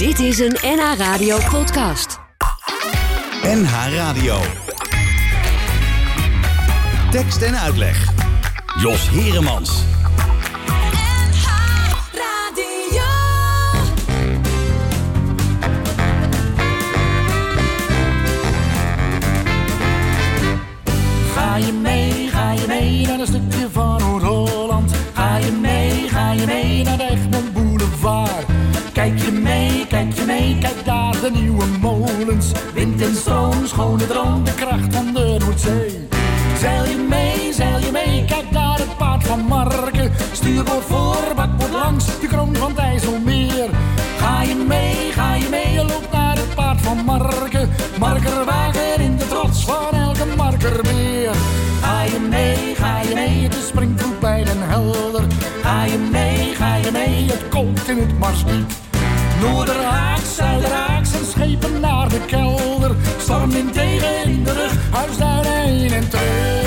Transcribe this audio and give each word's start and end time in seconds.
Dit 0.00 0.18
is 0.18 0.38
een 0.38 0.56
NH 0.62 0.96
Radio 0.96 1.38
podcast. 1.50 2.18
NH 3.42 3.94
Radio. 3.94 4.38
Tekst 7.10 7.42
en 7.42 7.58
uitleg. 7.58 8.12
Jos 8.78 9.10
Heremans. 9.10 9.82
Ga 21.34 21.56
je 21.56 21.72
mee, 21.72 22.28
ga 22.28 22.52
je 22.52 22.64
mee 22.66 23.06
naar 23.06 23.20
een 23.20 23.26
stukje 23.26 23.68
van 23.72 23.98
Noord-Holland? 23.98 24.92
Ga 25.12 25.36
je 25.36 25.52
mee, 25.52 26.08
ga 26.08 26.32
je 26.32 26.46
mee 26.46 26.84
naar 26.84 26.96
de 26.96 27.08
Egmond 27.10 27.52
Boulevard? 27.52 28.49
Kijk 29.00 29.18
je 29.18 29.32
mee, 29.32 29.86
kijk 29.86 30.12
je 30.12 30.24
mee, 30.24 30.58
kijk 30.60 30.84
daar 30.84 31.20
de 31.20 31.30
nieuwe 31.30 31.64
molens. 31.80 32.52
Wind 32.74 33.02
en 33.02 33.14
stroom, 33.14 33.66
schone 33.66 34.06
droom, 34.06 34.44
de 34.44 34.54
kracht 34.54 34.94
van 34.94 35.14
de 35.14 35.36
Noordzee. 35.38 36.08
Zeil 36.58 36.84
je 36.84 37.06
mee, 37.08 37.52
zeil 37.52 37.78
je 37.78 37.90
mee, 37.92 38.24
kijk 38.24 38.52
daar 38.52 38.78
het 38.78 38.96
paard 38.96 39.26
van 39.26 39.40
Marken. 39.40 40.12
Stuurboord 40.32 40.84
voor, 40.84 41.34
bakboord 41.36 41.72
langs, 41.72 42.20
de 42.20 42.26
kroon 42.26 42.56
van 42.56 42.68
het 42.68 42.78
IJsselmeer. 42.78 43.70
Ga 44.18 44.42
je 44.42 44.54
mee, 44.54 45.12
ga 45.12 45.34
je 45.34 45.48
mee, 45.50 45.72
je 45.72 45.84
loopt 45.84 46.12
naar 46.12 46.36
het 46.36 46.54
paard 46.54 46.80
van 46.80 47.04
Marken. 47.04 47.68
Markerwagen 47.98 49.00
in 49.00 49.16
de 49.16 49.26
trots 49.28 49.64
van 49.64 49.98
elke 49.98 50.26
markerbeer. 50.36 51.34
Ga 51.80 52.02
je 52.02 52.26
mee, 52.30 52.74
ga 52.74 53.00
je 53.00 53.14
mee, 53.14 53.48
is 53.48 53.66
springvloed 53.66 54.20
bij 54.20 54.44
Den 54.44 54.60
Helder. 54.68 55.22
Ga 55.62 55.84
je 55.84 55.98
mee, 56.10 56.54
ga 56.54 56.76
je 56.76 56.90
mee, 56.92 57.26
het 57.30 57.48
kookt 57.48 57.88
in 57.88 57.98
het 57.98 58.18
marsdiep. 58.18 58.79
Noorderhaaks, 59.40 60.34
Zuiderhaaks 60.34 61.12
en 61.12 61.26
schepen 61.26 61.80
naar 61.80 62.08
de 62.08 62.20
kelder. 62.26 62.96
Tegen 63.72 64.24
in 64.24 64.44
de 64.44 64.52
rug, 64.52 64.90
huisduin 64.90 65.44
heen 65.44 65.92
en 65.92 66.08
terug. 66.08 66.59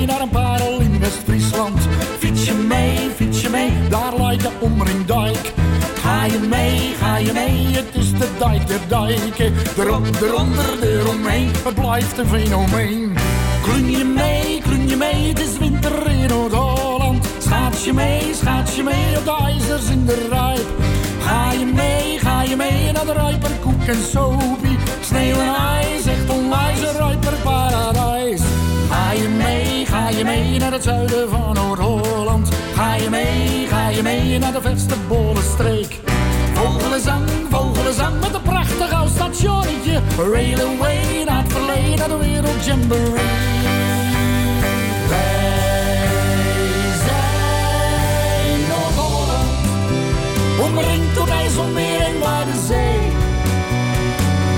Mee 0.00 0.08
naar 0.08 0.20
een 0.20 0.28
parel 0.28 0.80
in 0.80 0.98
West-Friesland. 0.98 1.80
Fiets 2.18 2.44
je 2.44 2.52
mee, 2.52 3.10
fiets 3.16 3.40
je 3.40 3.48
mee, 3.48 3.72
daar 3.88 4.12
lijkt 4.16 4.42
de 4.42 4.50
omringdijk. 4.58 5.52
Ga 6.02 6.24
je 6.24 6.38
mee, 6.38 6.94
ga 7.00 7.16
je 7.16 7.32
mee, 7.32 7.66
het 7.66 7.86
is 7.92 8.10
de 8.12 8.28
dijk 8.38 8.66
der 8.66 8.80
dijken. 8.88 9.54
Erop, 9.78 10.06
eronder, 10.22 10.82
eromheen, 10.82 11.50
het 11.64 11.74
blijft 11.74 12.18
een 12.18 12.26
fenomeen. 12.26 13.16
Klun 13.62 13.90
je 13.90 14.04
mee, 14.04 14.60
klun 14.62 14.88
je 14.88 14.96
mee, 14.96 15.28
het 15.28 15.40
is 15.40 15.58
winter 15.58 16.10
in 16.10 16.28
Noord-Holland. 16.28 17.26
Schaats 17.38 17.84
je 17.84 17.92
mee, 17.92 18.34
schaats 18.34 18.76
je 18.76 18.82
mee, 18.82 19.18
op 19.18 19.24
de 19.24 19.36
ijzers 19.44 19.88
in 19.90 20.04
de 20.06 20.26
rijp. 20.30 20.66
Ga 21.20 21.52
je 21.52 21.64
mee, 21.64 22.18
ga 22.18 22.42
je 22.42 22.56
mee 22.56 22.92
naar 22.92 23.06
de 23.06 23.12
rijperkoek 23.12 23.82
en 23.86 24.02
sopie. 24.10 24.78
Sneeuw 25.00 25.40
en 25.40 25.54
ijs, 25.54 26.06
echt 26.06 26.30
onwijs 26.30 26.80
een 26.80 26.96
rijperparadijs. 26.96 28.29
Je 30.10 30.24
mee 30.24 30.58
naar 30.58 30.72
het 30.72 30.82
zuiden 30.82 31.28
van 31.28 31.54
Noord-Holland. 31.54 32.48
Ga 32.74 32.94
je 32.94 33.10
mee, 33.10 33.66
ga 33.66 33.88
je 33.88 34.02
mee 34.02 34.38
naar 34.38 34.52
de 34.52 34.60
verste 34.60 34.94
bollenstreek. 35.08 35.98
Vogelenzang, 36.54 37.28
vogelenzang 37.50 38.20
met 38.20 38.34
een 38.34 38.42
prachtig 38.42 38.92
oud 38.92 39.08
stationnetje. 39.08 40.00
Railway 40.16 41.24
naar 41.26 41.42
het 41.42 41.52
verleden, 41.52 41.98
naar 41.98 42.08
de 42.08 42.16
wereld 42.16 42.64
Wij 45.08 45.48
zijn 47.06 48.60
Noord-Holland, 48.68 49.66
omringd 50.60 51.14
door 51.14 51.28
IJsselmeer 51.28 52.00
en 52.00 52.18
Waddenzee. 52.18 53.00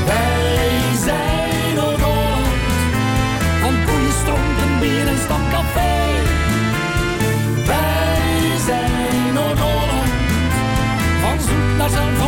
Wij 0.07 0.97
zijn 1.05 1.42
van. 11.91 12.23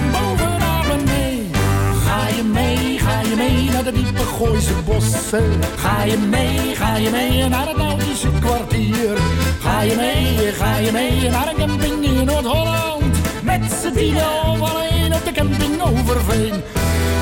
Ga 2.05 2.29
je 2.37 2.43
mee, 2.43 2.99
ga 2.99 3.21
je 3.21 3.37
mee 3.37 3.71
naar 3.71 3.85
de 3.85 3.93
diepe 3.93 4.21
Gooise 4.21 4.75
bossen. 4.85 5.61
Ga 5.77 6.03
je 6.05 6.19
mee, 6.19 6.75
ga 6.75 6.97
je 6.97 7.11
mee 7.11 7.49
naar 7.49 7.67
het 7.67 7.77
Nautische 7.77 8.29
kwartier. 8.41 9.17
Ga 9.61 9.81
je 9.81 9.95
mee, 9.97 10.53
ga 10.53 10.77
je 10.77 10.93
mee 10.93 11.31
naar 11.31 11.49
een 11.49 11.57
camping 11.57 12.05
in 12.05 12.25
Noord-Holland. 12.25 13.17
Met 13.43 13.61
z'n 13.83 13.93
tienen 13.93 14.45
alleen 14.61 15.15
op 15.15 15.25
de 15.25 15.33
camping 15.33 15.83
Overveen. 15.83 16.63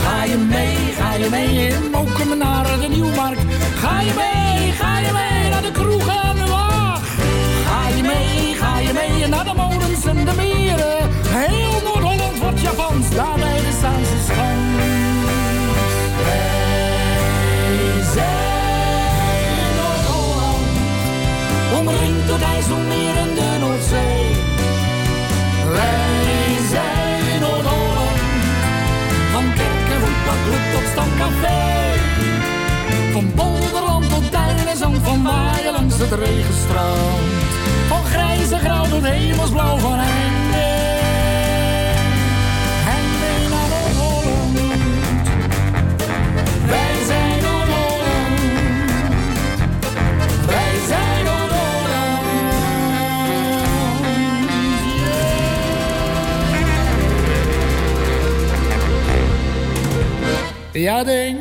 Ga 0.04 0.24
je 0.24 0.36
mee, 0.36 0.76
ga 0.98 1.14
je 1.14 1.28
mee 1.30 1.66
in 1.68 1.90
Mokum 1.90 2.38
naar 2.38 2.80
de 2.80 2.88
Nieuwmarkt. 2.88 3.42
Ga 3.74 4.00
je 4.00 4.12
mee, 4.16 4.72
ga 4.72 4.98
je 4.98 5.12
mee 5.12 5.50
naar 5.50 5.62
de 5.62 5.70
kroegen 5.70 6.22
en 6.22 6.36
de 6.36 6.50
Waag. 6.50 7.02
Ga 7.66 7.88
je 7.96 8.02
mee, 8.02 8.54
ga 8.54 8.78
je 8.78 8.92
mee 8.92 9.28
naar 9.28 9.44
de 9.44 9.54
Japans, 12.62 13.10
daar 13.10 13.38
bij 13.38 13.56
de 13.56 13.78
Zaanse 13.80 14.18
Schans. 14.26 14.82
Wij 16.24 18.02
zijn 18.14 19.74
Noord-Holland, 19.78 20.66
omringd 21.78 22.26
door 22.28 22.40
IJsselmeer 22.40 23.16
en 23.16 23.34
de 23.34 23.56
Noordzee. 23.60 24.36
Wij 25.72 26.56
zijn 26.70 27.40
Noord-Holland, 27.40 28.18
van 29.32 29.44
kerk 29.54 29.86
en 29.94 30.00
voetbalclub 30.04 30.64
tot 30.72 30.86
stamcafé. 30.92 31.60
Van 33.12 33.32
Bolderland 33.34 34.08
tot 34.10 34.32
Duin 34.32 34.66
en 34.68 34.76
Zand, 34.76 34.98
van 35.02 35.22
waaien 35.22 35.72
langs 35.72 35.98
het 35.98 36.12
regenstrand. 36.12 37.32
Van 37.88 38.04
grijs 38.04 38.50
en 38.50 38.60
grauw 38.60 38.88
tot 38.88 39.02
hemelsblauw 39.06 39.76
van 39.76 39.98
Ja, 60.82 61.04
ding. 61.04 61.38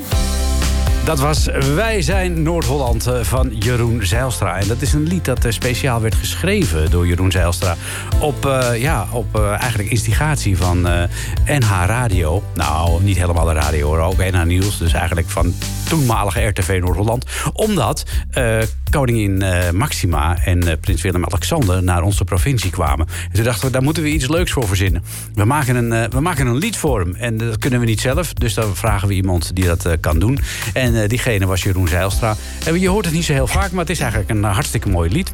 Dat 1.06 1.20
was 1.20 1.46
Wij 1.76 2.02
zijn 2.02 2.44
Noord-Holland 2.44 3.08
eh, 3.08 3.20
van 3.22 3.50
Jeroen 3.60 4.06
Zeilstra. 4.06 4.58
En 4.58 4.68
dat 4.68 4.82
is 4.82 4.94
een 4.94 5.04
lied 5.04 5.26
dat 5.26 5.46
eh, 5.46 5.52
speciaal 5.52 6.02
werd 6.02 6.16
geschreven 6.16 6.92
door 6.92 7.08
Jeroen 7.08 7.32
Zeilstra. 7.32 7.76
Op, 8.20 8.46
eh, 8.46 8.82
ja, 8.82 9.08
op 9.12 9.40
eigenlijk 9.40 9.90
instigatie 9.90 10.58
van 10.58 10.88
eh, 10.88 11.04
NH 11.46 11.84
Radio. 11.86 12.44
Nou, 12.54 13.04
niet 13.04 13.18
helemaal 13.18 13.46
de 13.46 13.54
radio 13.54 13.88
hoor, 13.88 14.00
ook 14.00 14.18
NH 14.18 14.44
Nieuws. 14.44 14.78
Dus 14.78 14.94
eigenlijk 14.94 15.30
van 15.30 15.54
toenmalige 15.92 16.46
RTV 16.46 16.80
Noord-Holland. 16.82 17.26
Omdat 17.54 18.06
eh, 18.32 18.58
koningin 18.90 19.42
eh, 19.42 19.72
Maxima 19.72 20.38
en 20.46 20.68
eh, 20.68 20.74
prins 20.82 21.02
Willem-Alexander 21.02 21.84
naar 21.84 22.02
onze 22.02 22.24
provincie 22.24 22.72
kwamen. 22.72 23.08
En 23.08 23.34
toen 23.34 23.44
dachten 23.44 23.66
we, 23.66 23.72
daar 23.72 23.84
moeten 23.84 24.04
we 24.04 24.10
iets 24.10 24.28
leuks 24.28 24.52
voor 24.52 24.68
verzinnen. 24.68 25.04
We 25.34 25.46
maken 25.46 25.76
een, 25.76 26.10
we 26.10 26.20
maken 26.20 26.48
een 26.48 26.58
lied 26.58 26.78
voor 26.78 27.00
hem. 27.00 27.16
En 27.16 27.38
dat 27.38 27.58
kunnen 27.58 27.80
we 27.80 27.86
niet 27.86 28.02
zelf, 28.02 28.34
dus 28.34 28.54
dan 28.54 28.76
vragen 28.76 29.08
we 29.08 29.14
iemand 29.14 29.56
die 29.56 29.66
dat 29.66 29.88
kan 30.00 30.20
doen. 30.20 30.40
En 30.74 31.08
diegene 31.08 31.46
was 31.46 31.64
Jeroen 31.64 31.88
Zeilstra. 31.88 32.36
En 32.66 32.80
je 32.80 32.90
hoort 32.90 33.06
het 33.06 33.14
niet 33.14 33.26
zo 33.26 33.34
heel 33.34 33.48
vaak, 33.48 33.72
maar 33.72 33.80
het 33.80 33.90
is 33.90 34.00
eigenlijk 34.00 34.30
een 34.30 34.44
hartstikke 34.44 34.90
mooi 34.90 35.12
lied. 35.12 35.34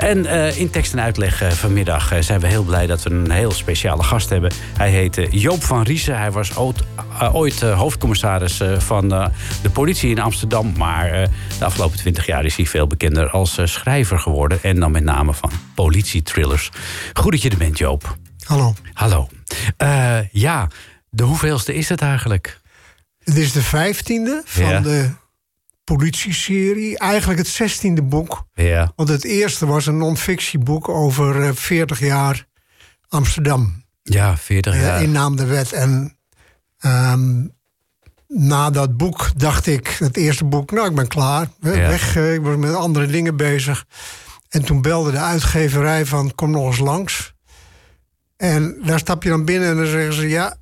En 0.00 0.26
eh, 0.26 0.58
in 0.58 0.70
tekst 0.70 0.92
en 0.92 1.00
uitleg 1.00 1.42
eh, 1.42 1.50
vanmiddag 1.50 2.12
eh, 2.12 2.20
zijn 2.20 2.40
we 2.40 2.46
heel 2.46 2.62
blij 2.62 2.86
dat 2.86 3.02
we 3.02 3.10
een 3.10 3.30
heel 3.30 3.52
speciale 3.52 4.02
gast 4.02 4.28
hebben. 4.28 4.52
Hij 4.76 4.90
heet 4.90 5.26
Joop 5.30 5.62
van 5.62 5.82
Riesen. 5.82 6.18
Hij 6.18 6.30
was 6.30 6.56
ooit, 6.56 6.82
ooit 7.32 7.60
hoofdcommissaris 7.60 8.60
van 8.78 9.08
de 9.62 9.70
politie 9.72 10.10
in 10.10 10.18
Amsterdam. 10.18 10.72
Maar 10.76 11.28
de 11.58 11.64
afgelopen 11.64 11.98
twintig 11.98 12.26
jaar 12.26 12.44
is 12.44 12.56
hij 12.56 12.66
veel 12.66 12.86
bekender 12.86 13.30
als 13.30 13.58
schrijver 13.64 14.18
geworden. 14.18 14.58
En 14.62 14.80
dan 14.80 14.90
met 14.90 15.04
name 15.04 15.34
van 15.34 15.50
politietrillers. 15.74 16.70
Goed 17.12 17.32
dat 17.32 17.42
je 17.42 17.50
er 17.50 17.56
bent, 17.56 17.78
Joop. 17.78 18.16
Hallo. 18.44 18.74
Hallo. 18.92 19.28
Ja, 20.30 20.68
de 21.10 21.22
hoeveelste 21.22 21.74
is 21.74 21.88
het 21.88 22.00
eigenlijk? 22.00 22.60
Het 23.24 23.36
is 23.36 23.52
de 23.52 23.62
vijftiende 23.62 24.42
van 24.44 24.64
Ja. 24.68 24.80
de 24.80 25.10
politieserie. 25.84 26.98
Eigenlijk 26.98 27.38
het 27.38 27.48
zestiende 27.48 28.02
boek. 28.02 28.44
Ja. 28.54 28.92
Want 28.96 29.08
het 29.08 29.24
eerste 29.24 29.66
was 29.66 29.86
een 29.86 29.96
non-fictieboek 29.96 30.88
over 30.88 31.42
eh, 31.42 31.54
40 31.54 32.00
jaar 32.00 32.46
Amsterdam. 33.08 33.84
Ja, 34.02 34.36
40 34.36 34.74
eh, 34.74 34.80
jaar. 34.80 35.02
in 35.02 35.12
naam 35.12 35.36
de 35.36 35.46
wet. 35.46 35.72
En 35.72 36.16
ehm, 36.78 37.46
na 38.26 38.70
dat 38.70 38.96
boek 38.96 39.30
dacht 39.36 39.66
ik, 39.66 39.88
het 39.88 40.16
eerste 40.16 40.44
boek, 40.44 40.70
nou 40.70 40.88
ik 40.88 40.94
ben 40.94 41.08
klaar. 41.08 41.48
Hè, 41.60 41.72
Ja. 41.72 41.88
Weg, 41.88 42.16
eh, 42.16 42.34
ik 42.34 42.40
was 42.40 42.56
met 42.56 42.74
andere 42.74 43.06
dingen 43.06 43.36
bezig. 43.36 43.84
En 44.48 44.64
toen 44.64 44.82
belde 44.82 45.10
de 45.10 45.18
uitgeverij 45.18 46.06
van 46.06 46.34
kom 46.34 46.50
nog 46.50 46.66
eens 46.66 46.78
langs. 46.78 47.34
En 48.36 48.78
daar 48.84 48.98
stap 48.98 49.22
je 49.22 49.28
dan 49.28 49.44
binnen 49.44 49.68
en 49.68 49.76
dan 49.76 49.86
zeggen 49.86 50.12
ze... 50.12 50.28
ja, 50.28 50.56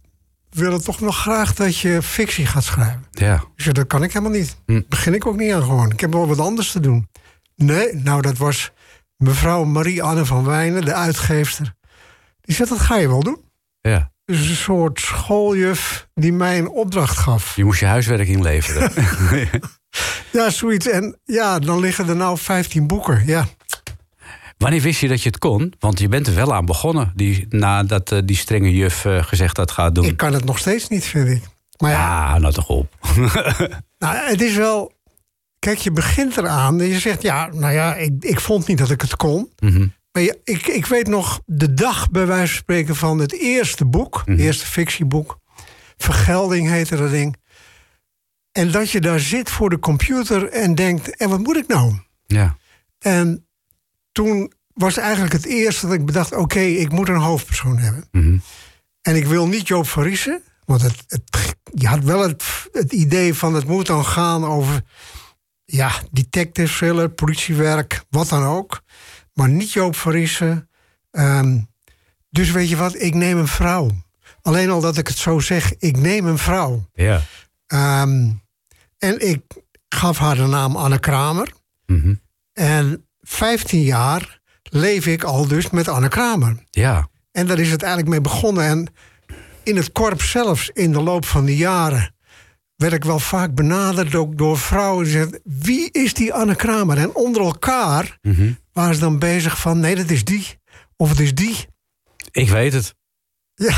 willen 0.58 0.82
toch 0.84 1.00
nog 1.00 1.18
graag 1.20 1.54
dat 1.54 1.78
je 1.78 2.02
fictie 2.02 2.46
gaat 2.46 2.64
schrijven. 2.64 3.04
Ja. 3.10 3.44
Zeg, 3.56 3.72
dat 3.72 3.86
kan 3.86 4.02
ik 4.02 4.12
helemaal 4.12 4.38
niet. 4.38 4.56
Hm. 4.66 4.80
Begin 4.88 5.14
ik 5.14 5.26
ook 5.26 5.36
niet 5.36 5.52
aan 5.52 5.62
gewoon. 5.62 5.90
Ik 5.90 6.00
heb 6.00 6.12
wel 6.12 6.28
wat 6.28 6.38
anders 6.40 6.72
te 6.72 6.80
doen. 6.80 7.08
Nee, 7.56 7.94
nou 7.94 8.22
dat 8.22 8.36
was 8.38 8.72
mevrouw 9.16 9.64
Marie-Anne 9.64 10.24
van 10.24 10.44
Wijnen, 10.44 10.84
de 10.84 10.94
uitgeefster. 10.94 11.74
Die 12.40 12.54
zei, 12.54 12.68
dat 12.68 12.80
ga 12.80 12.96
je 12.96 13.08
wel 13.08 13.22
doen. 13.22 13.40
ja. 13.80 14.10
Dus 14.24 14.48
een 14.48 14.56
soort 14.56 15.00
schooljuf 15.00 16.08
die 16.14 16.32
mij 16.32 16.58
een 16.58 16.68
opdracht 16.68 17.16
gaf. 17.18 17.56
Je 17.56 17.64
moest 17.64 17.80
je 17.80 17.86
huiswerk 17.86 18.28
inleveren. 18.28 18.92
Ja, 20.32 20.50
zoiets. 20.50 20.88
En 20.88 21.18
ja, 21.24 21.58
dan 21.58 21.80
liggen 21.80 22.08
er 22.08 22.16
nou 22.16 22.38
15 22.38 22.86
boeken. 22.86 23.22
Ja, 23.26 23.46
Wanneer 24.58 24.80
wist 24.80 25.00
je 25.00 25.08
dat 25.08 25.22
je 25.22 25.28
het 25.28 25.38
kon? 25.38 25.72
Want 25.78 25.98
je 25.98 26.08
bent 26.08 26.26
er 26.26 26.34
wel 26.34 26.54
aan 26.54 26.66
begonnen. 26.66 27.12
Die, 27.14 27.46
nadat 27.48 28.12
eh, 28.12 28.18
die 28.24 28.36
strenge 28.36 28.74
juf 28.74 29.04
eh, 29.04 29.22
gezegd 29.22 29.56
had 29.56 29.70
gaat 29.70 29.94
doen. 29.94 30.04
ik 30.04 30.16
kan 30.16 30.32
het 30.32 30.44
nog 30.44 30.58
steeds 30.58 30.88
niet, 30.88 31.04
vind 31.04 31.28
ik. 31.28 31.42
Maar 31.78 31.90
ja, 31.90 31.98
Ja, 31.98 32.38
nou 32.38 32.52
toch 32.52 32.68
op. 32.68 32.94
nou, 33.98 34.16
het 34.16 34.40
is 34.40 34.56
wel... 34.56 34.92
Kijk, 35.58 35.78
je 35.78 35.90
begint 35.90 36.36
eraan 36.36 36.80
en 36.80 36.86
je 36.86 36.98
zegt... 36.98 37.22
ja, 37.22 37.46
nou 37.52 37.72
ja, 37.72 37.94
ik, 37.94 38.12
ik 38.20 38.40
vond 38.40 38.66
niet 38.66 38.78
dat 38.78 38.90
ik 38.90 39.00
het 39.00 39.16
kon. 39.16 39.52
Mhm. 39.58 39.86
Maar 40.12 40.22
ik, 40.44 40.66
ik 40.66 40.86
weet 40.86 41.06
nog 41.06 41.40
de 41.46 41.74
dag 41.74 42.10
bij 42.10 42.26
wijze 42.26 42.46
van 42.46 42.56
spreken 42.56 42.96
van 42.96 43.18
het 43.18 43.32
eerste 43.32 43.84
boek. 43.84 44.22
Het 44.24 44.38
eerste 44.38 44.66
fictieboek. 44.66 45.38
Vergelding 45.96 46.68
heette 46.68 46.96
dat 46.96 47.10
ding. 47.10 47.36
En 48.52 48.70
dat 48.70 48.90
je 48.90 49.00
daar 49.00 49.20
zit 49.20 49.50
voor 49.50 49.70
de 49.70 49.78
computer 49.78 50.48
en 50.48 50.74
denkt... 50.74 51.16
en 51.16 51.28
wat 51.28 51.38
moet 51.38 51.56
ik 51.56 51.66
nou? 51.66 51.94
Ja. 52.26 52.56
En 52.98 53.47
toen 54.18 54.52
was 54.72 54.96
eigenlijk 54.96 55.32
het 55.32 55.44
eerste 55.44 55.86
dat 55.86 55.94
ik 55.94 56.06
bedacht... 56.06 56.34
oké, 56.34 56.60
ik 56.60 56.92
moet 56.92 57.08
een 57.08 57.16
hoofdpersoon 57.16 57.78
hebben. 57.78 58.08
Mhm. 58.10 58.38
En 59.02 59.16
ik 59.16 59.26
wil 59.26 59.46
niet 59.46 59.68
Joop 59.68 59.88
van 59.88 60.02
Riesen. 60.02 60.42
Want 60.64 60.82
het, 60.82 61.04
het, 61.06 61.56
je 61.74 61.86
had 61.86 62.04
wel 62.04 62.20
het, 62.20 62.44
het 62.72 62.92
idee 62.92 63.34
van 63.34 63.54
het 63.54 63.66
moet 63.66 63.86
dan 63.86 64.04
gaan 64.04 64.44
over... 64.44 64.82
ja, 65.64 65.92
detective 66.10 66.76
thriller, 66.76 67.08
politiewerk, 67.08 68.04
wat 68.10 68.28
dan 68.28 68.42
ook. 68.44 68.82
Maar 69.32 69.48
niet 69.48 69.72
Joop 69.72 69.96
van 69.96 70.12
Riesen. 70.12 70.70
Ehm, 71.10 71.60
dus 72.30 72.50
weet 72.50 72.68
je 72.68 72.76
wat, 72.76 73.02
ik 73.02 73.14
neem 73.14 73.38
een 73.38 73.48
vrouw. 73.48 73.90
Alleen 74.42 74.70
al 74.70 74.80
dat 74.80 74.98
ik 74.98 75.08
het 75.08 75.18
zo 75.18 75.38
zeg, 75.38 75.74
ik 75.76 75.96
neem 75.96 76.26
een 76.26 76.38
vrouw. 76.38 76.88
Ja. 76.92 77.22
Ehm, 77.66 78.30
en 78.98 79.28
ik 79.28 79.42
gaf 79.88 80.18
haar 80.18 80.36
de 80.36 80.46
naam 80.46 80.76
Anne 80.76 80.98
Kramer. 80.98 81.52
Mhm. 81.86 82.14
En 82.52 83.07
15 83.28 83.82
jaar 83.82 84.40
leef 84.62 85.06
ik 85.06 85.22
al 85.22 85.46
dus 85.48 85.70
met 85.70 85.88
Anne 85.88 86.08
Kramer. 86.08 86.56
Ja. 86.70 87.08
En 87.32 87.46
daar 87.46 87.58
is 87.58 87.70
het 87.70 87.82
eigenlijk 87.82 88.10
mee 88.12 88.20
begonnen. 88.20 88.64
En 88.64 88.86
in 89.62 89.76
het 89.76 89.92
korps 89.92 90.30
zelfs, 90.30 90.70
in 90.72 90.92
de 90.92 91.02
loop 91.02 91.24
van 91.24 91.44
de 91.44 91.56
jaren... 91.56 92.14
werd 92.76 92.92
ik 92.92 93.04
wel 93.04 93.18
vaak 93.18 93.54
benaderd 93.54 94.14
ook 94.14 94.38
door 94.38 94.58
vrouwen 94.58 95.04
die 95.04 95.12
zeiden... 95.12 95.40
wie 95.44 95.90
is 95.90 96.14
die 96.14 96.34
Anne 96.34 96.56
Kramer? 96.56 96.98
En 96.98 97.14
onder 97.14 97.42
elkaar 97.42 98.18
Mhm. 98.22 98.52
waren 98.72 98.94
ze 98.94 99.00
dan 99.00 99.18
bezig 99.18 99.58
van... 99.60 99.80
nee, 99.80 99.96
dat 99.96 100.10
is 100.10 100.24
die. 100.24 100.58
Of 100.96 101.08
het 101.08 101.20
is 101.20 101.34
die. 101.34 101.66
Ik 102.30 102.48
weet 102.48 102.72
het. 102.72 102.94
Ja. 103.54 103.74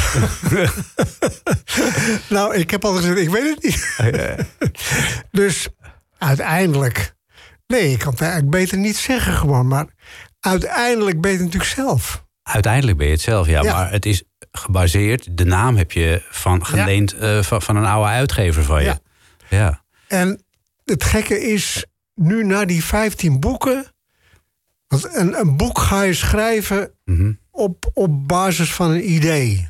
nou, 2.37 2.55
ik 2.57 2.71
heb 2.71 2.85
al 2.85 2.95
gezegd, 2.95 3.17
ik 3.19 3.29
weet 3.31 3.55
het 3.55 3.63
niet. 3.63 3.97
dus 5.41 5.69
uiteindelijk... 6.19 7.15
Nee, 7.71 7.91
ik 7.93 7.99
kan 7.99 8.13
het 8.13 8.21
eigenlijk 8.21 8.51
beter 8.51 8.79
niet 8.79 8.97
zeggen 8.97 9.33
gewoon. 9.33 9.67
Maar 9.69 9.87
uiteindelijk 10.41 11.21
ben 11.21 11.31
je 11.31 11.37
het 11.37 11.47
natuurlijk 11.47 11.73
zelf. 11.73 12.25
Uiteindelijk 12.43 12.97
ben 12.99 13.07
je 13.07 13.13
het 13.13 13.21
zelf, 13.23 13.47
ja. 13.47 13.63
Ja. 13.63 13.73
Maar 13.73 13.91
het 13.91 14.07
is 14.07 14.23
gebaseerd. 14.53 15.37
De 15.37 15.45
naam 15.45 15.77
heb 15.77 15.93
je 15.93 16.23
van 16.31 16.67
geleend 16.67 17.13
eh, 17.13 17.43
van, 17.43 17.63
van 17.63 17.77
een 17.77 17.85
oude 17.85 18.11
uitgever 18.11 18.65
van 18.65 18.81
je. 18.83 18.87
Ja. 18.87 18.99
ja. 19.49 19.83
En 20.09 20.43
het 20.85 21.05
gekke 21.05 21.41
is, 21.41 21.85
nu 22.15 22.45
na 22.45 22.65
die 22.65 22.85
15 22.85 23.41
boeken. 23.41 23.93
Want 24.87 25.15
een, 25.17 25.39
een 25.41 25.57
boek 25.57 25.79
ga 25.79 26.03
je 26.03 26.15
schrijven 26.15 26.91
Mhm. 27.05 27.33
op, 27.51 27.91
op 27.95 28.29
basis 28.29 28.73
van 28.75 28.91
een 28.91 29.11
idee. 29.13 29.69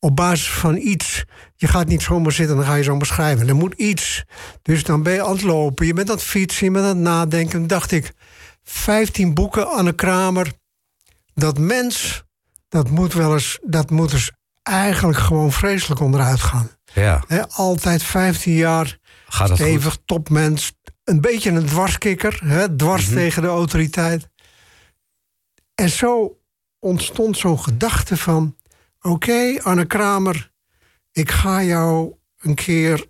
Op 0.00 0.16
basis 0.16 0.50
van 0.50 0.76
iets. 0.76 1.24
Je 1.56 1.66
gaat 1.68 1.86
niet 1.86 2.02
zomaar 2.02 2.32
zitten 2.32 2.54
en 2.56 2.60
dan 2.62 2.70
ga 2.70 2.76
je 2.76 2.82
zomaar 2.82 3.06
schrijven. 3.06 3.48
Er 3.48 3.56
moet 3.56 3.74
iets. 3.74 4.24
Dus 4.62 4.84
dan 4.84 5.02
ben 5.02 5.12
je 5.12 5.24
aan 5.24 5.32
het 5.32 5.42
lopen, 5.42 5.86
je 5.86 5.94
bent 5.94 6.08
aan 6.10 6.14
het 6.16 6.24
fietsen, 6.24 6.64
je 6.66 6.70
bent 6.72 6.84
aan 6.84 6.90
het 6.90 6.98
nadenken. 6.98 7.58
Dan 7.58 7.66
dacht 7.68 7.90
ik, 7.92 8.12
15 8.62 9.34
boeken, 9.34 9.68
Anne 9.70 9.92
Kramer. 9.92 10.52
Dat 11.34 11.58
mens, 11.58 12.22
dat 12.68 12.90
moet 12.90 13.12
wel 13.12 13.32
eens, 13.32 13.58
dat 13.62 13.90
moet 13.90 14.10
dus 14.10 14.30
eigenlijk 14.62 15.18
gewoon 15.18 15.52
vreselijk 15.52 16.00
onderuit 16.00 16.40
gaan. 16.40 16.70
ja. 16.94 17.24
Altijd 17.50 18.02
15 18.02 18.52
jaar 18.54 18.98
Gaat 19.28 19.48
dat 19.48 19.56
goed? 19.58 19.66
stevig 19.66 19.98
topmens. 20.04 20.72
Een 21.04 21.20
beetje 21.20 21.50
een 21.50 21.66
dwarskikker, 21.66 22.40
dwars 22.76 23.06
Mhm. 23.06 23.14
tegen 23.14 23.42
de 23.42 23.48
autoriteit. 23.48 24.28
En 25.74 25.88
zo 25.90 26.38
ontstond 26.78 27.36
zo'n 27.38 27.60
gedachte 27.60 28.16
van... 28.16 28.56
oké, 29.00 29.62
Anne 29.62 29.84
Kramer, 29.84 30.50
ik 31.12 31.30
ga 31.30 31.62
jou 31.62 32.14
een 32.40 32.54
keer 32.54 33.06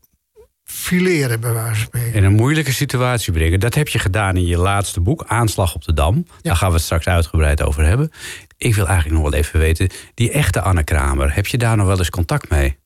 fileren, 0.65 1.41
bij 1.41 1.53
wijze 1.53 1.75
van 1.75 1.85
spreken. 1.85 2.13
In 2.13 2.25
een 2.25 2.33
moeilijke 2.33 2.73
situatie 2.73 3.33
brengen. 3.33 3.61
Dat 3.61 3.75
heb 3.75 3.89
je 3.89 3.99
gedaan 3.99 4.37
in 4.37 4.47
je 4.47 4.59
laatste 4.59 5.01
boek, 5.01 5.25
Aanslag 5.27 5.75
op 5.75 5.85
de 5.85 5.93
Dam. 5.93 6.27
Daar 6.43 6.57
gaan 6.57 6.69
we 6.69 6.75
het 6.75 6.85
straks 6.85 7.07
uitgebreid 7.07 7.63
over 7.63 7.85
hebben. 7.85 8.11
Ik 8.57 8.75
wil 8.75 8.87
eigenlijk 8.87 9.21
nog 9.21 9.31
wel 9.31 9.41
even 9.41 9.61
weten, 9.61 9.89
die 10.15 10.31
echte 10.31 10.61
Anne 10.61 10.85
Kramer, 10.85 11.35
heb 11.35 11.47
je 11.47 11.59
daar 11.59 11.77
nog 11.77 11.87
wel 11.87 11.99
eens 11.99 12.11
contact 12.11 12.51
mee? 12.51 12.79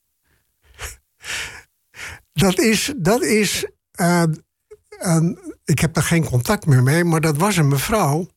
Dat 2.33 2.59
is... 2.59 2.93
Dat 2.97 3.23
is 3.23 3.67
eh, 3.91 4.23
ik 5.65 5.79
heb 5.79 5.95
daar 5.95 6.05
geen 6.05 6.25
contact 6.25 6.67
meer 6.67 6.83
mee, 6.83 7.05
maar 7.05 7.21
dat 7.21 7.37
was 7.37 7.57
een 7.57 7.69
mevrouw... 7.69 8.29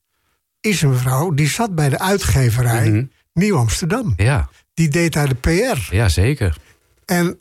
is 0.62 0.82
een 0.82 0.90
mevrouw, 0.90 1.32
die 1.32 1.50
zat 1.50 1.76
bij 1.76 1.90
de 1.90 2.00
uitgeverij 2.00 2.90
Mhm. 2.90 3.06
Nieuw 3.38 3.58
Amsterdam. 3.58 4.14
Ja, 4.16 4.50
Die 4.74 4.88
deed 4.88 5.14
daar 5.14 5.28
de 5.28 5.36
PR. 5.36 5.96
ja 5.96 6.10
zeker. 6.10 6.58
En 7.06 7.40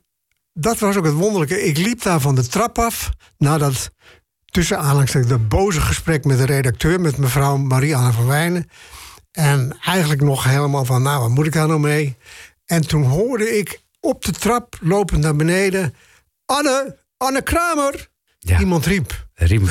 dat 0.52 0.78
was 0.78 0.96
ook 0.96 1.04
het 1.04 1.14
wonderlijke. 1.14 1.62
Ik 1.64 1.76
liep 1.76 2.02
daar 2.02 2.20
van 2.20 2.34
de 2.34 2.46
trap 2.46 2.78
af 2.78 3.10
nadat 3.38 3.90
tussen 4.44 4.78
aanhalingstekens 4.78 5.32
de 5.32 5.38
boze 5.38 5.80
gesprek 5.80 6.24
met 6.24 6.38
de 6.38 6.44
redacteur, 6.46 7.00
met 7.00 7.16
mevrouw 7.16 7.56
Marie-Anne 7.56 8.12
van 8.12 8.26
Wijnen. 8.26 8.68
En 9.32 9.76
eigenlijk 9.84 10.22
nog 10.22 10.44
helemaal 10.44 10.84
van, 10.84 11.02
nou, 11.02 11.20
wat 11.20 11.30
moet 11.30 11.46
ik 11.46 11.52
daar 11.52 11.68
nou 11.68 11.80
mee? 11.80 12.16
En 12.64 12.86
toen 12.86 13.02
hoorde 13.04 13.58
ik 13.58 13.80
op 14.00 14.24
de 14.24 14.32
trap, 14.32 14.76
lopend 14.80 15.22
naar 15.22 15.36
beneden, 15.36 15.94
Anne, 16.44 16.96
Anne 17.16 17.42
Kramer. 17.42 18.08
Ja. 18.38 18.58
Iemand 18.58 18.86
riep. 18.86 19.26
Riem, 19.34 19.68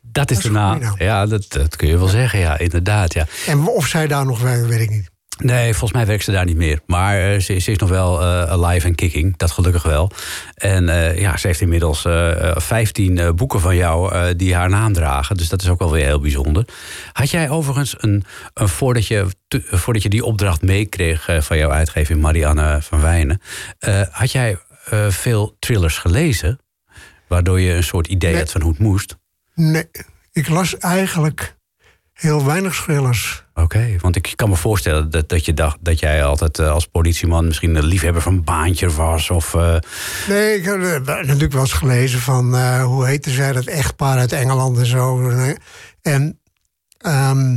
dat 0.00 0.30
is 0.30 0.38
de 0.38 0.50
naam. 0.50 0.80
naam. 0.80 0.94
Ja, 0.98 1.26
dat, 1.26 1.44
dat 1.48 1.76
kun 1.76 1.88
je 1.88 1.98
wel 1.98 2.08
zeggen, 2.08 2.38
ja, 2.38 2.58
inderdaad. 2.58 3.12
Ja. 3.12 3.26
En 3.46 3.66
of 3.66 3.86
zij 3.86 4.06
daar 4.06 4.26
nog 4.26 4.40
werkt, 4.40 4.66
weet 4.66 4.80
ik 4.80 4.90
niet. 4.90 5.10
Nee, 5.42 5.70
volgens 5.70 5.92
mij 5.92 6.06
werkt 6.06 6.24
ze 6.24 6.30
daar 6.32 6.44
niet 6.44 6.56
meer. 6.56 6.80
Maar 6.86 7.18
eh, 7.32 7.40
ze, 7.40 7.58
ze 7.58 7.70
is 7.70 7.78
nog 7.78 7.88
wel 7.88 8.20
eh, 8.20 8.42
alive 8.50 8.86
en 8.86 8.94
kicking. 8.94 9.36
Dat 9.36 9.50
gelukkig 9.50 9.82
wel. 9.82 10.10
En 10.54 10.88
eh, 10.88 11.18
ja, 11.20 11.36
ze 11.36 11.46
heeft 11.46 11.60
inmiddels 11.60 12.04
eh, 12.04 12.50
eh, 12.50 12.56
15 12.56 13.18
eh, 13.18 13.30
boeken 13.30 13.60
van 13.60 13.76
jou 13.76 14.34
die 14.36 14.54
haar 14.54 14.68
naam 14.68 14.92
dragen. 14.92 15.36
Dus 15.36 15.48
dat 15.48 15.62
is 15.62 15.68
ook 15.68 15.78
wel 15.78 15.90
weer 15.92 16.04
heel 16.04 16.20
bijzonder. 16.20 16.64
Had 17.12 17.30
jij 17.30 17.50
overigens, 17.50 17.94
een, 17.98 18.24
een, 18.54 18.68
voordat, 18.68 19.06
je, 19.06 19.26
te- 19.48 19.62
voordat 19.70 20.02
je 20.02 20.08
die 20.08 20.24
opdracht 20.24 20.62
meekreeg 20.62 21.28
van 21.38 21.56
jouw 21.58 21.70
uitgever 21.70 22.18
Marianne 22.18 22.78
van 22.82 23.00
Wijnen... 23.00 23.40
had 24.10 24.32
jij 24.32 24.58
veel 25.08 25.56
thrillers 25.58 25.98
gelezen? 25.98 26.58
Waardoor 27.28 27.60
je 27.60 27.72
een 27.72 27.82
soort 27.84 28.06
idee 28.06 28.30
Nee. 28.30 28.40
had 28.40 28.50
van 28.52 28.60
hoe 28.60 28.70
het 28.70 28.80
moest? 28.80 29.16
Nee, 29.54 29.88
ik 30.32 30.48
las 30.48 30.78
eigenlijk 30.78 31.56
heel 32.12 32.44
weinig 32.44 32.82
thrillers. 32.82 33.41
Oké, 33.54 33.96
want 34.00 34.16
ik 34.16 34.32
kan 34.36 34.48
me 34.48 34.56
voorstellen 34.56 35.10
dat, 35.10 35.28
dat 35.28 35.44
je 35.44 35.54
dacht 35.54 35.76
dat 35.80 35.98
jij 35.98 36.24
altijd 36.24 36.58
eh, 36.58 36.70
als 36.70 36.86
politieman 36.86 37.46
misschien 37.46 37.74
een 37.74 37.84
liefhebber 37.84 38.22
van 38.22 38.32
een 38.32 38.44
baantje 38.44 38.90
was. 38.90 39.30
Of, 39.30 39.54
eh, 39.54 39.76
Nee, 40.28 40.56
ik 40.56 40.64
heb 40.64 40.82
eh, 40.82 41.06
natuurlijk 41.06 41.52
wel 41.52 41.60
eens 41.60 41.72
gelezen 41.72 42.20
van 42.20 42.80
hoe 42.80 43.06
heette 43.06 43.30
zij 43.30 43.52
dat 43.52 43.64
echtpaar 43.64 44.18
uit 44.18 44.32
Engeland 44.32 44.78
en 44.78 44.86
zo. 44.86 45.30
En 46.02 46.40
ehm, 46.98 47.56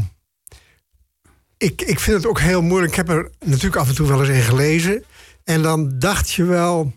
ik, 1.58 1.82
ik 1.82 2.00
vind 2.00 2.18
het 2.18 2.28
ook 2.28 2.40
heel 2.40 2.62
moeilijk. 2.62 2.92
Ik 2.92 2.98
heb 2.98 3.10
er 3.10 3.32
natuurlijk 3.46 3.76
af 3.76 3.88
en 3.88 3.96
toe 3.96 4.08
wel 4.08 4.20
eens 4.20 4.30
in 4.30 4.42
gelezen. 4.42 5.04
En 5.44 5.62
dan 5.62 6.00
dacht 6.00 6.32
je 6.32 6.44
wel. 6.44 6.94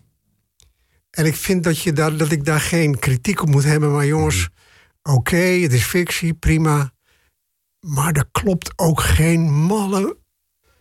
En 1.10 1.26
ik 1.26 1.36
vind 1.36 1.64
dat, 1.64 1.82
je 1.82 1.92
daar, 1.92 2.16
dat 2.16 2.30
ik 2.30 2.44
daar 2.44 2.60
geen 2.60 2.98
kritiek 2.98 3.42
op 3.42 3.48
moet 3.48 3.64
hebben. 3.64 3.92
Maar 3.92 4.06
jongens, 4.06 4.48
oké, 5.02 5.36
het 5.36 5.72
is 5.72 5.84
fictie, 5.84 6.34
prima. 6.34 6.92
Maar 7.80 8.12
er 8.12 8.28
klopt 8.32 8.72
ook 8.76 9.00
geen 9.00 9.52
malle. 9.52 10.16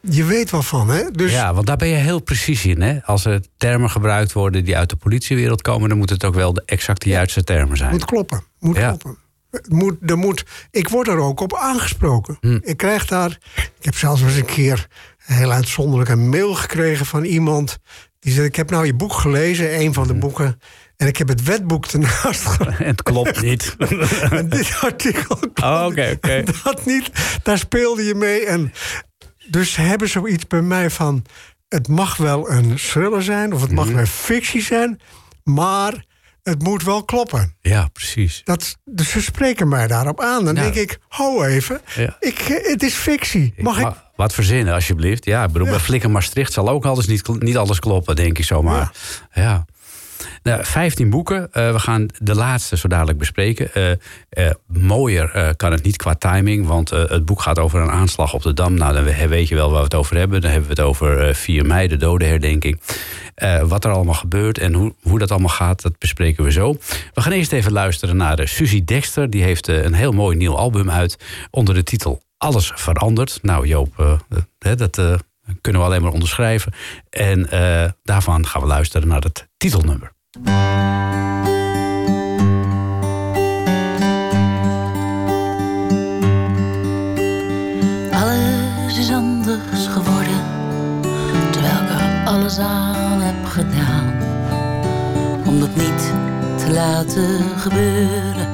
Je 0.01 0.24
weet 0.24 0.50
wel 0.51 0.62
van, 0.62 0.89
hè? 0.89 1.12
Dus 1.12 1.32
Ja, 1.32 1.54
want 1.54 1.68
daar 1.68 1.77
ben 1.77 1.88
je 1.88 1.96
heel 1.96 2.20
precies 2.20 2.66
in. 2.66 2.82
Hè? 2.82 3.04
Als 3.04 3.25
er 3.25 3.42
termen 3.58 3.89
gebruikt 3.89 4.34
worden 4.34 4.66
die 4.66 4.77
uit 4.77 4.89
de 4.89 4.96
politiewereld 4.96 5.62
komen... 5.62 5.89
dan 5.89 5.98
moet 5.98 6.10
het 6.10 6.24
ook 6.25 6.34
wel 6.36 6.54
de 6.54 6.63
exacte 6.66 7.10
juiste 7.10 7.44
termen 7.44 7.77
zijn. 7.77 7.92
moet 7.92 8.06
kloppen. 8.06 8.44
Moet 8.60 8.75
Ja. 8.77 8.88
kloppen. 8.88 9.18
Moet, 9.68 9.96
er 10.06 10.18
moet, 10.18 10.46
ik 10.72 10.89
word 10.89 11.08
er 11.08 11.18
ook 11.18 11.39
op 11.39 11.56
aangesproken. 11.56 12.38
Hm. 12.39 12.60
Ik 12.62 12.77
krijg 12.77 13.06
daar. 13.06 13.38
Ik 13.56 13.86
heb 13.86 13.96
zelfs 13.96 14.22
eens 14.22 14.36
een 14.36 14.46
keer 14.46 14.88
een 15.25 15.36
heel 15.36 15.51
uitzonderlijk 15.51 16.10
een 16.10 16.30
mail 16.30 16.54
gekregen 16.56 17.06
van 17.06 17.24
iemand. 17.24 17.77
Die 18.20 18.34
zei: 18.34 18.46
Ik 18.46 18.56
heb 18.56 18.70
nou 18.70 18.86
je 18.86 18.94
boek 18.94 19.13
gelezen, 19.13 19.80
een 19.80 19.94
van 19.94 20.08
de 20.08 20.13
Hm. 20.13 20.20
boeken. 20.20 20.60
En 20.98 21.08
ik 21.08 21.18
heb 21.18 21.27
het 21.27 21.44
wetboek 21.44 21.86
ernaast 21.86 22.46
gelegd. 22.56 22.77
Het 22.77 23.04
klopt 23.04 23.42
niet. 23.42 23.75
En 24.30 24.50
dit 24.50 24.77
artikel. 24.82 25.36
klopt 25.36 25.62
Oh, 25.70 25.84
oké. 25.86 26.18
En 26.22 26.46
Dat 26.63 26.86
niet. 26.86 27.10
Daar 27.44 27.58
speelde 27.58 28.04
je 28.04 28.16
mee. 28.16 28.46
En 28.46 28.74
dus 29.50 29.72
ze 29.74 29.82
hebben 29.82 30.10
zoiets 30.10 30.48
bij 30.48 30.62
mij 30.62 30.89
van. 30.89 31.25
Het 31.70 31.88
mag 31.88 32.18
wel 32.18 32.51
een 32.51 32.75
thriller 32.75 33.24
zijn, 33.24 33.54
of 33.54 33.62
het 33.62 33.72
mag 33.72 33.86
Mhm. 33.86 33.96
wel 33.96 34.06
fictie 34.06 34.62
zijn. 34.62 35.00
Maar 35.44 36.06
het 36.44 36.63
moet 36.63 36.84
wel 36.84 37.04
kloppen. 37.04 37.56
Ja, 37.62 37.88
precies. 37.94 38.42
Dat, 38.44 38.77
dus 38.86 39.10
ze 39.10 39.22
spreken 39.22 39.68
mij 39.68 39.88
daarop 39.88 40.22
aan. 40.22 40.46
Dan 40.46 40.56
Ja. 40.56 40.62
denk 40.62 40.75
ik, 40.75 41.00
ho 41.08 41.44
even, 41.44 41.82
Ja. 41.96 42.18
ik, 42.20 42.39
eh, 42.39 42.72
het 42.72 42.84
is 42.84 42.94
fictie. 42.94 43.54
Mag 43.58 43.77
ik? 43.77 43.84
Ma- 43.84 44.12
Wat 44.16 44.34
verzinnen, 44.34 44.74
alsjeblieft. 44.74 45.25
Ja, 45.25 45.44
ik 45.44 45.51
bedoel, 45.51 45.68
bij 45.68 45.80
Flikker 45.80 46.12
Maastricht 46.12 46.54
zal 46.54 46.70
ook 46.70 46.86
alles 46.86 47.08
niet, 47.08 47.27
niet 47.42 47.58
alles 47.58 47.80
kloppen, 47.80 48.16
denk 48.16 48.38
ik 48.38 48.46
zomaar. 48.46 48.92
Ja. 49.34 49.66
Nou, 50.44 50.64
15 50.66 51.10
boeken. 51.10 51.52
Eh, 51.52 51.72
we 51.72 51.80
gaan 51.80 52.06
de 52.22 52.36
laatste 52.36 52.78
zo 52.78 52.88
dadelijk 52.88 53.18
bespreken. 53.18 53.74
Eh, 53.74 53.92
eh, 54.30 54.52
mooier 54.68 55.54
kan 55.56 55.72
het 55.72 55.84
niet 55.84 55.98
qua 55.98 56.14
timing, 56.16 56.66
want 56.68 56.90
het 56.90 57.26
boek 57.26 57.42
gaat 57.42 57.60
over 57.60 57.82
een 57.82 57.90
aanslag 57.92 58.34
op 58.34 58.42
de 58.42 58.54
Dam. 58.54 58.74
Nou, 58.74 58.94
dan 58.94 59.04
we- 59.04 59.28
weet 59.28 59.48
je 59.48 59.56
wel 59.56 59.68
waar 59.70 59.78
we 59.78 59.84
het 59.84 59.96
over 59.96 60.18
hebben. 60.18 60.42
Dan 60.42 60.52
hebben 60.52 60.70
we 60.70 60.76
het 60.76 60.86
over 60.86 61.28
eh, 61.28 61.34
4 61.34 61.66
mei, 61.66 61.88
de 61.88 61.98
dodenherdenking. 61.98 62.80
Wat 63.68 63.86
er 63.86 63.92
allemaal 63.92 64.14
gebeurt 64.14 64.58
en 64.58 64.74
hoe, 64.74 64.94
hoe 65.02 65.20
dat 65.20 65.32
allemaal 65.32 65.50
gaat, 65.50 65.82
dat 65.82 65.98
bespreken 66.00 66.44
we 66.44 66.52
zo. 66.52 66.74
We 67.14 67.22
gaan 67.22 67.32
eerst 67.32 67.52
even 67.52 67.72
luisteren 67.72 68.18
naar 68.18 68.48
Suzy 68.48 68.84
Dexter. 68.86 69.30
Die 69.30 69.44
heeft 69.44 69.68
een 69.68 69.94
heel 69.94 70.12
mooi 70.12 70.38
nieuw 70.38 70.56
album 70.56 70.90
uit 70.92 71.18
onder 71.52 71.74
de 71.74 71.84
titel 71.84 72.22
Alles 72.38 72.72
verandert. 72.76 73.40
Nou 73.42 73.68
Joop, 73.68 74.20
dat 74.60 75.00
kunnen 75.62 75.82
we 75.82 75.88
alleen 75.88 76.01
maar 76.01 76.12
onderschrijven. 76.12 76.74
En 77.10 77.50
eh, 77.50 77.89
daarvan 78.04 78.46
gaan 78.46 78.62
we 78.62 78.68
luisteren 78.68 79.08
naar 79.08 79.22
het 79.22 79.48
titelnummer. 79.58 80.12
Alles 88.12 88.98
is 88.98 89.12
anders 89.12 89.88
geworden, 89.88 90.42
terwijl 91.51 91.82
ik 91.82 92.27
alles 92.27 92.60
aan 92.60 93.22
heb 93.22 93.46
gedaan. 93.46 94.16
Om 95.46 95.60
dat 95.60 95.75
niet 95.75 96.13
te 96.58 96.72
laten 96.72 97.60
gebeuren. 97.60 98.47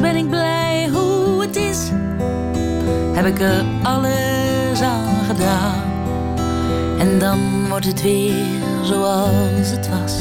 Ben 0.00 0.16
ik 0.16 0.28
blij 0.28 0.88
hoe 0.92 1.40
het 1.40 1.56
is. 1.56 1.90
Heb 3.12 3.26
ik 3.26 3.40
er 3.40 3.64
alles 3.82 4.80
aan 4.80 5.24
gedaan. 5.26 5.82
En 6.98 7.18
dan 7.18 7.68
wordt 7.68 7.86
het 7.86 8.02
weer 8.02 8.44
zoals 8.82 9.70
het 9.70 9.88
was. 9.88 10.18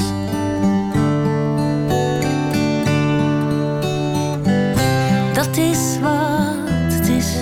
Dat 5.34 5.58
is 5.58 6.00
wat 6.02 6.94
het 6.94 7.08
is. 7.08 7.36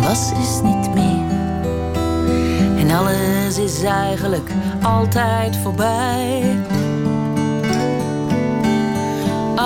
Was 0.00 0.32
is 0.32 0.60
niet 0.62 0.94
meer. 0.94 1.30
En 2.78 2.90
alles 2.90 3.58
is 3.58 3.82
eigenlijk 3.82 4.50
altijd 4.82 5.56
voorbij 5.56 6.56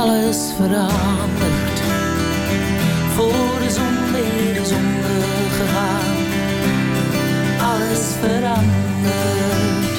alles 0.07 0.53
verandert. 0.57 1.79
Voor 3.15 3.59
de 3.63 3.71
zon 3.71 4.13
weer 4.13 4.61
is 4.63 4.73
ondergegaan. 4.73 6.17
Alles 7.61 8.05
verandert. 8.21 9.97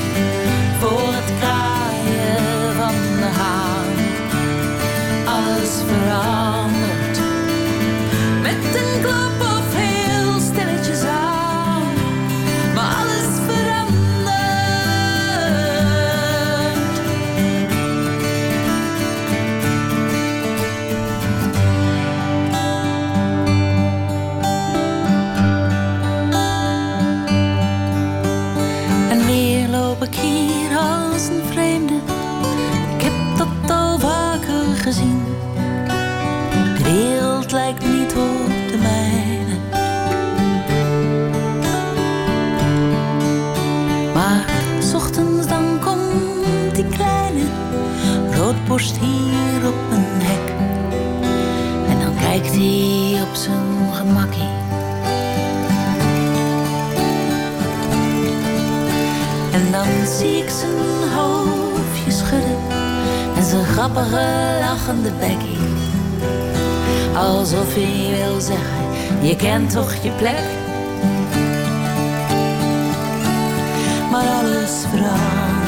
Voor 0.79 1.13
het 1.13 1.31
kraaien 1.39 2.75
van 2.75 2.95
de 3.19 3.29
haan. 3.39 3.93
Alles 5.25 5.73
verandert. 5.87 6.66
Dan 59.97 60.07
zie 60.07 60.37
ik 60.37 60.49
zijn 60.49 61.11
hoofdje 61.15 62.11
schudden 62.11 62.57
en 63.35 63.43
zijn 63.43 63.65
grappige 63.65 64.25
lachende 64.59 65.11
bekkie. 65.19 65.57
Alsof 67.15 67.73
hij 67.73 68.17
wil 68.17 68.39
zeggen, 68.39 69.27
je 69.27 69.35
kent 69.35 69.71
toch 69.71 69.93
je 69.93 70.11
plek? 70.11 70.43
Maar 74.11 74.27
alles 74.27 74.71
verandert, 74.89 75.66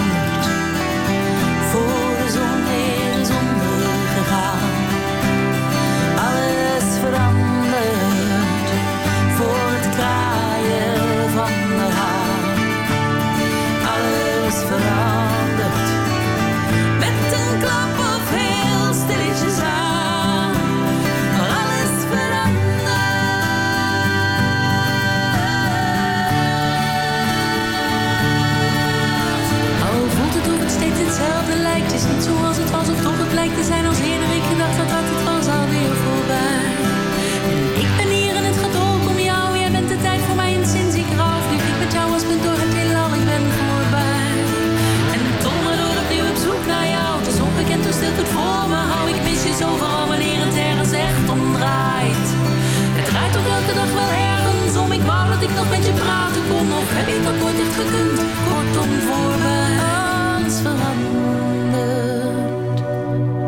heb 56.99 57.07
ik 57.07 57.23
dat 57.23 57.37
nooit 57.39 57.59
echt 57.59 57.75
gekund? 57.75 58.19
Kortom, 58.47 58.89
voorbij 59.07 59.73
alles 59.93 60.57
veranderd. 60.65 62.27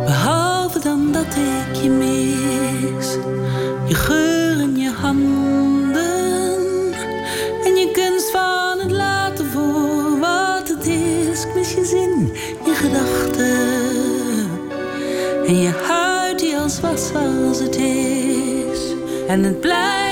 Behalve 0.05 0.79
dan 0.79 1.11
dat 1.11 1.25
ik 1.25 1.75
je 1.81 1.89
mis. 1.89 3.07
Je 3.87 3.95
geur 3.95 4.59
en 4.59 4.77
je 4.77 4.89
handen. 4.89 5.99
En 7.63 7.75
je 7.75 7.91
kunst 7.93 8.31
van 8.31 8.79
het 8.79 8.91
laten 8.91 9.45
voor 9.45 10.19
wat 10.19 10.67
het 10.67 10.87
is. 10.87 11.45
Ik 11.45 11.53
mis 11.55 11.73
je 11.73 11.85
zin, 11.85 12.31
je 12.65 12.73
gedachten. 12.73 14.49
En 15.47 15.57
je 15.57 15.71
huid 15.87 16.39
die 16.39 16.57
als 16.57 16.79
was 16.79 17.11
als 17.13 17.59
het 17.59 17.75
is. 17.75 18.79
En 19.27 19.43
het 19.43 19.59
blijft 19.59 20.10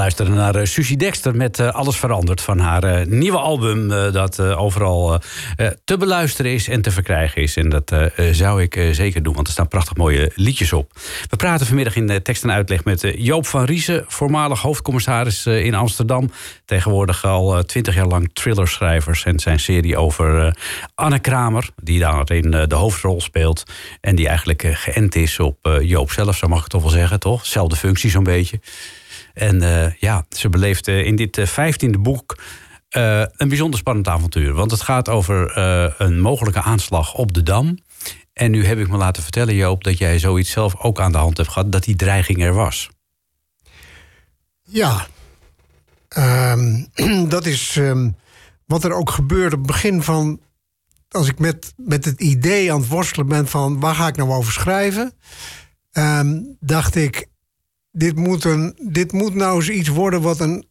Je 0.00 0.06
luisterde 0.06 0.32
naar 0.32 0.54
eh, 0.54 0.66
Susie 0.66 0.96
Dexter 0.96 1.36
met 1.36 1.58
eh, 1.58 1.68
Alles 1.68 1.96
Veranderd 1.96 2.40
van 2.40 2.58
haar 2.58 2.84
eh, 2.84 3.06
nieuwe 3.06 3.38
album. 3.38 3.88
dat 3.88 4.40
overal 4.40 5.20
te 5.84 5.96
beluisteren 5.96 6.52
is 6.52 6.68
en 6.68 6.82
te 6.82 6.90
verkrijgen 6.90 7.42
is. 7.42 7.56
En 7.56 7.68
dat 7.68 7.94
zou 8.32 8.62
ik 8.62 8.88
zeker 8.92 9.22
doen, 9.22 9.34
want 9.34 9.46
er 9.46 9.52
staan 9.52 9.68
prachtig 9.68 9.96
mooie 9.96 10.32
liedjes 10.34 10.72
op. 10.72 10.92
We 11.28 11.36
praten 11.36 11.66
vanmiddag 11.66 11.96
in 11.96 12.22
tekst 12.22 12.42
en 12.42 12.52
uitleg 12.52 12.84
met 12.84 13.12
Joop 13.16 13.46
van 13.46 13.64
Riesen, 13.64 14.04
voormalig 14.08 14.60
hoofdcommissaris 14.60 15.46
in 15.46 15.74
Amsterdam. 15.74 16.30
Tegenwoordig 16.64 17.24
al 17.24 17.62
twintig 17.62 17.94
jaar 17.94 18.06
lang 18.06 18.30
thrillerschrijvers. 18.32 19.24
En 19.24 19.38
zijn 19.38 19.60
serie 19.60 19.96
over 19.96 20.56
Anne 20.94 21.18
Kramer, 21.18 21.68
die 21.82 21.98
daarin 21.98 22.50
de 22.50 22.74
hoofdrol 22.74 23.20
speelt. 23.20 23.62
En 24.00 24.16
die 24.16 24.28
eigenlijk 24.28 24.62
geënt 24.66 25.14
is 25.14 25.38
op 25.38 25.78
Joop 25.82 26.10
zelf, 26.10 26.36
zo 26.36 26.48
mag 26.48 26.62
ik 26.62 26.68
toch 26.68 26.82
wel 26.82 26.90
zeggen, 26.90 27.20
toch? 27.20 27.46
Zelfde 27.46 27.76
functie 27.76 28.10
zo'n 28.10 28.24
beetje. 28.24 28.60
En 29.40 29.62
eh, 29.62 29.94
ja, 29.94 30.24
ze 30.28 30.48
beleeft 30.48 30.88
eh, 30.88 31.06
in 31.06 31.16
dit 31.16 31.40
vijftiende 31.44 31.98
boek 31.98 32.38
eh, 32.88 33.22
een 33.36 33.48
bijzonder 33.48 33.78
spannend 33.78 34.08
avontuur. 34.08 34.52
Want 34.52 34.70
het 34.70 34.82
gaat 34.82 35.08
over 35.08 35.50
eh, 35.50 35.92
een 35.98 36.20
mogelijke 36.20 36.62
aanslag 36.62 37.14
op 37.14 37.32
de 37.32 37.42
Dam. 37.42 37.78
En 38.32 38.50
nu 38.50 38.64
heb 38.66 38.78
ik 38.78 38.88
me 38.88 38.96
laten 38.96 39.22
vertellen, 39.22 39.54
Joop, 39.54 39.84
dat 39.84 39.98
jij 39.98 40.18
zoiets 40.18 40.50
zelf 40.50 40.80
ook 40.80 41.00
aan 41.00 41.12
de 41.12 41.18
hand 41.18 41.36
hebt 41.36 41.48
gehad, 41.48 41.72
dat 41.72 41.84
die 41.84 41.96
dreiging 41.96 42.42
er 42.42 42.54
was. 42.54 42.90
Ja, 44.62 45.06
Ehm, 46.10 46.84
dat 47.28 47.46
is 47.46 47.76
ehm, 47.76 48.10
wat 48.66 48.84
er 48.84 48.92
ook 48.92 49.10
gebeurde 49.10 49.56
op 49.56 49.62
het 49.62 49.70
begin 49.70 50.02
van... 50.02 50.40
als 51.08 51.28
ik 51.28 51.38
met, 51.38 51.72
met 51.76 52.04
het 52.04 52.20
idee 52.20 52.72
aan 52.72 52.80
het 52.80 52.88
worstelen 52.88 53.26
ben 53.26 53.46
van... 53.46 53.80
waar 53.80 53.94
ga 53.94 54.06
ik 54.06 54.16
nou 54.16 54.30
over 54.30 54.52
schrijven? 54.52 55.12
ehm, 55.90 56.38
dacht 56.60 56.94
ik, 56.94 57.26
dit 57.90 58.16
moet, 58.16 58.44
een, 58.44 58.78
dit 58.82 59.12
moet 59.12 59.34
nou 59.34 59.56
eens 59.56 59.70
iets 59.70 59.88
worden... 59.88 60.22
wat 60.22 60.40
een 60.40 60.64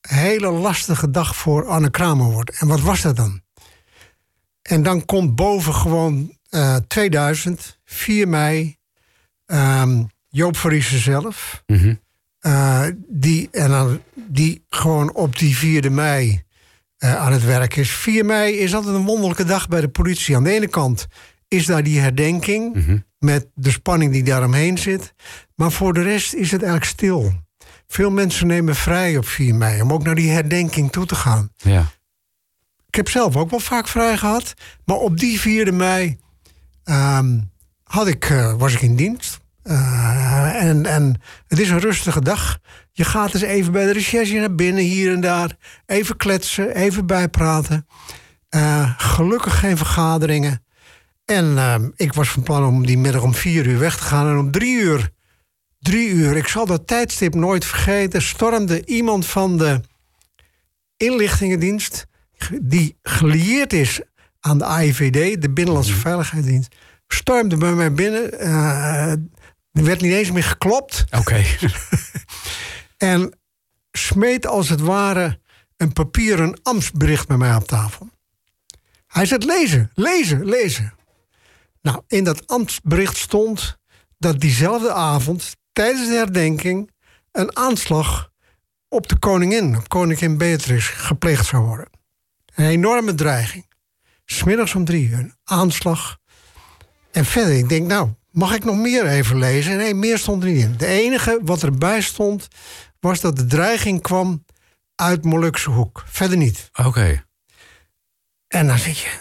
hele 0.00 0.50
lastige 0.50 1.10
dag 1.10 1.36
voor 1.36 1.66
Anne 1.66 1.90
Kramer 1.90 2.30
wordt. 2.30 2.58
En 2.60 2.66
wat 2.66 2.80
was 2.80 3.02
dat 3.02 3.16
dan? 3.16 3.42
En 4.62 4.82
dan 4.82 5.04
komt 5.04 5.34
boven 5.34 5.74
gewoon 5.74 6.36
eh 6.48 6.76
2000, 6.88 7.78
4 7.84 8.28
mei... 8.28 8.76
ehm, 9.46 10.04
Joop 10.28 10.56
Verriesen 10.56 10.98
zelf... 10.98 11.62
Eh, 12.46 12.86
die, 13.08 13.48
en 13.50 13.70
dan, 13.70 14.02
die 14.14 14.64
gewoon 14.68 15.14
op 15.14 15.38
die 15.38 15.82
4e 15.82 15.90
mei 15.90 16.42
eh, 16.96 17.16
aan 17.16 17.32
het 17.32 17.44
werk 17.44 17.76
is. 17.76 17.90
4 17.90 18.24
mei 18.24 18.54
is 18.54 18.74
altijd 18.74 18.94
een 18.94 19.04
wonderlijke 19.04 19.44
dag 19.44 19.68
bij 19.68 19.80
de 19.80 19.88
politie. 19.88 20.36
Aan 20.36 20.44
de 20.44 20.50
ene 20.50 20.68
kant 20.68 21.06
is 21.48 21.66
daar 21.66 21.82
die 21.82 22.00
herdenking 22.00 22.76
met 23.18 23.48
de 23.54 23.70
spanning 23.70 24.12
die 24.12 24.24
daaromheen 24.24 24.78
zit. 24.78 25.14
Maar 25.54 25.72
voor 25.72 25.92
de 25.92 26.02
rest 26.02 26.34
is 26.34 26.50
het 26.50 26.62
eigenlijk 26.62 26.90
stil. 26.90 27.32
Veel 27.86 28.10
mensen 28.10 28.46
nemen 28.46 28.74
vrij 28.74 29.16
op 29.16 29.26
4 29.26 29.54
mei 29.54 29.82
om 29.82 29.92
ook 29.92 30.02
naar 30.02 30.14
die 30.14 30.30
herdenking 30.30 30.92
toe 30.92 31.06
te 31.06 31.14
gaan. 31.14 31.50
Ja. 31.56 31.84
Ik 32.86 32.94
heb 32.94 33.08
zelf 33.08 33.36
ook 33.36 33.50
wel 33.50 33.60
vaak 33.60 33.88
vrij 33.88 34.16
gehad. 34.16 34.54
Maar 34.84 34.96
op 34.96 35.18
die 35.18 35.40
4e 35.40 35.72
mei 35.72 36.18
ehm, 36.84 37.40
had 37.82 38.06
ik, 38.06 38.24
eh, 38.24 38.54
was 38.54 38.74
ik 38.74 38.80
in 38.80 38.96
dienst. 38.96 39.38
Eh, 39.62 40.62
en, 40.62 40.86
en 40.86 41.20
het 41.46 41.58
is 41.58 41.70
een 41.70 41.78
rustige 41.78 42.20
dag. 42.20 42.58
Je 42.92 43.04
gaat 43.04 43.34
eens 43.34 43.42
even 43.42 43.72
bij 43.72 43.86
de 43.86 43.92
recherche 43.92 44.38
naar 44.38 44.54
binnen, 44.54 44.82
hier 44.82 45.12
en 45.12 45.20
daar. 45.20 45.56
Even 45.86 46.16
kletsen, 46.16 46.74
even 46.74 47.06
bijpraten. 47.06 47.86
Eh, 48.48 48.94
gelukkig 48.96 49.58
geen 49.58 49.76
vergaderingen. 49.76 50.64
En 51.26 51.58
ehm, 51.58 51.90
ik 51.96 52.12
was 52.12 52.28
van 52.28 52.42
plan 52.42 52.64
om 52.64 52.86
die 52.86 52.98
middag 52.98 53.22
om 53.22 53.34
vier 53.34 53.66
uur 53.66 53.78
weg 53.78 53.96
te 53.96 54.02
gaan. 54.02 54.28
En 54.28 54.38
om 54.38 54.50
drie 54.50 54.80
uur, 54.80 55.10
drie 55.78 56.08
uur, 56.08 56.36
ik 56.36 56.48
zal 56.48 56.66
dat 56.66 56.86
tijdstip 56.86 57.34
nooit 57.34 57.64
vergeten... 57.64 58.22
stormde 58.22 58.84
iemand 58.84 59.26
van 59.26 59.58
de 59.58 59.80
inlichtingendienst... 60.96 62.06
die 62.62 62.98
gelieerd 63.02 63.72
is 63.72 64.00
aan 64.40 64.58
de 64.58 64.64
AIVD, 64.64 65.42
de 65.42 65.50
Binnenlandse 65.50 65.94
Veiligheidsdienst... 65.94 66.74
stormde 67.06 67.56
bij 67.56 67.72
mij 67.72 67.92
binnen. 67.92 68.38
eh, 68.38 69.10
er 69.72 69.84
werd 69.84 70.00
niet 70.00 70.12
eens 70.12 70.30
meer 70.30 70.44
geklopt. 70.44 71.04
Oké. 71.10 71.44
En 72.96 73.38
smeet 73.92 74.46
als 74.46 74.68
het 74.68 74.80
ware 74.80 75.38
een 75.76 75.92
papieren 75.92 76.60
ambtsbericht 76.62 77.28
bij 77.28 77.36
mij 77.36 77.54
op 77.54 77.66
tafel. 77.66 78.08
Hij 79.06 79.26
zegt 79.26 79.44
lezen, 79.44 79.90
lezen, 79.94 80.44
lezen. 80.44 80.94
Nou, 81.86 82.02
in 82.06 82.24
dat 82.24 82.46
ambtsbericht 82.46 83.16
stond 83.16 83.78
dat 84.18 84.40
diezelfde 84.40 84.92
avond, 84.92 85.56
tijdens 85.72 86.08
de 86.08 86.14
herdenking, 86.14 86.90
een 87.32 87.56
aanslag 87.56 88.30
op 88.88 89.08
de 89.08 89.18
koningin, 89.18 89.76
op 89.76 89.88
koningin 89.88 90.38
Beatrix, 90.38 90.88
gepleegd 90.88 91.46
zou 91.46 91.64
worden. 91.64 91.88
Een 92.54 92.66
enorme 92.66 93.14
dreiging. 93.14 93.66
Smiddags 94.24 94.74
om 94.74 94.84
drie 94.84 95.08
uur, 95.08 95.18
een 95.18 95.34
aanslag. 95.44 96.18
En 97.10 97.24
verder, 97.24 97.56
ik 97.56 97.68
denk, 97.68 97.86
nou, 97.86 98.10
mag 98.30 98.54
ik 98.54 98.64
nog 98.64 98.76
meer 98.76 99.06
even 99.06 99.38
lezen? 99.38 99.76
Nee, 99.76 99.94
meer 99.94 100.18
stond 100.18 100.42
er 100.42 100.50
niet 100.50 100.62
in. 100.62 100.76
De 100.76 100.86
enige 100.86 101.40
wat 101.42 101.62
erbij 101.62 102.00
stond, 102.00 102.48
was 103.00 103.20
dat 103.20 103.36
de 103.36 103.46
dreiging 103.46 104.02
kwam 104.02 104.44
uit 104.94 105.24
Molukse 105.24 105.70
hoek. 105.70 106.04
Verder 106.06 106.36
niet. 106.36 106.70
Oké. 106.72 107.24
En 108.48 108.66
dan 108.66 108.78
zit 108.78 108.98
je, 108.98 109.18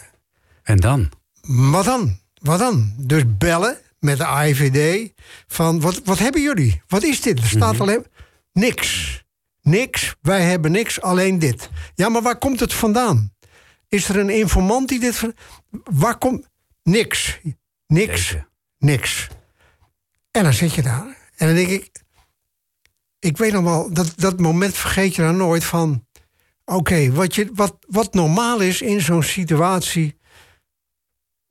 En 0.63 0.77
dan? 0.77 1.11
wat 1.71 1.85
dan? 1.85 2.23
Wat 2.45 2.59
dan? 2.59 2.93
Dus 2.97 3.23
bellen 3.37 3.77
met 3.99 4.17
de 4.17 4.25
AIVD 4.25 5.11
van, 5.47 5.81
wat, 5.81 6.01
wat 6.03 6.19
hebben 6.19 6.41
jullie? 6.41 6.81
Wat 6.87 7.03
is 7.03 7.21
dit? 7.21 7.39
Er 7.39 7.47
staat 7.47 7.79
alleen... 7.79 8.05
Niks. 8.53 9.23
Niks. 9.61 10.15
Wij 10.21 10.41
hebben 10.41 10.71
niks, 10.71 11.01
alleen 11.01 11.39
dit. 11.39 11.69
Ja, 11.95 12.09
maar 12.09 12.21
waar 12.21 12.37
komt 12.37 12.59
het 12.59 12.73
vandaan? 12.73 13.33
Is 13.89 14.09
er 14.09 14.17
een 14.17 14.29
informant 14.29 14.89
die 14.89 14.99
dit... 14.99 15.21
Waar 15.83 16.17
komt... 16.17 16.47
Niks. 16.83 17.39
Niks. 17.87 18.35
Niks. 18.77 19.27
En 20.31 20.43
dan 20.43 20.53
zit 20.53 20.73
je 20.73 20.81
daar. 20.81 21.17
En 21.35 21.47
dan 21.47 21.55
denk 21.55 21.69
ik... 21.69 21.91
Ik 23.19 23.37
weet 23.37 23.53
nog 23.53 23.63
wel, 23.63 23.93
dat, 23.93 24.13
dat 24.15 24.39
moment 24.39 24.75
vergeet 24.75 25.15
je 25.15 25.21
dan 25.21 25.37
nooit 25.37 25.63
van... 25.63 26.05
Oké, 26.65 27.11
wat 27.11 27.35
je 27.35 27.49
wat, 27.53 27.77
wat 27.87 28.13
normaal 28.13 28.59
is 28.59 28.81
in 28.81 29.01
zo'n 29.01 29.23
situatie... 29.23 30.17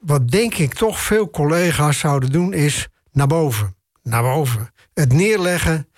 wat 0.07 0.29
denk 0.31 0.55
ik 0.55 0.75
toch 0.75 1.01
veel 1.01 1.31
collega's 1.31 1.99
zouden 1.99 2.33
doen... 2.33 2.53
is 2.53 2.89
naar 3.13 3.27
boven. 3.27 3.77
Naar 4.03 4.23
boven. 4.23 4.71
Het 4.95 5.13
neerleggen 5.13 5.89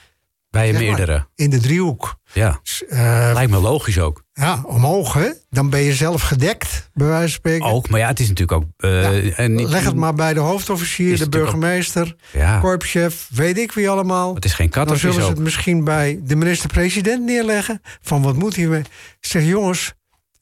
Bij 0.50 0.72
maar, 0.72 0.80
meerdere. 0.80 1.26
in 1.34 1.50
de 1.50 1.58
driehoek. 1.60 2.16
Ja. 2.32 2.60
Eh, 2.88 3.30
Lijkt 3.34 3.50
me 3.50 3.58
logisch 3.58 3.98
ook. 3.98 4.22
ja, 4.32 4.62
omhoog, 4.66 5.12
hè? 5.12 5.28
Dan 5.50 5.70
ben 5.70 5.80
je 5.80 5.94
zelf 5.94 6.22
gedekt, 6.22 6.90
bij 6.94 7.06
wijze 7.06 7.20
van 7.22 7.30
spreken. 7.30 7.66
Ook, 7.66 7.88
maar 7.88 8.00
ja, 8.00 8.06
het 8.06 8.20
is 8.20 8.28
natuurlijk 8.28 8.62
ook... 8.62 8.68
eh, 8.76 9.38
en 9.38 9.54
niet- 9.54 9.68
Leg 9.68 9.84
het 9.84 9.94
maar 9.94 10.14
bij 10.14 10.34
de 10.34 10.40
hoofdofficier, 10.40 11.18
de 11.18 11.24
ook- 11.24 11.30
burgemeester, 11.30 12.16
Ja, 12.32 12.60
korpschef, 12.60 13.28
weet 13.32 13.58
ik 13.58 13.72
wie 13.72 13.88
allemaal. 13.88 14.34
het 14.34 14.44
is 14.44 14.52
geen 14.54 14.68
kat, 14.70 14.88
Dan 14.88 14.96
zullen 14.96 15.22
ze 15.22 15.28
het 15.28 15.38
misschien 15.38 15.84
bij 15.84 16.20
de 16.22 16.36
minister-president 16.36 17.24
neerleggen. 17.24 17.80
Van 18.00 18.22
wat 18.22 18.36
moet 18.36 18.54
hiermee? 18.54 18.82
Zeg, 19.20 19.44
jongens, 19.44 19.92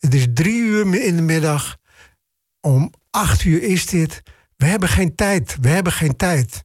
het 0.00 0.14
is 0.14 0.26
drie 0.34 0.58
uur 0.62 1.04
in 1.04 1.16
de 1.16 1.22
middag. 1.22 1.76
Om 2.60 2.92
acht 3.14 3.44
uur 3.44 3.62
is 3.62 3.86
dit. 3.86 4.22
We 4.56 4.64
hebben 4.66 4.88
geen 4.88 5.14
tijd. 5.14 5.56
We 5.60 5.68
hebben 5.68 5.92
geen 5.92 6.16
tijd. 6.16 6.64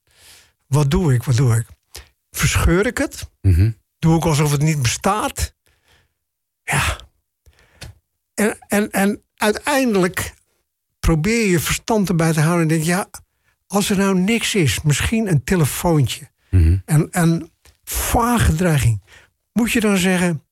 Wat 0.68 0.92
doe 0.92 1.14
ik? 1.14 1.24
Wat 1.24 1.36
doe 1.36 1.56
ik? 1.56 1.66
Verscheur 2.32 2.86
ik 2.86 2.98
het? 2.98 3.30
Mhm. 3.42 3.72
Doe 4.00 4.18
ik 4.18 4.26
alsof 4.26 4.52
het 4.52 4.62
niet 4.62 4.82
bestaat? 4.82 5.54
Ja. 6.64 6.98
En, 8.34 8.58
en, 8.68 8.92
en 8.92 9.24
uiteindelijk 9.36 10.34
probeer 11.00 11.48
je 11.48 11.60
verstand 11.60 12.10
erbij 12.10 12.34
te 12.34 12.42
houden 12.42 12.62
en 12.62 12.68
denk 12.68 12.84
ja, 12.84 13.10
als 13.68 13.90
er 13.90 13.98
nou 13.98 14.20
niks 14.20 14.56
is, 14.56 14.82
misschien 14.82 15.28
een 15.28 15.44
telefoontje 15.44 16.28
Mhm. 16.50 16.78
en 16.86 17.08
een 17.12 17.52
vage 17.84 18.56
dreiging, 18.56 19.02
moet 19.54 19.72
je 19.72 19.80
dan 19.80 19.98
zeggen: 19.98 20.44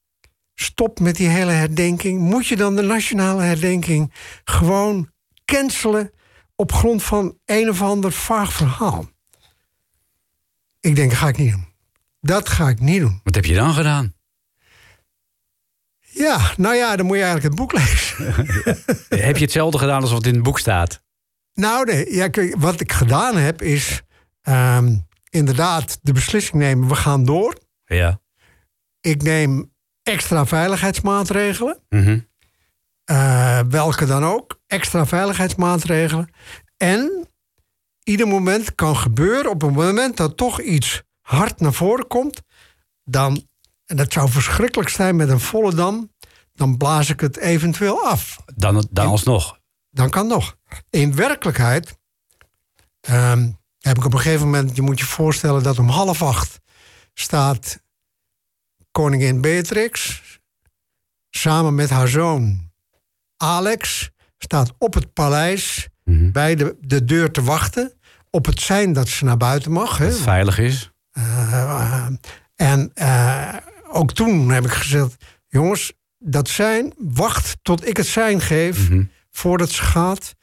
stop 0.56 1.00
met 1.00 1.16
die 1.16 1.28
hele 1.28 1.52
herdenking? 1.52 2.20
Moet 2.20 2.48
je 2.48 2.56
dan 2.56 2.76
de 2.76 2.82
nationale 2.82 3.42
herdenking 3.42 4.14
gewoon 4.44 5.10
cancelen 5.52 6.12
op 6.56 6.72
grond 6.72 7.04
van 7.04 7.38
een 7.46 7.70
of 7.70 7.82
ander 7.82 8.12
vaag 8.12 8.54
verhaal? 8.54 9.10
Ik 10.80 10.96
denk, 10.96 11.10
dat 11.10 11.20
ga 11.20 11.28
ik 11.28 11.38
niet 11.38 11.52
doen. 11.52 11.68
Dat 12.22 12.50
ga 12.50 12.70
ik 12.70 12.80
niet 12.80 13.00
doen. 13.00 13.20
Wat 13.24 13.36
heb 13.36 13.46
je 13.46 13.56
dan 13.56 13.74
gedaan? 13.74 14.16
Ja, 16.00 16.54
nou 16.58 16.76
ja, 16.76 16.96
dan 16.96 17.06
moet 17.06 17.18
je 17.18 17.24
eigenlijk 17.24 17.56
het 17.56 17.62
boek 17.62 17.74
lezen. 17.74 18.26
heb 19.28 19.38
je 19.38 19.44
hetzelfde 19.44 19.78
gedaan 19.78 20.02
als 20.02 20.12
wat 20.12 20.26
in 20.26 20.34
het 20.34 20.44
boek 20.44 20.60
staat? 20.60 21.04
Nou, 21.54 21.86
nee, 21.86 22.16
ja, 22.16 22.30
wat 22.58 22.80
ik 22.80 22.92
gedaan 22.92 23.38
heb 23.38 23.62
is 23.62 24.02
ehm, 24.42 24.96
inderdaad 25.30 26.00
de 26.02 26.14
beslissing 26.14 26.62
nemen: 26.62 26.88
we 26.88 26.96
gaan 26.96 27.26
door. 27.26 27.58
Ja. 27.86 28.20
Ik 29.02 29.22
neem 29.22 29.72
extra 30.04 30.46
veiligheidsmaatregelen. 30.46 31.80
Mhm. 31.90 32.20
Eh, 33.08 33.60
welke 33.70 34.06
dan 34.06 34.26
ook, 34.26 34.60
extra 34.66 35.06
veiligheidsmaatregelen. 35.06 36.30
En 36.78 37.28
ieder 38.04 38.28
moment 38.28 38.76
kan 38.76 38.98
gebeuren, 38.98 39.52
op 39.52 39.62
het 39.62 39.74
moment 39.74 40.18
dat 40.18 40.38
toch 40.38 40.62
iets 40.62 41.04
hard 41.22 41.60
naar 41.60 41.74
voren 41.74 42.08
komt, 42.08 42.42
dan, 43.04 43.48
en 43.86 43.98
dat 43.98 44.14
zou 44.14 44.30
verschrikkelijk 44.30 44.90
zijn 44.90 45.16
met 45.16 45.30
een 45.30 45.40
volle 45.40 45.76
dam, 45.76 46.14
dan 46.54 46.78
blaas 46.78 47.10
ik 47.10 47.20
het 47.20 47.38
eventueel 47.38 48.06
af. 48.06 48.40
Dan, 48.56 48.88
dan 48.92 49.08
alsnog. 49.08 49.60
Dan 49.90 50.10
kan 50.10 50.28
nog. 50.28 50.58
In 50.90 51.16
werkelijkheid 51.16 51.98
ehm, 53.00 53.52
heb 53.80 53.98
ik 53.98 54.06
op 54.06 54.14
een 54.14 54.20
gegeven 54.20 54.46
moment, 54.46 54.76
je 54.76 54.82
moet 54.82 55.00
je 55.00 55.06
voorstellen 55.06 55.64
dat 55.64 55.80
om 55.80 55.90
half 55.90 56.22
acht 56.22 56.60
staat 57.14 57.82
koningin 58.92 59.42
Beatrix 59.42 60.22
samen 61.30 61.76
met 61.76 61.90
haar 61.90 62.08
zoon 62.08 62.67
Alex 63.38 64.10
staat 64.38 64.74
op 64.78 64.94
het 64.94 65.14
paleis 65.14 65.88
Mhm. 66.04 66.32
bij 66.32 66.56
de, 66.56 66.78
de 66.82 67.04
deur 67.06 67.32
te 67.32 67.44
wachten 67.44 67.94
op 68.30 68.46
het 68.46 68.62
zijn 68.62 68.94
dat 68.94 69.08
ze 69.08 69.26
naar 69.26 69.38
buiten 69.38 69.72
mag. 69.72 69.98
Dat 69.98 70.18
veilig 70.18 70.58
is. 70.60 70.92
Eh, 71.12 72.08
en 72.56 72.92
eh, 72.94 73.54
ook 73.92 74.14
toen 74.14 74.50
heb 74.50 74.66
ik 74.66 74.72
gezegd: 74.72 75.16
jongens, 75.48 75.94
dat 76.20 76.50
zijn, 76.50 76.94
wacht 76.98 77.58
tot 77.62 77.88
ik 77.88 77.98
het 77.98 78.06
zijn 78.06 78.42
geef 78.42 78.90
Mhm. 78.90 79.04
voordat 79.32 79.70
ze 79.70 79.84
gaat, 79.84 80.34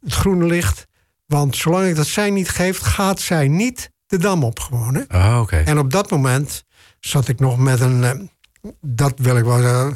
het 0.00 0.12
groene 0.14 0.44
licht. 0.46 0.86
Want 1.26 1.56
zolang 1.56 1.88
ik 1.88 1.96
dat 1.96 2.06
zijn 2.06 2.34
niet 2.34 2.48
geef, 2.48 2.78
gaat 2.78 3.20
zij 3.20 3.48
niet 3.48 3.90
de 4.06 4.18
dam 4.18 4.44
op 4.44 4.60
gewoon. 4.60 4.94
Hè? 4.94 5.02
Oh, 5.18 5.38
oké. 5.40 5.56
En 5.56 5.78
op 5.78 5.90
dat 5.90 6.10
moment 6.10 6.64
zat 7.00 7.28
ik 7.28 7.40
nog 7.40 7.58
met 7.58 7.80
een, 7.80 8.04
eh, 8.04 8.18
dat 8.80 9.12
wil 9.16 9.36
ik 9.36 9.44
wel 9.44 9.92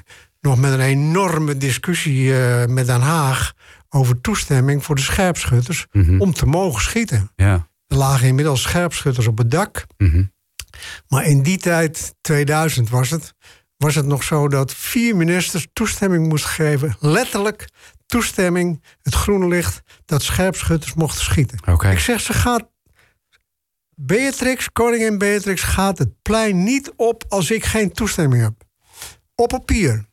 nog 0.46 0.58
met 0.58 0.72
een 0.72 0.80
enorme 0.80 1.56
discussie 1.56 2.38
eh, 2.40 2.66
met 2.66 2.86
Den 2.86 3.00
Haag 3.00 3.52
over 3.88 4.20
toestemming 4.20 4.84
voor 4.84 4.94
de 4.94 5.00
scherpschutters 5.02 5.86
Mhm. 5.92 6.20
om 6.20 6.32
te 6.32 6.46
mogen 6.46 6.82
schieten. 6.82 7.30
Ja. 7.36 7.68
Er 7.86 7.96
lagen 7.96 8.26
inmiddels 8.26 8.62
scherpschutters 8.62 9.26
op 9.26 9.38
het 9.38 9.50
dak. 9.50 9.86
Mhm. 9.96 10.24
Maar 11.08 11.24
in 11.24 11.42
die 11.42 11.58
tijd, 11.58 12.14
2000 12.20 12.88
was 12.90 13.10
het, 13.10 13.34
was 13.76 13.94
het 13.94 14.06
nog 14.06 14.22
zo 14.22 14.48
dat 14.48 14.74
vier 14.74 15.16
ministers 15.16 15.66
toestemming 15.72 16.28
moesten 16.28 16.50
geven. 16.50 16.96
Letterlijk 17.00 17.68
toestemming, 18.06 18.82
het 19.02 19.14
groene 19.14 19.48
licht, 19.48 19.80
dat 20.04 20.22
scherpschutters 20.22 20.94
mochten 20.94 21.24
schieten. 21.24 21.58
Ik 21.92 21.98
zeg, 21.98 22.20
ze 22.20 22.32
gaat. 22.32 22.68
Beatrix, 23.94 24.72
koningin 24.72 25.18
Beatrix, 25.18 25.62
gaat 25.62 25.98
het 25.98 26.22
plein 26.22 26.62
niet 26.62 26.92
op 26.96 27.24
als 27.28 27.50
ik 27.50 27.64
geen 27.64 27.92
toestemming 27.92 28.42
heb. 28.42 28.54
Op 29.34 29.48
papier. 29.48 30.04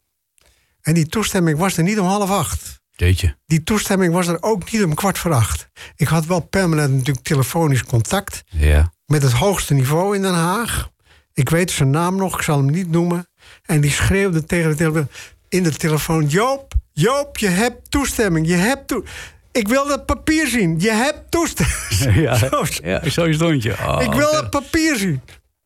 En 0.84 0.93
die 0.93 1.06
toestemming 1.08 1.58
was 1.60 1.78
er 1.78 1.84
niet 1.84 2.00
om 2.00 2.06
half 2.08 2.30
acht. 2.30 2.82
Jeetje. 2.91 3.36
Die 3.46 3.63
toestemming 3.63 4.13
was 4.13 4.28
er 4.28 4.38
ook 4.43 4.72
niet 4.72 4.84
om 4.84 4.93
kwart 4.93 5.17
voor 5.17 5.34
acht. 5.34 5.67
Ik 5.96 6.08
had 6.08 6.26
wel 6.26 6.39
permanent 6.39 6.93
natuurlijk 6.93 7.26
telefonisch 7.26 7.84
contact 7.84 8.43
Ja. 8.50 8.93
met 9.06 9.22
het 9.22 9.32
hoogste 9.32 9.74
niveau 9.74 10.15
in 10.15 10.22
Den 10.22 10.34
Haag. 10.34 10.89
Ik 11.34 11.50
weet 11.50 11.72
zijn 11.72 11.89
naam 11.89 12.15
nog, 12.15 12.36
ik 12.36 12.41
zal 12.41 12.58
hem 12.58 12.69
niet 12.72 12.89
noemen. 12.91 13.28
En 13.65 13.82
die 13.82 13.91
schreeuwde 13.91 14.43
tegen 14.46 14.69
de 14.69 14.76
telefoon, 14.76 15.08
in 15.50 15.63
de 15.63 15.72
telefoon: 15.76 16.26
Joop, 16.28 16.74
Joop, 16.91 17.38
je 17.38 17.48
hebt 17.48 17.91
toestemming. 17.91 18.48
Je 18.48 18.56
hebt 18.56 18.88
toe 18.88 19.04
ik 19.52 19.67
wil 19.67 19.88
dat 19.88 20.06
papier 20.06 20.48
zien. 20.48 20.80
Je 20.80 20.91
hebt 20.91 21.32
toestemming. 21.32 22.15
Ja, 22.24 22.36
Zo- 22.36 22.46
ja. 22.84 23.88
Oh, 23.88 24.02
ik 24.04 24.13
wil 24.13 24.32
dat 24.32 24.50
papier 24.50 24.98
zien. 24.98 25.22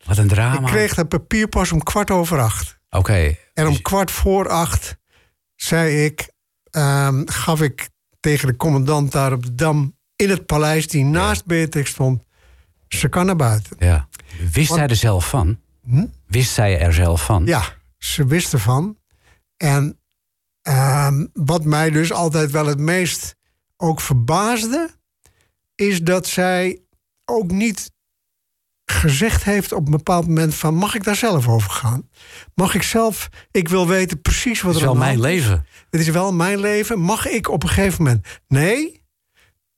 Wat 0.05 0.17
een 0.17 0.27
drama. 0.27 0.59
Ik 0.59 0.65
kreeg 0.73 0.93
dat 0.93 1.07
papier 1.07 1.47
pas 1.47 1.71
om 1.71 1.83
kwart 1.83 2.11
over 2.11 2.39
acht. 2.39 2.77
Oké. 2.89 3.35
En 3.53 3.65
om 3.65 3.71
Dus- 3.71 3.81
kwart 3.81 4.11
voor 4.11 4.49
acht 4.49 4.97
zei 5.57 6.05
ik, 6.05 6.31
ehm, 6.71 7.23
gaf 7.25 7.61
ik 7.61 7.89
tegen 8.19 8.47
de 8.47 8.55
commandant 8.55 9.11
daar 9.11 9.33
op 9.33 9.43
de 9.43 9.55
dam 9.55 9.95
in 10.15 10.29
het 10.29 10.45
paleis 10.45 10.87
die 10.87 11.03
naast 11.03 11.45
Beatrix 11.45 11.89
stond, 11.89 12.23
ze 12.87 13.09
kan 13.09 13.25
naar 13.25 13.35
buiten. 13.35 13.75
Ja. 13.79 14.07
Wist 14.51 14.73
zij 14.73 14.87
er 14.87 14.95
zelf 14.95 15.29
van? 15.29 15.59
Hm? 15.83 16.05
Wist 16.25 16.53
zij 16.53 16.79
er 16.79 16.93
zelf 16.93 17.25
van? 17.25 17.45
Ja, 17.45 17.63
ze 17.97 18.25
wist 18.25 18.53
ervan. 18.53 18.97
En 19.57 19.99
ehm, 20.61 21.25
wat 21.33 21.63
mij 21.63 21.89
dus 21.89 22.11
altijd 22.11 22.51
wel 22.51 22.65
het 22.65 22.79
meest 22.79 23.35
ook 23.77 24.01
verbaasde, 24.01 24.89
is 25.75 26.01
dat 26.01 26.27
zij 26.27 26.81
ook 27.25 27.51
niet 27.51 27.91
gezegd 28.91 29.43
heeft 29.43 29.71
op 29.71 29.85
een 29.85 29.91
bepaald 29.91 30.27
moment 30.27 30.55
van 30.55 30.73
mag 30.75 30.95
ik 30.95 31.03
daar 31.03 31.15
zelf 31.15 31.47
over 31.47 31.69
gaan? 31.71 32.09
Mag 32.55 32.73
ik 32.75 32.83
zelf, 32.83 33.29
ik 33.51 33.67
wil 33.67 33.87
weten 33.87 34.21
precies 34.21 34.61
wat 34.61 34.73
Het 34.73 34.81
is 34.81 34.87
er 34.87 34.93
wel 34.93 35.03
mijn 35.05 35.19
leven. 35.19 35.65
Het 35.89 36.01
is 36.01 36.07
wel 36.09 36.33
mijn 36.33 36.59
leven. 36.59 36.99
Mag 36.99 37.27
ik 37.27 37.49
op 37.49 37.63
een 37.63 37.69
gegeven 37.69 38.03
moment? 38.03 38.27
Nee, 38.47 39.03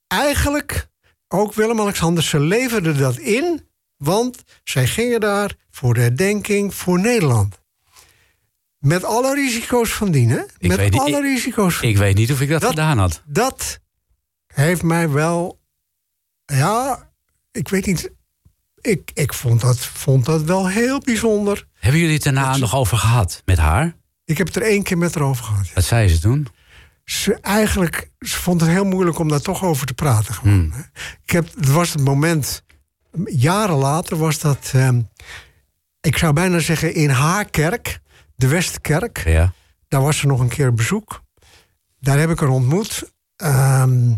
eigenlijk 0.08 0.90
ook 1.28 1.54
Willem-Alexander, 1.54 2.24
ze 2.24 2.40
leverden 2.40 2.98
dat 2.98 3.18
in, 3.18 3.68
want 3.98 4.44
zij 4.64 4.88
gingen 4.88 5.20
daar 5.20 5.56
voor 5.70 5.94
de 5.94 6.02
herdenking 6.02 6.74
voor 6.76 7.00
Nederland. 7.00 7.58
Met 8.80 9.04
alle 9.04 9.36
risico's 9.36 9.92
van 9.94 10.12
dien, 10.12 10.30
hè? 10.30 10.42
Ik 10.58 10.68
Met 10.70 10.78
weet 10.78 11.00
alle 11.00 11.18
ik- 11.18 11.24
risico's 11.24 11.76
van 11.76 11.88
Ik 11.88 11.98
weet 11.98 12.16
niet 12.16 12.32
of 12.32 12.42
ik 12.42 12.50
dat, 12.50 12.62
Dat- 12.62 12.70
gedaan 12.70 12.98
had. 12.98 13.22
Dat 13.26 13.80
heeft 14.48 14.84
mij 14.84 15.10
wel. 15.10 15.60
Ja, 16.46 17.10
ik 17.52 17.68
weet 17.70 17.86
niet. 17.86 18.12
Ik, 18.82 19.12
ik 19.14 19.34
vond, 19.34 19.62
dat, 19.62 19.78
vond 19.78 20.26
dat 20.26 20.42
wel 20.42 20.68
heel 20.68 21.00
bijzonder. 21.00 21.68
Hebben 21.74 22.00
jullie 22.00 22.16
het 22.16 22.24
daarna 22.24 22.58
nog 22.58 22.76
over 22.76 22.98
gehad 22.98 23.42
met 23.46 23.58
haar? 23.58 23.96
Ik 24.26 24.38
heb 24.38 24.48
het 24.48 24.56
er 24.56 24.62
één 24.62 24.84
keer 24.84 24.98
met 24.98 25.14
haar 25.14 25.24
over 25.24 25.44
gehad. 25.44 25.74
Wat 25.74 25.84
zei 25.84 26.08
ze 26.08 26.20
toen? 26.20 26.48
ze 27.12 27.34
eigenlijk, 27.42 28.10
ze 28.20 28.38
vond 28.38 28.62
het 28.62 28.70
heel 28.70 28.86
moeilijk 28.86 29.20
om 29.20 29.28
daar 29.28 29.42
toch 29.42 29.64
over 29.64 29.88
te 29.88 29.94
praten. 29.94 30.34
Gewoon, 30.34 30.54
Hmm. 30.54 30.86
Ik 31.24 31.32
heb, 31.32 31.56
het 31.56 31.70
was 31.70 31.94
het 31.94 32.04
moment, 32.04 32.64
jaren 33.26 33.76
later 33.76 34.18
was 34.18 34.40
dat, 34.40 34.72
ehm, 34.74 35.02
ik 36.02 36.18
zou 36.18 36.34
bijna 36.34 36.60
zeggen 36.60 36.94
in 36.94 37.10
haar 37.10 37.50
kerk, 37.50 38.00
de 38.36 38.48
Westkerk. 38.48 39.24
Ja. 39.26 39.54
Daar 39.88 40.02
was 40.02 40.18
ze 40.18 40.28
nog 40.28 40.40
een 40.40 40.48
keer 40.48 40.68
op 40.68 40.76
bezoek. 40.76 41.24
Daar 42.00 42.20
heb 42.20 42.30
ik 42.30 42.40
haar 42.40 42.50
ontmoet. 42.50 43.12
Ehm, 43.36 44.14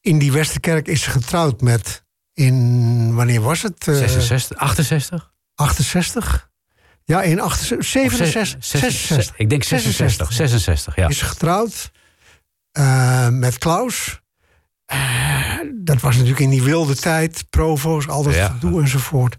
in 0.00 0.18
die 0.18 0.32
Westerkerk 0.32 0.88
is 0.88 1.02
ze 1.02 1.10
getrouwd 1.10 1.60
met... 1.60 2.04
In, 2.40 3.14
wanneer 3.14 3.40
was 3.40 3.62
het? 3.62 3.88
Eh, 3.88 3.94
66, 3.94 4.56
68? 4.56 5.32
68? 5.54 6.50
Ja, 7.04 7.22
in 7.22 7.40
68, 7.40 7.86
67, 7.90 8.64
66. 8.64 9.38
Ik 9.38 9.50
denk 9.50 9.62
66. 9.62 10.32
66, 10.32 10.96
ja. 10.96 11.08
Is 11.08 11.22
getrouwd 11.22 11.90
eh, 12.72 13.28
met 13.28 13.58
Klaus. 13.58 14.20
Eh, 14.86 15.58
dat 15.74 16.00
was 16.00 16.14
natuurlijk 16.14 16.40
in 16.42 16.50
die 16.50 16.62
wilde 16.62 16.96
tijd. 16.96 17.44
Provo's, 17.50 18.08
al 18.08 18.22
dat 18.22 18.34
Ja. 18.34 18.48
gedoe 18.48 18.80
enzovoort. 18.80 19.36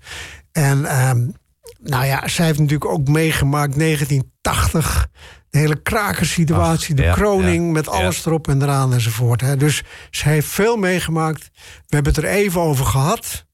En 0.52 0.86
ehm, 0.86 1.28
nou 1.80 2.06
ja, 2.06 2.28
zij 2.28 2.46
heeft 2.46 2.60
natuurlijk 2.60 2.92
ook 2.92 3.08
meegemaakt 3.08 3.76
1980. 3.78 5.08
De 5.52 5.58
hele 5.58 5.82
krakersituatie, 5.82 6.96
de 6.96 7.02
ja, 7.02 7.14
kroning 7.14 7.66
ja, 7.66 7.72
met 7.72 7.86
ja. 7.86 7.92
alles 7.92 8.26
erop 8.26 8.48
en 8.48 8.62
eraan 8.62 8.94
enzovoort. 8.94 9.42
Hè. 9.42 9.58
Dus 9.58 9.84
zij 10.12 10.32
heeft 10.32 10.48
veel 10.48 10.78
meegemaakt. 10.78 11.50
We 11.88 11.96
hebben 11.96 12.14
het 12.14 12.24
er 12.24 12.30
even 12.30 12.62
over 12.62 12.86
gehad. 12.86 13.46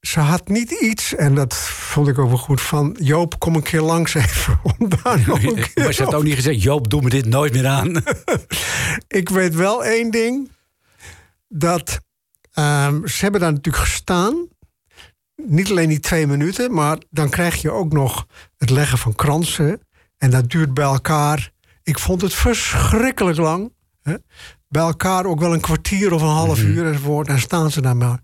Ze 0.00 0.20
had 0.20 0.48
niet 0.48 0.70
iets, 0.70 1.14
en 1.14 1.34
dat 1.34 1.56
vond 1.56 2.08
ik 2.08 2.18
ook 2.18 2.28
wel 2.28 2.38
goed, 2.38 2.60
van 2.60 2.96
Joop, 3.00 3.38
kom 3.38 3.54
een 3.54 3.62
keer 3.62 3.80
langs 3.80 4.14
even. 4.14 4.60
Om 4.78 4.88
daar 5.02 5.24
nog 5.26 5.42
een 5.42 5.54
keer 5.54 5.84
Maar 5.84 5.92
ze 5.92 6.02
heeft 6.02 6.14
ook 6.14 6.22
niet 6.22 6.34
gezegd, 6.34 6.62
Joop, 6.62 6.90
doe 6.90 7.02
me 7.02 7.08
dit 7.08 7.26
nooit 7.26 7.52
meer 7.52 7.66
aan. 7.66 8.02
ik 9.20 9.28
weet 9.28 9.54
wel 9.54 9.84
één 9.84 10.10
ding. 10.10 10.50
Dat 11.48 12.00
ehm, 12.52 13.06
ze 13.06 13.20
hebben 13.20 13.40
daar 13.40 13.52
natuurlijk 13.52 13.84
gestaan. 13.84 14.48
Niet 15.36 15.70
alleen 15.70 15.88
die 15.88 16.00
twee 16.00 16.26
minuten, 16.26 16.72
maar 16.72 16.98
dan 17.10 17.30
krijg 17.30 17.62
je 17.62 17.70
ook 17.70 17.92
nog 17.92 18.26
het 18.56 18.70
leggen 18.70 18.98
van 18.98 19.14
kransen. 19.14 19.80
En 20.20 20.30
dat 20.30 20.50
duurt 20.50 20.74
bij 20.74 20.84
elkaar. 20.84 21.50
Ik 21.82 21.98
vond 21.98 22.22
het 22.22 22.34
verschrikkelijk 22.34 23.38
lang. 23.38 23.72
Hè? 24.02 24.14
Bij 24.68 24.82
elkaar 24.82 25.24
ook 25.24 25.40
wel 25.40 25.52
een 25.52 25.60
kwartier 25.60 26.12
of 26.12 26.22
een 26.22 26.28
half 26.28 26.62
uur 26.62 26.86
enzovoort. 26.86 27.28
En 27.28 27.40
staan 27.40 27.70
ze 27.70 27.80
daar 27.80 27.96
maar. 27.96 28.20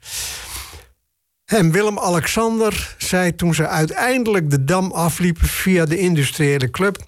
En 1.44 1.70
Willem-Alexander 1.72 2.94
zei 2.98 3.35
toen 3.35 3.54
ze 3.54 3.66
uiteindelijk 3.68 4.50
de 4.50 4.64
dam 4.64 4.92
afliepen 4.92 5.46
via 5.48 5.85
de 5.85 5.98
industriële 5.98 6.70
club. 6.70 6.98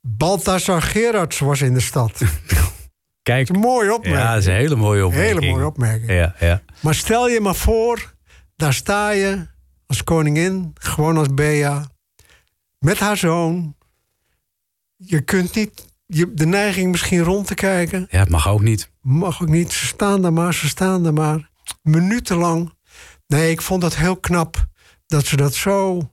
Balthasar 0.00 0.82
Gerards 0.82 1.38
was 1.38 1.60
in 1.60 1.74
de 1.74 1.80
stad. 1.80 2.20
Kijk, 3.22 3.48
Een 3.48 3.58
mooie 3.60 3.94
opmerking. 3.94 4.22
ja, 4.24 4.32
dat 4.32 4.40
is 4.42 4.46
een 4.48 4.54
hele 4.54 4.76
mooie 4.76 5.06
opmerking. 5.06 5.40
Hele 5.40 5.52
mooie 5.52 5.66
opmerking. 5.66 6.10
Ja, 6.10 6.34
ja. 6.40 6.62
Maar 6.80 6.94
stel 6.94 7.28
je 7.28 7.40
maar 7.40 7.54
voor, 7.54 8.14
daar 8.56 8.74
sta 8.74 9.10
je 9.10 9.46
als 9.86 10.04
koningin, 10.04 10.70
gewoon 10.74 11.16
als 11.16 11.34
Bea, 11.34 11.86
met 12.78 12.98
haar 12.98 13.16
zoon. 13.16 13.76
Je 14.96 15.20
kunt 15.20 15.54
niet, 15.54 15.86
je, 16.06 16.34
de 16.34 16.46
neiging 16.46 16.90
misschien 16.90 17.22
rond 17.22 17.46
te 17.46 17.54
kijken, 17.54 18.06
ja, 18.10 18.18
het 18.18 18.28
mag 18.28 18.48
ook 18.48 18.62
niet. 18.62 18.90
mag 19.00 19.42
ook 19.42 19.48
niet. 19.48 19.72
Ze 19.72 19.86
staan 19.86 20.22
daar 20.22 20.32
maar, 20.32 20.54
ze 20.54 20.68
staan 20.68 21.02
daar 21.02 21.12
maar, 21.12 21.50
minutenlang. 21.82 22.72
Nee, 23.26 23.50
ik 23.50 23.62
vond 23.62 23.80
dat 23.80 23.96
heel 23.96 24.16
knap 24.16 24.66
dat 25.06 25.26
ze 25.26 25.36
dat 25.36 25.54
zo 25.54 26.08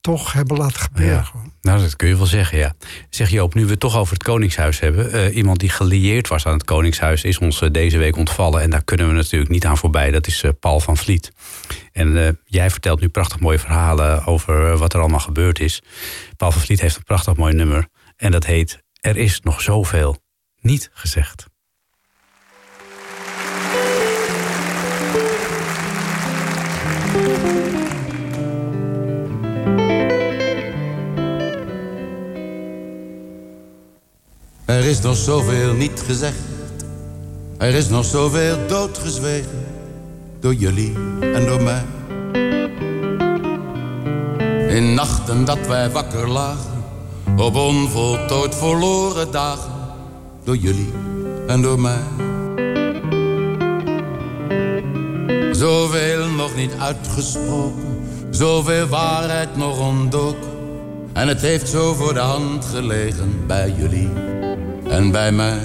toch 0.00 0.32
hebben 0.32 0.56
laten 0.56 0.80
gebeuren. 0.80 1.14
Ja. 1.34 1.40
Nou, 1.60 1.80
dat 1.80 1.96
kun 1.96 2.08
je 2.08 2.16
wel 2.16 2.26
zeggen, 2.26 2.58
ja. 2.58 2.74
Zeg 3.10 3.30
Joop, 3.30 3.54
nu 3.54 3.64
we 3.64 3.70
het 3.70 3.80
toch 3.80 3.96
over 3.96 4.12
het 4.12 4.22
Koningshuis 4.22 4.80
hebben. 4.80 5.12
eh, 5.12 5.36
iemand 5.36 5.58
die 5.60 5.68
gelieerd 5.68 6.28
was 6.28 6.46
aan 6.46 6.52
het 6.52 6.64
Koningshuis 6.64 7.24
is 7.24 7.38
ons 7.38 7.60
eh, 7.60 7.70
deze 7.70 7.98
week 7.98 8.16
ontvallen. 8.16 8.62
En 8.62 8.70
daar 8.70 8.84
kunnen 8.84 9.08
we 9.08 9.14
natuurlijk 9.14 9.50
niet 9.50 9.64
aan 9.66 9.78
voorbij. 9.78 10.10
Dat 10.10 10.26
is 10.26 10.42
eh, 10.42 10.50
Paul 10.60 10.80
van 10.80 10.96
Vliet. 10.96 11.32
En 11.92 12.38
jij 12.44 12.70
vertelt 12.70 13.00
nu 13.00 13.08
prachtig 13.08 13.40
mooie 13.40 13.58
verhalen 13.58 14.24
over 14.24 14.76
wat 14.76 14.92
er 14.94 15.00
allemaal 15.00 15.20
gebeurd 15.20 15.60
is. 15.60 15.82
Paul 16.36 16.52
van 16.52 16.60
Vliet 16.60 16.80
heeft 16.80 16.96
een 16.96 17.02
prachtig 17.02 17.36
mooi 17.36 17.54
nummer. 17.54 17.88
En 18.16 18.30
dat 18.30 18.44
heet 18.44 18.82
Er 19.00 19.16
is 19.16 19.40
nog 19.40 19.60
zoveel 19.60 20.16
niet 20.60 20.90
gezegd. 20.92 21.46
Er 34.64 34.84
is 34.84 35.00
nog 35.00 35.16
zoveel 35.16 35.74
niet 35.74 36.00
gezegd. 36.00 36.38
Er 37.58 37.74
is 37.74 37.88
nog 37.88 38.04
zoveel 38.04 38.66
doodgezwegen. 38.66 39.66
Door 40.40 40.54
jullie 40.54 40.94
en 41.20 41.46
door 41.46 41.62
mij. 41.62 41.84
In 44.68 44.94
nachten 44.94 45.44
dat 45.44 45.66
wij 45.66 45.90
wakker 45.90 46.28
lagen. 46.28 46.75
Op 47.36 47.54
onvoltooid 47.54 48.54
verloren 48.54 49.30
dagen. 49.30 49.72
Door 50.44 50.56
jullie 50.56 50.92
en 51.46 51.62
door 51.62 51.80
mij. 51.80 52.02
Zoveel 55.52 56.28
nog 56.28 56.56
niet 56.56 56.72
uitgesproken. 56.78 58.00
Zoveel 58.30 58.86
waarheid 58.86 59.56
nog 59.56 59.80
ontdoken. 59.80 60.50
En 61.12 61.28
het 61.28 61.40
heeft 61.40 61.68
zo 61.68 61.94
voor 61.94 62.14
de 62.14 62.20
hand 62.20 62.64
gelegen 62.64 63.46
bij 63.46 63.74
jullie 63.76 64.10
en 64.88 65.10
bij 65.10 65.32
mij. 65.32 65.60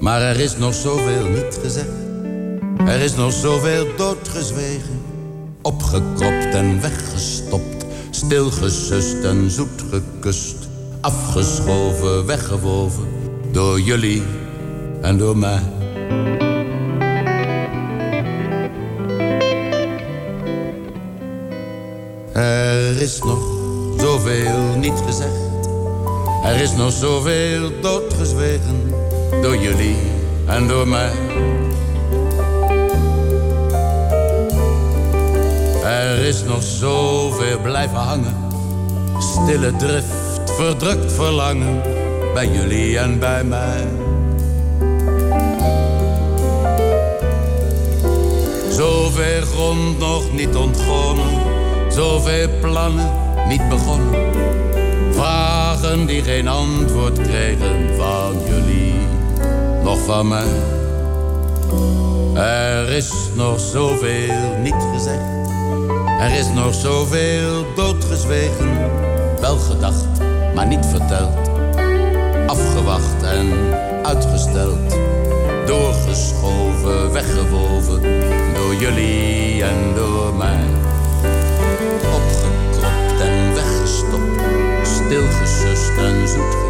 Maar 0.00 0.20
er 0.20 0.40
is 0.40 0.56
nog 0.56 0.74
zoveel 0.74 1.28
niet 1.28 1.58
gezegd. 1.62 1.88
Er 2.86 3.00
is 3.00 3.14
nog 3.14 3.32
zoveel 3.32 3.86
doodgezwegen. 3.96 5.02
Opgekropt 5.62 6.54
en 6.54 6.80
weggestopt. 6.80 7.75
Stilgesust 8.16 9.24
en 9.24 9.50
zoet 9.50 9.84
gekust. 9.90 10.68
Afgeschoven, 11.00 12.26
weggewoven. 12.26 13.04
Door 13.52 13.80
jullie 13.80 14.22
en 15.00 15.18
door 15.18 15.36
mij. 15.36 15.62
Er 22.32 23.00
is 23.00 23.18
nog 23.18 23.38
zoveel 23.98 24.76
niet 24.76 25.02
gezegd. 25.06 25.68
Er 26.44 26.60
is 26.60 26.72
nog 26.72 26.92
zoveel 26.92 27.80
doodgezwegen 27.80 28.92
door 29.42 29.56
jullie 29.56 29.96
en 30.46 30.68
door 30.68 30.88
mij. 30.88 31.12
Is 36.26 36.42
nog 36.42 36.62
zoveel 36.62 37.60
blijven 37.60 37.98
hangen. 37.98 38.36
Stille 39.18 39.76
drift, 39.76 40.50
verdrukt 40.56 41.12
verlangen 41.12 41.82
bij 42.34 42.48
jullie 42.48 42.98
en 42.98 43.18
bij 43.18 43.44
mij. 43.44 43.84
Zoveel 48.70 49.42
grond 49.42 49.98
nog 49.98 50.32
niet 50.32 50.56
ontgonnen, 50.56 51.42
zoveel 51.88 52.48
plannen 52.60 53.10
niet 53.48 53.68
begonnen. 53.68 54.14
Vragen 55.12 56.06
die 56.06 56.22
geen 56.22 56.48
antwoord 56.48 57.20
kregen 57.20 57.96
van 57.96 58.34
jullie, 58.48 58.94
nog 59.82 59.98
van 60.04 60.28
mij. 60.28 60.52
Er 62.34 62.88
is 62.88 63.12
nog 63.34 63.60
zoveel 63.60 64.56
niet 64.62 64.84
gezegd. 64.94 65.45
Er 66.18 66.38
is 66.38 66.48
nog 66.48 66.74
zoveel 66.74 67.74
doodgezwegen. 67.74 68.90
Wel 69.40 69.56
gedacht, 69.56 70.06
maar 70.54 70.66
niet 70.66 70.86
verteld. 70.86 71.50
Afgewacht 72.46 73.22
en 73.22 73.52
uitgesteld. 74.02 74.96
Doorgeschoven, 75.66 77.12
weggewoven. 77.12 78.02
Door 78.54 78.74
jullie 78.74 79.62
en 79.62 79.94
door 79.94 80.34
mij. 80.34 80.64
Opgekropt 82.14 83.20
en 83.20 83.54
weggestopt. 83.54 84.40
Stilgesust 84.82 85.96
en 85.98 86.28
zoet 86.28 86.65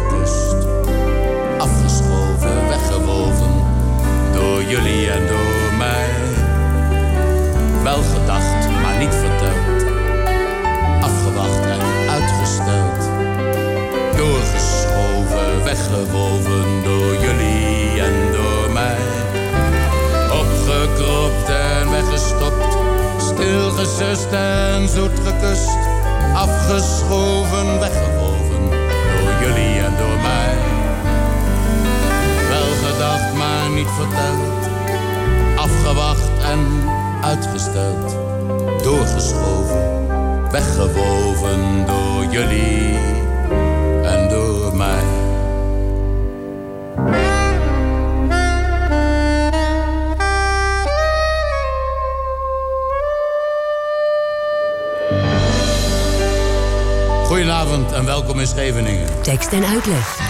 weggewoven 40.57 41.85
door 41.85 42.25
jullie 42.25 42.97
en 44.03 44.29
door 44.29 44.75
mij. 44.75 45.03
Goedenavond 57.25 57.91
en 57.91 58.05
welkom 58.05 58.39
in 58.39 58.47
Scheveningen. 58.47 59.21
Tekst 59.21 59.51
en 59.51 59.65
uitleg. 59.65 60.26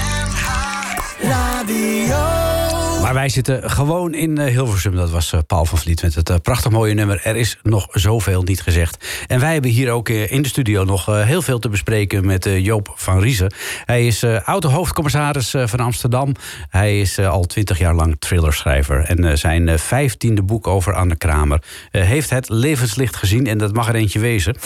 Wij 3.27 3.35
zitten 3.35 3.69
gewoon 3.69 4.13
in 4.13 4.37
eh, 4.37 4.53
Hilversum. 4.53 4.95
Dat 4.95 5.09
was 5.09 5.33
eh, 5.33 5.39
Paul 5.47 5.65
van 5.65 5.77
Vliet 5.77 6.01
met 6.01 6.15
het 6.15 6.29
eh, 6.29 6.35
prachtig 6.41 6.71
mooie 6.71 6.93
nummer. 6.93 7.21
Er 7.23 7.35
is 7.35 7.57
nog 7.63 7.87
zoveel 7.91 8.43
niet 8.43 8.61
gezegd. 8.61 9.25
En 9.27 9.39
wij 9.39 9.53
hebben 9.53 9.71
hier 9.71 9.91
ook 9.91 10.09
in 10.09 10.41
de 10.41 10.47
studio 10.47 10.83
nog 10.83 11.05
heel 11.05 11.41
veel 11.41 11.59
te 11.59 11.69
bespreken 11.69 12.25
met 12.25 12.49
Joop 12.57 12.93
van 12.95 13.19
Riezen. 13.19 13.53
Hij 13.85 14.07
is 14.07 14.23
auto-hoofdcommissaris 14.23 15.49
van 15.49 15.79
Amsterdam. 15.79 16.35
Hij 16.69 16.99
is 16.99 17.19
al 17.19 17.43
twintig 17.43 17.77
jaar 17.77 17.95
lang 17.95 18.15
thrillerschrijver. 18.19 19.03
En 19.03 19.37
zijn 19.37 19.79
vijftiende 19.79 20.43
boek 20.43 20.67
over 20.67 20.93
Anne 20.93 21.17
Kramer 21.17 21.63
heeft 21.91 22.29
het 22.29 22.49
levenslicht 22.49 23.15
gezien. 23.15 23.47
En 23.47 23.57
dat 23.57 23.73
mag 23.73 23.87
er 23.87 23.95
eentje 23.95 24.19
wezen. 24.19 24.57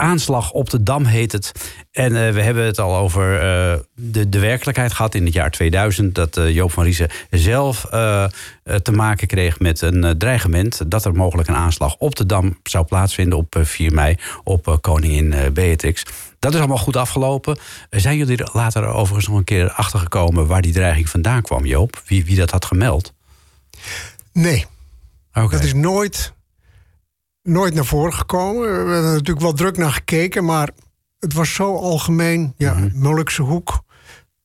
Aanslag 0.00 0.52
op 0.52 0.70
de 0.70 0.82
Dam 0.82 1.04
heet 1.04 1.32
het. 1.32 1.52
En 1.90 2.12
we 2.12 2.42
hebben 2.42 2.64
het 2.64 2.78
al 2.78 2.96
over 2.96 3.38
de, 3.94 4.28
de 4.28 4.38
werkelijkheid 4.38 4.92
gehad 4.92 5.14
in 5.14 5.24
het 5.24 5.32
jaar 5.32 5.50
2000. 5.50 6.14
Dat 6.14 6.40
Joop 6.48 6.72
van 6.72 6.84
Riezen 6.84 7.08
zelf 7.30 7.80
te 8.82 8.92
maken 8.92 9.26
kreeg 9.26 9.58
met 9.58 9.80
een 9.80 10.18
dreigement 10.18 10.90
dat 10.90 11.04
er 11.04 11.12
mogelijk 11.12 11.48
een 11.48 11.54
aanslag 11.54 11.96
op 11.96 12.16
de 12.16 12.26
dam 12.26 12.58
zou 12.62 12.84
plaatsvinden 12.84 13.38
op 13.38 13.56
4 13.60 13.92
mei 13.92 14.16
op 14.44 14.78
koningin 14.80 15.34
Beatrix. 15.52 16.02
Dat 16.40 16.52
is 16.54 16.58
allemaal 16.58 16.78
goed 16.78 16.96
afgelopen. 16.96 17.58
Zijn 17.90 18.16
jullie 18.16 18.36
er 18.36 18.50
later 18.52 18.86
overigens 18.86 19.26
nog 19.28 19.36
een 19.36 19.44
keer 19.44 19.70
achtergekomen 19.70 20.46
waar 20.46 20.62
die 20.62 20.72
dreiging 20.72 21.08
vandaan 21.08 21.42
kwam, 21.42 21.66
Joop? 21.66 22.02
Wie, 22.06 22.24
wie 22.24 22.36
dat 22.36 22.50
had 22.50 22.64
gemeld? 22.64 23.12
Nee. 24.32 24.66
Okay. 25.30 25.48
Dat 25.48 25.62
is 25.62 25.74
nooit, 25.74 26.32
nooit 27.42 27.74
naar 27.74 27.84
voren 27.84 28.14
gekomen. 28.14 28.62
We 28.62 28.76
hebben 28.76 28.94
er 28.96 29.02
natuurlijk 29.02 29.40
wel 29.40 29.52
druk 29.52 29.76
naar 29.76 29.92
gekeken, 29.92 30.44
maar 30.44 30.70
het 31.18 31.32
was 31.32 31.54
zo 31.54 31.76
algemeen. 31.76 32.54
Ja, 32.56 32.74
mm 32.74 32.90
Molukse 32.94 33.42
hoek. 33.42 33.82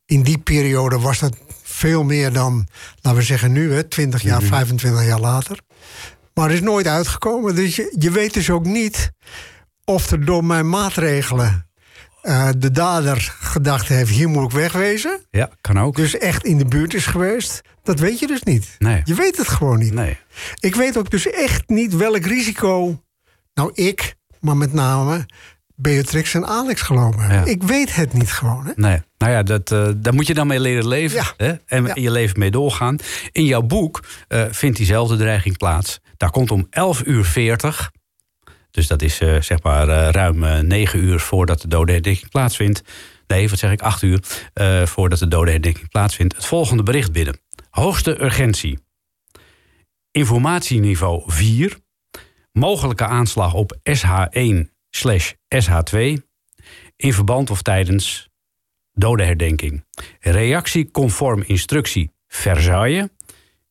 In 0.05 0.21
die 0.21 0.37
periode 0.37 0.99
was 0.99 1.19
dat 1.19 1.37
veel 1.63 2.03
meer 2.03 2.33
dan, 2.33 2.67
laten 3.01 3.19
we 3.19 3.25
zeggen 3.25 3.51
nu, 3.51 3.73
hè, 3.73 3.83
20 3.83 4.21
jaar, 4.21 4.41
25 4.41 5.05
jaar 5.05 5.19
later. 5.19 5.59
Maar 6.33 6.45
het 6.45 6.55
is 6.55 6.61
nooit 6.61 6.87
uitgekomen. 6.87 7.55
Dus 7.55 7.75
je, 7.75 7.95
je 7.99 8.11
weet 8.11 8.33
dus 8.33 8.49
ook 8.49 8.65
niet 8.65 9.11
of 9.85 10.11
er 10.11 10.25
door 10.25 10.45
mijn 10.45 10.69
maatregelen 10.69 11.64
uh, 12.25 12.49
de 12.57 12.71
dader 12.71 13.35
gedacht 13.39 13.87
heeft: 13.87 14.09
hier 14.11 14.29
moet 14.29 14.43
ik 14.43 14.51
wegwezen. 14.57 15.19
Ja, 15.31 15.49
kan 15.61 15.79
ook. 15.79 15.95
Dus 15.95 16.17
echt 16.17 16.45
in 16.45 16.57
de 16.57 16.65
buurt 16.65 16.93
is 16.93 17.05
geweest. 17.05 17.61
Dat 17.83 17.99
weet 17.99 18.19
je 18.19 18.27
dus 18.27 18.43
niet. 18.43 18.75
Nee. 18.77 19.01
Je 19.03 19.13
weet 19.13 19.37
het 19.37 19.47
gewoon 19.47 19.79
niet. 19.79 19.93
Nee. 19.93 20.17
Ik 20.59 20.75
weet 20.75 20.97
ook 20.97 21.09
dus 21.09 21.29
echt 21.29 21.69
niet 21.69 21.95
welk 21.95 22.25
risico. 22.25 23.03
Nou, 23.53 23.71
ik, 23.73 24.15
maar 24.39 24.57
met 24.57 24.73
name 24.73 25.25
Beatrix 25.75 26.33
en 26.33 26.45
Alex 26.47 26.81
gelopen 26.81 27.19
hebben. 27.19 27.51
Ik 27.51 27.63
weet 27.63 27.95
het 27.95 28.13
niet 28.13 28.31
gewoon. 28.31 28.65
Hè? 28.65 28.71
Nee. 28.75 29.01
Nou 29.17 29.31
ja, 29.31 29.43
dat, 29.43 29.71
uh, 29.71 29.89
daar 29.97 30.13
moet 30.13 30.27
je 30.27 30.33
dan 30.33 30.47
mee 30.47 30.59
leren 30.59 30.87
leven. 30.87 31.17
Ja. 31.17 31.33
Hè? 31.45 31.53
En 31.65 31.85
Ja. 31.85 31.91
je 31.95 32.11
leven 32.11 32.39
mee 32.39 32.51
doorgaan. 32.51 32.97
In 33.31 33.45
jouw 33.45 33.61
boek 33.61 34.03
uh, 34.29 34.43
vindt 34.49 34.77
diezelfde 34.77 35.17
dreiging 35.17 35.57
plaats. 35.57 35.99
Daar 36.17 36.31
komt 36.31 36.51
om 36.51 36.67
11 36.69 37.01
uur 37.05 37.25
40. 37.25 37.91
Dus 38.75 38.87
dat 38.87 39.01
is 39.01 39.21
uh, 39.21 39.41
zeg 39.41 39.63
maar 39.63 39.87
ruim 40.09 40.67
9 40.67 40.99
uur 40.99 41.19
voordat 41.19 41.61
de 41.61 41.67
dodenherdenking 41.67 42.29
plaatsvindt. 42.29 42.81
Nee, 43.27 43.49
wat 43.49 43.59
zeg 43.59 43.71
ik, 43.71 43.81
8 43.81 44.01
uur 44.01 44.19
voordat 44.87 45.19
de 45.19 45.27
dodenherdenking 45.27 45.89
plaatsvindt. 45.89 46.35
Het 46.35 46.45
volgende 46.45 46.83
bericht 46.83 47.11
binnen. 47.11 47.39
Hoogste 47.69 48.21
urgentie. 48.21 48.79
Informatieniveau 50.11 51.23
4. 51.25 51.77
Mogelijke 52.51 53.05
aanslag 53.05 53.53
op 53.53 53.77
SH1 53.89 54.69
slash 54.89 55.31
SH2 55.55 55.97
in 56.95 57.13
verband 57.13 57.49
of 57.49 57.61
tijdens 57.61 58.29
dodenherdenking. 58.93 59.85
Reactie 60.19 60.91
conform 60.91 61.43
instructie 61.45 62.11
Versailles 62.27 63.07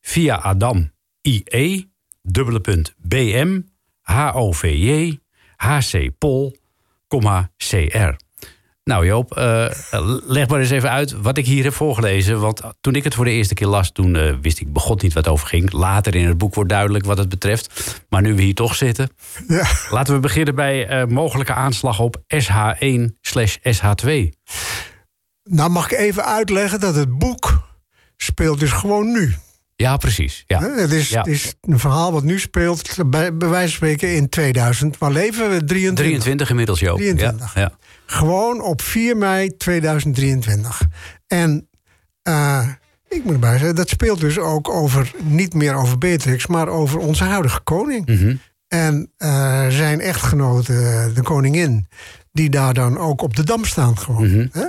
via 0.01 0.35
Adam 0.35 0.91
IE 1.21 1.91
dubbele 2.21 2.59
punt 2.59 2.93
BM 2.97 3.61
HOVJ 4.05 5.17
HC 5.55 6.09
Pol, 6.17 6.55
CR. 7.57 8.15
Nou 8.83 9.05
Joop, 9.05 9.37
uh, 9.37 9.67
leg 10.25 10.47
maar 10.47 10.59
eens 10.59 10.69
even 10.69 10.89
uit 10.89 11.11
wat 11.21 11.37
ik 11.37 11.45
hier 11.45 11.63
heb 11.63 11.73
voorgelezen. 11.73 12.39
Want 12.39 12.61
toen 12.81 12.95
ik 12.95 13.03
het 13.03 13.15
voor 13.15 13.25
de 13.25 13.31
eerste 13.31 13.53
keer 13.53 13.67
las, 13.67 13.91
toen 13.91 14.15
uh, 14.15 14.33
wist 14.41 14.59
ik 14.59 14.73
begot 14.73 15.01
niet 15.01 15.13
wat 15.13 15.27
over 15.27 15.47
ging. 15.47 15.71
Later 15.71 16.15
in 16.15 16.27
het 16.27 16.37
boek 16.37 16.55
wordt 16.55 16.69
duidelijk 16.69 17.05
wat 17.05 17.17
het 17.17 17.29
betreft. 17.29 17.95
Maar 18.09 18.21
nu 18.21 18.35
we 18.35 18.41
hier 18.41 18.53
toch 18.53 18.75
zitten. 18.75 19.09
Ja. 19.47 19.67
Laten 19.89 20.13
we 20.13 20.19
beginnen 20.19 20.55
bij 20.55 21.01
uh, 21.01 21.07
mogelijke 21.07 21.53
aanslag 21.53 21.99
op 21.99 22.17
SH1 22.35 23.01
slash 23.21 23.57
SH2. 23.57 24.11
Nou 25.43 25.69
mag 25.69 25.91
ik 25.91 25.97
even 25.97 26.25
uitleggen 26.25 26.79
dat 26.79 26.95
het 26.95 27.17
boek 27.17 27.67
speelt 28.17 28.59
dus 28.59 28.71
gewoon 28.71 29.11
nu. 29.11 29.35
Ja, 29.75 29.97
precies. 29.97 30.43
Ja. 30.47 30.61
Het, 30.61 30.91
is, 30.91 31.09
ja. 31.09 31.17
het 31.17 31.27
is 31.27 31.53
een 31.61 31.79
verhaal 31.79 32.11
wat 32.11 32.23
nu 32.23 32.39
speelt, 32.39 33.09
bij, 33.09 33.37
bij 33.37 33.49
wijze 33.49 33.67
van 33.67 33.87
spreken 33.87 34.15
in 34.15 34.29
2000. 34.29 34.97
Waar 34.97 35.11
leven 35.11 35.49
we? 35.49 35.63
23. 35.63 36.05
23 36.05 36.49
inmiddels, 36.49 36.79
Joop. 36.79 36.97
23. 36.97 37.53
Ja, 37.53 37.61
ja. 37.61 37.71
Gewoon 38.05 38.61
op 38.61 38.81
4 38.81 39.17
mei 39.17 39.57
2023. 39.57 40.81
En 41.27 41.69
uh, 42.23 42.67
ik 43.07 43.23
moet 43.23 43.33
erbij 43.33 43.57
zeggen, 43.57 43.75
dat 43.75 43.89
speelt 43.89 44.19
dus 44.19 44.39
ook 44.39 44.69
over, 44.69 45.11
niet 45.23 45.53
meer 45.53 45.75
over 45.75 45.97
Beatrix, 45.97 46.47
maar 46.47 46.67
over 46.67 46.99
onze 46.99 47.23
huidige 47.23 47.59
koning. 47.59 48.07
Mm 48.07 48.17
-hmm. 48.17 48.39
En 48.67 49.11
uh, 49.17 49.67
zijn 49.67 50.01
echtgenote, 50.01 51.11
de 51.13 51.21
koningin, 51.21 51.87
die 52.31 52.49
daar 52.49 52.73
dan 52.73 52.97
ook 52.97 53.21
op 53.21 53.35
de 53.35 53.43
dam 53.43 53.65
staan 53.65 53.97
gewoon. 53.97 54.27
Mm 54.27 54.33
-hmm. 54.33 54.49
Hè? 54.51 54.67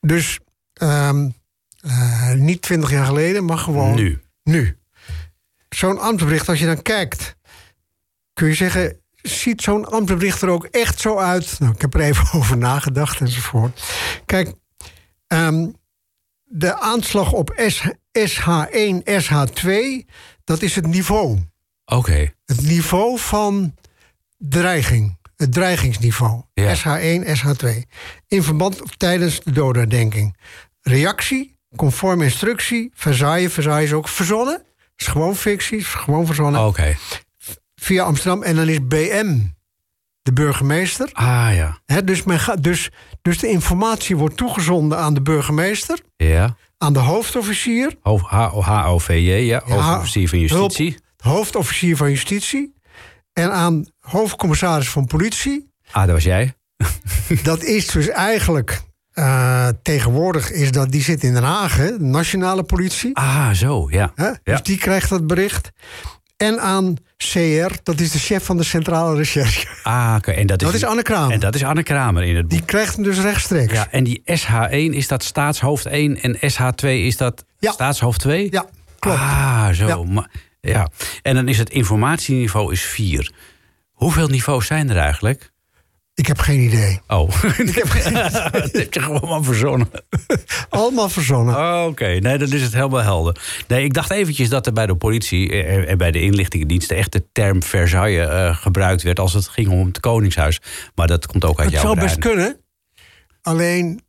Dus 0.00 0.38
um, 0.82 1.34
uh, 1.86 2.32
niet 2.32 2.62
20 2.62 2.90
jaar 2.90 3.06
geleden, 3.06 3.44
maar 3.44 3.58
gewoon 3.58 3.94
nu. 3.94 4.21
Nu. 4.42 4.78
Zo'n 5.68 5.98
ambtsbericht, 5.98 6.48
als 6.48 6.58
je 6.58 6.66
dan 6.66 6.82
kijkt, 6.82 7.36
kun 8.32 8.48
je 8.48 8.54
zeggen, 8.54 9.00
ziet 9.22 9.62
zo'n 9.62 9.84
ambtsbericht 9.84 10.42
er 10.42 10.48
ook 10.48 10.64
echt 10.64 11.00
zo 11.00 11.18
uit? 11.18 11.58
Nou, 11.58 11.72
ik 11.72 11.80
heb 11.80 11.94
er 11.94 12.00
even 12.00 12.32
over 12.40 12.58
nagedacht 12.58 13.20
enzovoort. 13.20 13.82
Kijk, 14.26 14.52
um, 15.28 15.74
de 16.44 16.80
aanslag 16.80 17.32
op 17.32 17.52
S, 17.66 17.82
SH1, 18.18 19.02
SH2, 19.04 19.70
dat 20.44 20.62
is 20.62 20.74
het 20.74 20.86
niveau. 20.86 21.30
Oké. 21.84 21.94
Okay. 21.94 22.34
Het 22.44 22.60
niveau 22.60 23.18
van 23.18 23.74
dreiging. 24.38 25.18
Het 25.36 25.52
dreigingsniveau. 25.52 26.42
Ja. 26.54 26.76
SH1, 26.76 27.26
SH2. 27.26 27.68
In 28.28 28.42
verband 28.42 28.98
tijdens 28.98 29.40
de 29.40 29.52
dodenherdenking. 29.52 30.36
Reactie, 30.80 31.58
conform 31.76 32.22
instructie, 32.22 32.90
Versailles. 32.94 33.52
Versailles 33.52 33.84
is 33.84 33.92
ook 33.92 34.08
verzonnen. 34.08 34.62
is 34.96 35.06
gewoon 35.06 35.36
fictie, 35.36 35.78
is 35.78 35.86
gewoon 35.86 36.26
verzonnen. 36.26 36.60
Oké. 36.60 36.68
Okay. 36.68 36.96
Via 37.74 38.04
Amsterdam. 38.04 38.42
En 38.42 38.56
dan 38.56 38.68
is 38.68 38.86
BM 38.86 39.38
de 40.22 40.32
burgemeester. 40.32 41.10
Ah 41.12 41.50
ja. 41.54 41.78
He, 41.86 42.04
dus, 42.04 42.22
men 42.22 42.40
dus, 42.60 42.90
dus 43.22 43.38
de 43.38 43.48
informatie 43.48 44.16
wordt 44.16 44.36
toegezonden 44.36 44.98
aan 44.98 45.14
de 45.14 45.22
burgemeester. 45.22 45.98
Ja. 46.16 46.56
Aan 46.78 46.92
de 46.92 46.98
hoofdofficier. 46.98 47.96
HOVJ, 48.02 49.12
ja. 49.14 49.62
Hoofdofficier 49.64 50.28
van 50.28 50.38
Justitie. 50.38 50.90
Hulp, 50.90 51.36
hoofdofficier 51.36 51.96
van 51.96 52.10
Justitie. 52.10 52.74
En 53.32 53.52
aan 53.52 53.86
hoofdcommissaris 54.00 54.88
van 54.88 55.06
politie. 55.06 55.70
Ah, 55.90 56.04
dat 56.04 56.12
was 56.12 56.24
jij. 56.24 56.54
dat 57.42 57.62
is 57.62 57.86
dus 57.86 58.08
eigenlijk 58.08 58.80
uh, 59.14 59.68
tegenwoordig 59.82 60.50
is 60.50 60.70
dat 60.70 60.90
die 60.90 61.02
zit 61.02 61.22
in 61.22 61.34
Den 61.34 61.42
Haag, 61.42 61.76
hè, 61.76 61.98
de 61.98 62.04
nationale 62.04 62.62
politie. 62.62 63.16
Ah, 63.16 63.50
zo, 63.50 63.86
ja. 63.90 64.12
Hè? 64.14 64.30
Dus 64.42 64.62
die 64.62 64.78
krijgt 64.78 65.08
dat 65.08 65.26
bericht. 65.26 65.70
En 66.36 66.60
aan 66.60 66.96
CR, 67.16 67.74
dat 67.82 68.00
is 68.00 68.10
de 68.10 68.18
chef 68.18 68.44
van 68.44 68.56
de 68.56 68.62
Centrale 68.62 69.16
Recherche. 69.16 69.66
Ah, 69.82 70.14
oké. 70.18 70.30
En 70.30 70.46
dat 70.46 70.60
is, 70.60 70.66
dat 70.66 70.76
is 70.76 70.84
Anne 70.84 71.02
Kramer. 71.02 71.32
En 71.32 71.40
dat 71.40 71.54
is 71.54 71.64
Anne 71.64 71.82
Kramer 71.82 72.22
in 72.22 72.36
het 72.36 72.48
boek. 72.48 72.58
Die 72.58 72.66
krijgt 72.66 72.94
hem 72.94 73.04
dus 73.04 73.18
rechtstreeks. 73.18 73.72
Ja, 73.72 73.88
en 73.90 74.04
die 74.04 74.22
SH1 74.26 74.70
is 74.70 75.08
dat 75.08 75.24
staatshoofd 75.24 75.86
1 75.86 76.22
en 76.22 76.36
SH2 76.36 76.88
is 76.88 77.16
dat 77.16 77.44
ja. 77.58 77.72
staatshoofd 77.72 78.20
2? 78.20 78.48
Ja, 78.50 78.66
klopt. 78.98 79.18
Ah, 79.18 79.68
zo. 79.68 79.86
Ja. 79.86 80.02
Maar, 80.02 80.30
ja. 80.60 80.88
En 81.22 81.34
dan 81.34 81.48
is 81.48 81.58
het 81.58 81.70
informatieniveau 81.70 82.72
is 82.72 82.82
4. 82.82 83.32
Hoeveel 83.92 84.28
niveaus 84.28 84.66
zijn 84.66 84.90
er 84.90 84.96
eigenlijk? 84.96 85.51
Ik 86.22 86.28
heb 86.28 86.38
geen 86.38 86.60
idee. 86.60 87.00
Oh, 87.08 87.28
ik 87.58 87.74
heb 87.74 87.88
geen 87.88 88.12
dat 88.52 88.72
heb 88.72 88.94
je 88.94 89.00
gewoon 89.00 89.44
verzonnen. 89.44 89.90
Allemaal 90.68 91.08
verzonnen. 91.08 91.54
Oh, 91.62 91.80
Oké, 91.80 91.88
okay. 91.88 92.18
nee, 92.18 92.38
dan 92.38 92.52
is 92.52 92.62
het 92.62 92.72
helemaal 92.72 93.02
helder. 93.02 93.36
Nee, 93.68 93.84
ik 93.84 93.94
dacht 93.94 94.10
eventjes 94.10 94.48
dat 94.48 94.66
er 94.66 94.72
bij 94.72 94.86
de 94.86 94.96
politie 94.96 95.62
en 95.62 95.98
bij 95.98 96.10
de 96.10 96.20
inlichtingendiensten 96.20 96.96
echt 96.96 97.12
de 97.12 97.24
term 97.32 97.62
Versailles 97.62 98.28
uh, 98.28 98.56
gebruikt 98.56 99.02
werd 99.02 99.20
als 99.20 99.32
het 99.32 99.48
ging 99.48 99.68
om 99.68 99.86
het 99.86 100.00
Koningshuis. 100.00 100.60
Maar 100.94 101.06
dat 101.06 101.26
komt 101.26 101.44
ook 101.44 101.58
uit 101.58 101.72
het 101.72 101.74
jouw 101.74 101.82
zou 101.82 101.94
brein. 101.94 102.08
best 102.08 102.20
kunnen. 102.20 102.56
Alleen 103.42 104.00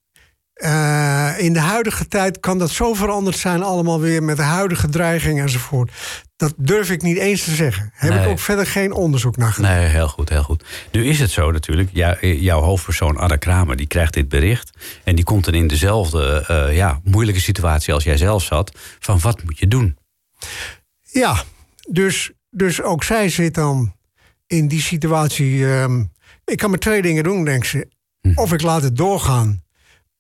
eh, 0.64 1.34
in 1.38 1.54
de 1.54 1.60
huidige 1.60 2.08
tijd 2.08 2.40
kan 2.40 2.58
dat 2.58 2.70
zo 2.70 2.94
veranderd 2.94 3.38
zijn, 3.38 3.64
allemaal 3.64 4.00
weer 4.00 4.24
met 4.24 4.38
de 4.38 4.44
huidige 4.44 4.90
dreiging 4.90 5.40
enzovoort. 5.42 5.92
Dat 6.36 6.54
durf 6.58 6.90
ik 6.92 7.02
niet 7.02 7.18
eens 7.18 7.44
te 7.44 7.52
zeggen. 7.56 7.90
Heb 7.94 8.14
Nee. 8.14 8.22
ik 8.24 8.28
ook 8.28 8.40
verder 8.40 8.66
geen 8.66 8.94
onderzoek 8.94 9.38
naar 9.38 9.52
gedaan. 9.54 9.72
Nee, 9.76 9.88
heel 9.88 10.08
goed, 10.08 10.30
heel 10.30 10.44
goed. 10.44 10.64
Nu 10.92 11.06
is 11.06 11.20
het 11.20 11.32
zo 11.32 11.52
natuurlijk, 11.52 11.90
jou- 11.94 12.28
jouw 12.28 12.62
hoofdpersoon 12.62 13.18
Anna 13.18 13.36
Kramer... 13.36 13.76
die 13.76 13.88
krijgt 13.88 14.14
dit 14.14 14.30
bericht 14.30 14.70
en 15.04 15.16
die 15.16 15.24
komt 15.26 15.46
dan 15.46 15.54
in 15.54 15.68
dezelfde 15.68 16.46
eh, 16.48 16.76
ja, 16.76 17.00
moeilijke 17.04 17.42
situatie 17.42 17.94
als 17.94 18.04
jij 18.04 18.18
zelf 18.18 18.44
zat... 18.44 18.72
van 19.00 19.20
wat 19.20 19.44
moet 19.44 19.60
je 19.60 19.68
doen? 19.68 19.98
Ja, 21.02 21.44
dus, 21.90 22.32
dus 22.50 22.82
ook 22.82 23.04
zij 23.04 23.30
zit 23.30 23.54
dan 23.54 23.94
in 24.48 24.68
die 24.68 24.82
situatie. 24.82 25.66
ehm, 25.68 26.04
ik 26.46 26.58
kan 26.58 26.70
maar 26.70 26.80
twee 26.80 27.02
dingen 27.02 27.24
doen, 27.24 27.46
denkt 27.46 27.68
ze. 27.68 27.88
Of 28.36 28.54
ik 28.54 28.62
laat 28.62 28.84
het 28.84 28.96
doorgaan, 28.98 29.63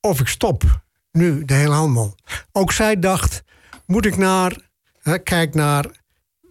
of 0.07 0.19
ik 0.19 0.27
stop. 0.27 0.81
Nu, 1.11 1.45
de 1.45 1.53
hele 1.53 1.73
handel. 1.73 2.15
Ook 2.51 2.71
zij 2.71 2.99
dacht, 2.99 3.43
moet 3.85 4.05
ik 4.05 4.17
naar... 4.17 4.57
Hè, 5.01 5.17
kijk 5.19 5.53
naar 5.53 5.85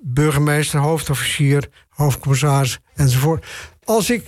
burgemeester, 0.00 0.80
hoofdofficier, 0.80 1.68
hoofdcommissaris 1.88 2.78
enzovoort. 2.94 3.46
Als 3.84 4.10
ik 4.10 4.24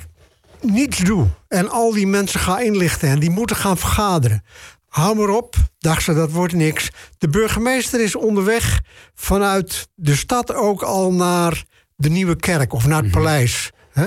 niets 0.60 0.98
doe 0.98 1.26
en 1.48 1.70
al 1.70 1.92
die 1.92 2.06
mensen 2.06 2.40
ga 2.40 2.60
inlichten... 2.60 3.08
en 3.08 3.18
die 3.18 3.30
moeten 3.30 3.56
gaan 3.56 3.78
vergaderen... 3.78 4.42
Hou 4.94 5.16
maar 5.16 5.28
op, 5.28 5.56
dacht 5.78 6.02
ze, 6.02 6.14
dat 6.14 6.30
wordt 6.30 6.52
niks. 6.52 6.90
De 7.18 7.28
burgemeester 7.28 8.00
is 8.00 8.14
onderweg 8.14 8.80
vanuit 9.14 9.88
de 9.94 10.16
stad 10.16 10.54
ook 10.54 10.82
al 10.82 11.12
naar 11.12 11.64
de 11.96 12.08
Nieuwe 12.08 12.36
Kerk 12.36 12.72
of 12.72 12.86
naar 12.86 13.02
het 13.02 13.10
paleis. 13.10 13.72
Hè? 13.92 14.06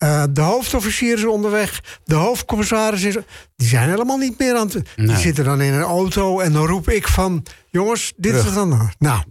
Eh, 0.00 0.24
de 0.30 0.40
hoofdofficier 0.40 1.16
is 1.16 1.24
onderweg, 1.24 1.80
de 2.04 2.14
hoofdcommissaris 2.14 3.02
is... 3.02 3.16
Die 3.56 3.68
zijn 3.68 3.88
helemaal 3.90 4.16
niet 4.16 4.38
meer 4.38 4.56
aan 4.56 4.68
het... 4.68 4.86
Die 4.96 5.16
zitten 5.16 5.44
dan 5.44 5.60
in 5.60 5.72
een 5.72 5.82
auto 5.82 6.40
en 6.40 6.52
dan 6.52 6.66
roep 6.66 6.88
ik 6.88 7.08
van... 7.08 7.46
Jongens, 7.70 8.12
dit 8.16 8.34
is 8.34 8.52
dan... 8.54 8.90
Nou, 8.98 9.22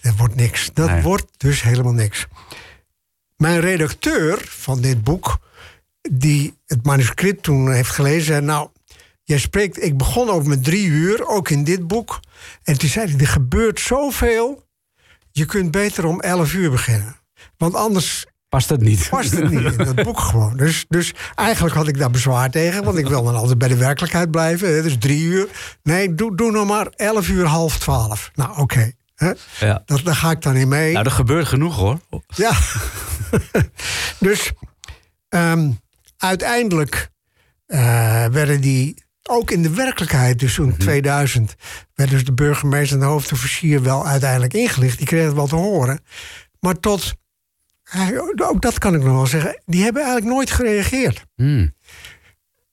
dat 0.00 0.16
wordt 0.16 0.34
niks. 0.34 0.70
Dat 0.74 0.88
Nee. 0.90 1.02
wordt 1.02 1.26
dus 1.36 1.62
helemaal 1.62 1.92
niks. 1.92 2.26
Mijn 3.36 3.60
redacteur 3.60 4.38
van 4.48 4.80
dit 4.80 5.04
boek, 5.04 5.38
die 6.10 6.54
het 6.66 6.84
manuscript 6.86 7.42
toen 7.42 7.72
heeft 7.72 7.90
gelezen, 7.90 8.24
zei: 8.24 8.40
Nou, 8.40 8.68
jij 9.24 9.38
spreekt. 9.38 9.82
Ik 9.82 9.96
begon 9.96 10.28
ook 10.30 10.44
met 10.44 10.64
drie 10.64 10.86
uur, 10.86 11.26
ook 11.28 11.50
in 11.50 11.64
dit 11.64 11.86
boek. 11.86 12.20
En 12.62 12.78
toen 12.78 12.88
zei 12.88 13.10
hij: 13.10 13.20
Er 13.20 13.26
gebeurt 13.26 13.80
zoveel. 13.80 14.66
Je 15.30 15.44
kunt 15.44 15.70
beter 15.70 16.04
om 16.04 16.20
elf 16.20 16.54
uur 16.54 16.70
beginnen. 16.70 17.16
Want 17.56 17.74
anders 17.74 18.26
Past 18.50 18.68
dat 18.68 18.80
niet? 18.80 19.08
past 19.10 19.30
het 19.30 19.50
niet 19.50 19.60
in 19.60 19.76
dat 19.76 19.94
boek 20.04 20.20
gewoon. 20.20 20.56
Dus, 20.56 20.84
dus 20.88 21.14
eigenlijk 21.34 21.76
had 21.76 21.88
ik 21.88 21.98
daar 21.98 22.10
bezwaar 22.10 22.50
tegen. 22.50 22.84
Want 22.84 22.98
ik 22.98 23.08
wil 23.08 23.22
dan 23.24 23.34
altijd 23.34 23.58
bij 23.58 23.68
de 23.68 23.76
werkelijkheid 23.76 24.30
blijven. 24.30 24.74
hè, 24.74 24.82
Dus 24.82 24.96
drie 24.98 25.22
uur. 25.22 25.48
Nee, 25.82 26.14
doe, 26.14 26.36
doe 26.36 26.50
nog 26.50 26.66
maar 26.66 26.86
elf 26.86 27.28
uur, 27.28 27.46
half 27.46 27.78
twaalf. 27.78 28.30
Nou, 28.34 28.58
oké. 28.58 28.92
Ja. 29.58 29.82
Dat, 29.84 30.00
daar 30.04 30.14
ga 30.14 30.30
ik 30.30 30.42
dan 30.42 30.56
in 30.56 30.68
mee. 30.68 30.92
Nou, 30.92 31.04
er 31.04 31.10
gebeurt 31.10 31.46
genoeg 31.46 31.76
hoor. 31.76 32.00
Ja. 32.26 32.52
dus 34.18 34.52
ehm, 35.28 35.70
uiteindelijk 36.16 37.10
eh, 37.66 38.24
werden 38.26 38.60
die 38.60 39.04
ook 39.22 39.50
in 39.50 39.62
de 39.62 39.70
werkelijkheid, 39.70 40.38
dus 40.38 40.54
toen 40.54 40.76
2000, 40.76 41.54
werd 41.94 42.10
dus 42.10 42.24
de 42.24 42.32
burgemeester 42.32 42.96
en 42.96 43.02
de 43.02 43.08
hoofdofficier 43.08 43.82
wel 43.82 44.06
uiteindelijk 44.06 44.54
ingelicht. 44.54 44.98
Die 44.98 45.06
kregen 45.06 45.26
het 45.26 45.34
wel 45.34 45.46
te 45.46 45.56
horen. 45.56 46.00
Maar 46.60 46.74
tot, 46.80 47.14
ook 48.36 48.60
dat 48.62 48.78
kan 48.78 48.94
ik 48.94 49.02
nog 49.02 49.14
wel 49.14 49.26
zeggen, 49.26 49.62
die 49.66 49.82
hebben 49.82 50.02
eigenlijk 50.02 50.34
nooit 50.34 50.50
gereageerd. 50.50 51.24
Hmm. 51.34 51.74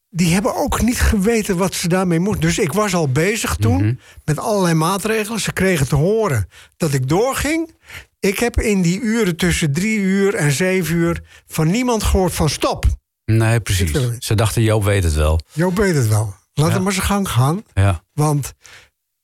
Die 0.09 0.33
hebben 0.33 0.55
ook 0.55 0.81
niet 0.81 0.99
geweten 0.99 1.57
wat 1.57 1.73
ze 1.73 1.87
daarmee 1.87 2.19
moesten. 2.19 2.41
Dus 2.41 2.59
ik 2.59 2.73
was 2.73 2.93
al 2.93 3.11
bezig 3.11 3.55
toen 3.55 3.99
met 4.25 4.39
allerlei 4.39 4.73
maatregelen. 4.73 5.39
Ze 5.39 5.53
kregen 5.53 5.87
te 5.87 5.95
horen 5.95 6.47
dat 6.77 6.93
ik 6.93 7.09
doorging. 7.09 7.75
Ik 8.19 8.39
heb 8.39 8.59
in 8.61 8.81
die 8.81 8.99
uren 9.01 9.35
tussen 9.35 9.71
drie 9.73 9.99
uur 9.99 10.35
en 10.35 10.51
zeven 10.51 10.95
uur 10.95 11.21
van 11.47 11.71
niemand 11.71 12.03
gehoord 12.03 12.33
van 12.33 12.49
stop. 12.49 12.85
Nee, 13.25 13.59
precies. 13.59 13.91
Ze 14.19 14.35
dachten, 14.35 14.61
Joop 14.61 14.83
weet 14.83 15.03
het 15.03 15.13
wel. 15.13 15.39
Joop 15.53 15.77
weet 15.77 15.95
het 15.95 16.07
wel. 16.07 16.35
Laat 16.53 16.67
Ja. 16.67 16.73
hem 16.73 16.83
maar 16.83 16.91
zijn 16.93 17.05
gang 17.05 17.29
gaan. 17.29 17.63
Ja. 17.73 18.03
Want, 18.13 18.53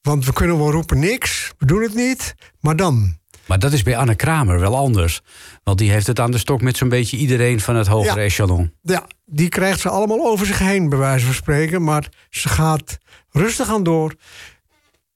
want 0.02 0.26
we 0.26 0.34
kunnen 0.34 0.58
wel 0.58 0.72
roepen 0.72 1.00
niks. 1.00 1.52
We 1.58 1.66
doen 1.66 1.82
het 1.82 1.94
niet. 1.96 2.34
Maar 2.60 2.76
dan. 2.76 3.18
Maar 3.48 3.60
dat 3.60 3.74
is 3.74 3.84
bij 3.84 3.98
Anne 3.98 4.16
Kramer 4.16 4.60
wel 4.60 4.76
anders. 4.76 5.22
Want 5.64 5.78
die 5.78 5.91
heeft 5.91 6.08
het 6.08 6.20
aan 6.20 6.32
de 6.32 6.38
stok 6.38 6.62
met 6.62 6.78
zo'n 6.78 6.89
beetje 6.89 7.18
iedereen 7.18 7.60
van 7.60 7.76
het 7.76 7.88
hogere 7.88 8.20
Ja. 8.20 8.26
echelon. 8.26 8.74
Ja, 8.82 9.08
die 9.26 9.50
krijgt 9.50 9.80
ze 9.80 9.89
allemaal 9.89 10.26
over 10.26 10.46
zich 10.46 10.60
heen, 10.60 10.89
bij 10.89 10.98
wijze 10.98 11.26
van 11.26 11.34
spreken. 11.34 11.84
Maar 11.84 12.10
ze 12.30 12.50
gaat 12.50 12.98
rustig 13.32 13.70
aan 13.70 13.84
door. 13.84 14.16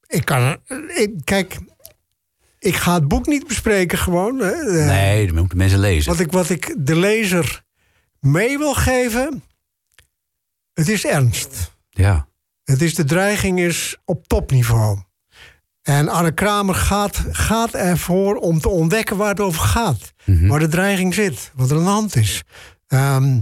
Ik 0.06 0.24
kan. 0.24 0.56
Ik, 0.96 1.10
kijk, 1.24 1.58
ik 2.58 2.74
ga 2.76 2.94
het 2.94 3.08
boek 3.08 3.26
niet 3.26 3.46
bespreken 3.46 3.98
gewoon. 3.98 4.38
hè. 4.38 4.84
Nee, 4.84 5.26
dat 5.26 5.34
moeten 5.36 5.58
mensen 5.58 5.78
lezen. 5.78 6.12
Wat 6.12 6.20
ik, 6.20 6.32
wat 6.32 6.50
ik 6.50 6.74
de 6.78 6.96
lezer 6.96 7.62
mee 8.20 8.58
wil 8.58 8.74
geven. 8.74 9.42
Het 10.74 10.88
is 10.88 11.04
ernst. 11.06 11.72
Ja. 11.90 12.28
Het 12.64 12.82
is, 12.82 12.94
de 12.94 13.04
dreiging 13.04 13.60
is 13.60 13.96
op 14.04 14.26
topniveau. 14.26 14.98
En 15.88 16.08
Anne 16.08 16.32
Kramer 16.32 16.74
gaat, 16.74 17.24
gaat 17.30 17.74
ervoor 17.74 18.36
om 18.36 18.60
te 18.60 18.68
ontdekken 18.68 19.16
waar 19.16 19.28
het 19.28 19.40
over 19.40 19.60
gaat. 19.60 20.12
Waar 20.48 20.58
de 20.58 20.68
dreiging 20.68 21.14
zit, 21.14 21.52
wat 21.54 21.70
er 21.70 21.76
aan 21.76 21.82
de 21.82 21.88
hand 21.88 22.16
is. 22.16 22.42
Ehm, 22.86 23.40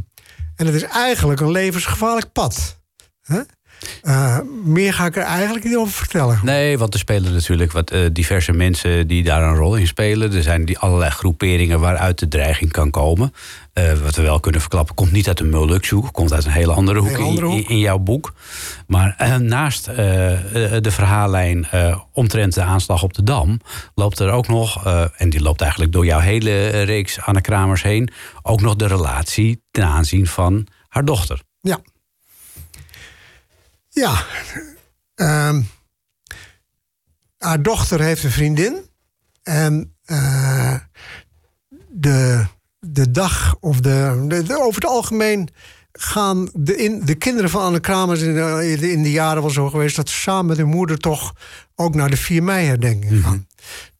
en 0.56 0.66
het 0.66 0.74
is 0.74 0.82
eigenlijk 0.82 1.40
een 1.40 1.50
levensgevaarlijk 1.50 2.32
pad. 2.32 2.80
Hè? 3.22 3.40
Eh, 4.02 4.38
meer 4.64 4.92
ga 4.94 5.06
ik 5.06 5.16
er 5.16 5.22
eigenlijk 5.22 5.64
niet 5.64 5.76
over 5.76 5.92
vertellen. 5.94 6.40
Nee, 6.42 6.78
want 6.78 6.92
er 6.94 7.00
spelen 7.00 7.32
natuurlijk 7.32 7.72
wat 7.72 7.90
eh, 7.90 8.00
diverse 8.12 8.52
mensen 8.52 9.06
die 9.06 9.22
daar 9.22 9.42
een 9.42 9.54
rol 9.56 9.76
in 9.76 9.86
spelen. 9.86 10.32
Er 10.34 10.42
zijn 10.42 10.64
die 10.64 10.78
allerlei 10.78 11.10
groeperingen 11.10 11.80
waaruit 11.80 12.18
de 12.18 12.28
dreiging 12.28 12.70
kan 12.72 12.90
komen. 12.90 13.32
Eh, 13.72 13.92
wat 13.92 14.14
we 14.16 14.22
wel 14.22 14.40
kunnen 14.40 14.60
verklappen, 14.60 14.94
komt 14.94 15.12
niet 15.12 15.28
uit 15.28 15.40
een 15.40 15.50
Molukse 15.50 15.94
komt 16.12 16.32
uit 16.32 16.44
een 16.44 16.50
hele 16.50 16.72
andere 16.72 16.98
hoek, 16.98 17.08
Hele 17.08 17.22
andere 17.22 17.46
in- 17.46 17.52
hoek. 17.52 17.64
In, 17.64 17.68
in 17.68 17.78
jouw 17.78 17.98
boek. 17.98 18.32
Maar 18.86 19.38
naast 19.40 19.84
de 19.84 20.80
verhaallijn 20.90 21.66
omtrent 22.12 22.54
de 22.54 22.62
aanslag 22.62 23.02
op 23.02 23.14
de 23.14 23.22
Dam, 23.22 23.60
loopt 23.94 24.18
er 24.18 24.30
ook 24.30 24.48
nog, 24.48 24.86
en 25.16 25.30
die 25.30 25.40
loopt 25.42 25.60
eigenlijk 25.60 25.92
door 25.92 26.04
jouw 26.06 26.18
hele 26.20 26.68
reeks 26.82 27.20
Anne 27.20 27.40
Kramers 27.40 27.82
heen, 27.82 28.10
ook 28.42 28.60
nog 28.60 28.76
de 28.76 28.86
relatie 28.86 29.62
ten 29.70 29.84
aanzien 29.84 30.26
van 30.26 30.66
haar 30.88 31.04
dochter. 31.04 31.40
Ja. 31.60 31.78
Ja. 34.00 34.24
Ehm, 35.14 35.62
haar 37.38 37.62
dochter 37.62 38.00
heeft 38.00 38.24
een 38.24 38.30
vriendin. 38.30 38.90
En 39.42 39.96
eh, 40.04 40.74
de, 41.88 42.46
de 42.80 43.10
dag, 43.10 43.56
of 43.60 43.80
de, 43.80 44.24
de- 44.28 44.42
de- 44.42 44.58
over 44.60 44.80
het 44.82 44.90
algemeen 44.90 45.48
gaan 45.92 46.48
de, 46.52 46.76
in, 46.76 47.04
de 47.04 47.14
kinderen 47.14 47.50
van 47.50 47.62
Anne 47.62 47.80
Kramers 47.80 48.20
in 48.20 48.34
de, 48.34 48.90
in 48.92 49.02
de 49.02 49.10
jaren 49.10 49.42
wel 49.42 49.50
zo 49.50 49.68
geweest... 49.70 49.96
dat 49.96 50.08
ze 50.08 50.16
samen 50.16 50.46
met 50.46 50.56
hun 50.56 50.66
moeder 50.68 50.98
toch 50.98 51.32
ook 51.74 51.94
naar 51.94 52.10
de 52.10 52.16
4 52.16 52.42
mei-herdenking 52.42 53.22
gaan. 53.22 53.46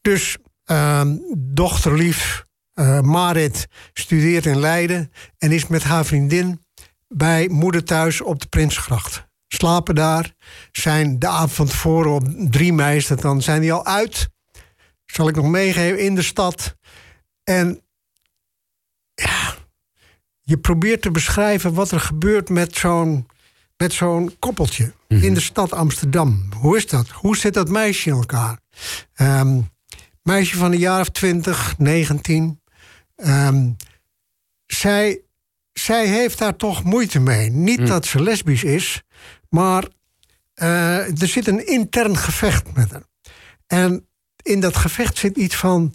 Dus 0.01 0.37
ehm, 0.65 1.17
dochterlief 1.39 2.45
eh, 2.75 3.01
Marit 3.01 3.67
studeert 3.93 4.47
in 4.47 4.59
Leiden... 4.61 5.13
en 5.39 5.53
is 5.53 5.67
met 5.67 5.83
haar 5.83 6.05
vriendin 6.05 6.65
bij 7.09 7.49
moeder 7.49 7.85
thuis 7.85 8.21
op 8.21 8.41
de 8.41 8.47
Prinsgracht. 8.49 9.26
Slapen 9.49 9.95
daar. 9.95 10.35
Zijn 10.73 11.19
de 11.19 11.27
avond 11.27 11.53
van 11.53 11.67
tevoren 11.67 12.13
op 12.13 12.29
3 12.51 12.73
mei 12.73 12.97
is 12.97 13.07
dat 13.07 13.21
dan, 13.21 13.43
zijn 13.43 13.61
die 13.61 13.73
al 13.73 13.87
uit. 13.87 14.29
Zal 15.07 15.29
ik 15.29 15.37
nog 15.37 15.47
meegeven 15.47 15.99
in 16.01 16.15
de 16.15 16.23
stad. 16.23 16.77
En 17.45 17.81
ja, 19.15 19.55
je 20.41 20.59
probeert 20.59 21.03
te 21.03 21.11
beschrijven 21.11 21.75
wat 21.75 21.91
er 21.91 22.01
gebeurt 22.01 22.49
met 22.49 22.77
zo'n 22.77 23.27
met 23.77 23.93
zo'n 23.93 24.37
koppeltje 24.39 24.93
in 25.09 25.35
de 25.35 25.41
stad 25.41 25.73
Amsterdam. 25.73 26.49
Hoe 26.55 26.77
is 26.77 26.87
dat? 26.87 27.09
Hoe 27.09 27.37
zit 27.37 27.55
dat 27.55 27.69
meisje 27.69 28.11
in 28.11 28.17
elkaar? 28.17 28.61
Ehm, 29.15 29.61
meisje 30.23 30.57
van 30.57 30.73
een 30.73 30.79
jaar 30.79 31.01
of 31.01 31.09
20, 31.09 31.79
19. 31.79 32.61
Ehm, 33.17 33.71
zij 34.67 35.21
zij 35.73 36.07
heeft 36.09 36.39
daar 36.39 36.57
toch 36.57 36.85
moeite 36.85 37.21
mee. 37.21 37.51
Niet 37.51 37.87
dat 37.87 38.07
ze 38.07 38.23
lesbisch 38.23 38.65
is, 38.65 39.03
maar 39.49 39.85
eh, 40.57 41.21
er 41.21 41.29
zit 41.29 41.47
een 41.47 41.67
intern 41.67 42.17
gevecht 42.17 42.75
met 42.75 42.91
haar. 42.91 43.07
En 43.67 44.09
in 44.43 44.61
dat 44.61 44.77
gevecht 44.77 45.19
zit 45.19 45.37
iets 45.37 45.57
van. 45.57 45.95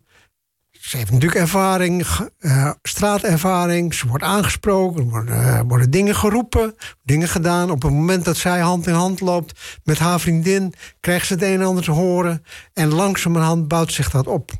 Ze 0.72 0.98
heeft 0.98 1.12
natuurlijk 1.12 1.42
ervaring, 1.42 2.06
eh, 2.40 2.72
straatervaring. 2.82 3.94
Ze 3.94 4.08
wordt 4.08 4.24
aangesproken, 4.24 5.02
er 5.02 5.10
worden, 5.10 5.44
eh, 5.44 5.62
worden 5.68 5.92
dingen 5.92 6.16
geroepen, 6.16 6.76
dingen 7.04 7.28
gedaan. 7.28 7.72
Op 7.72 7.82
het 7.82 7.92
moment 7.92 8.26
dat 8.26 8.38
zij 8.38 8.60
hand 8.60 8.88
in 8.88 8.94
hand 8.94 9.20
loopt 9.20 9.80
met 9.84 10.00
haar 10.00 10.20
vriendin, 10.20 10.74
krijgt 11.00 11.28
ze 11.28 11.34
het 11.34 11.42
een 11.42 11.60
en 11.60 11.66
ander 11.66 11.84
te 11.84 11.92
horen. 11.92 12.44
En 12.74 12.94
langzamerhand 12.94 13.68
bouwt 13.68 13.94
zich 13.94 14.10
dat 14.10 14.28
op. 14.28 14.52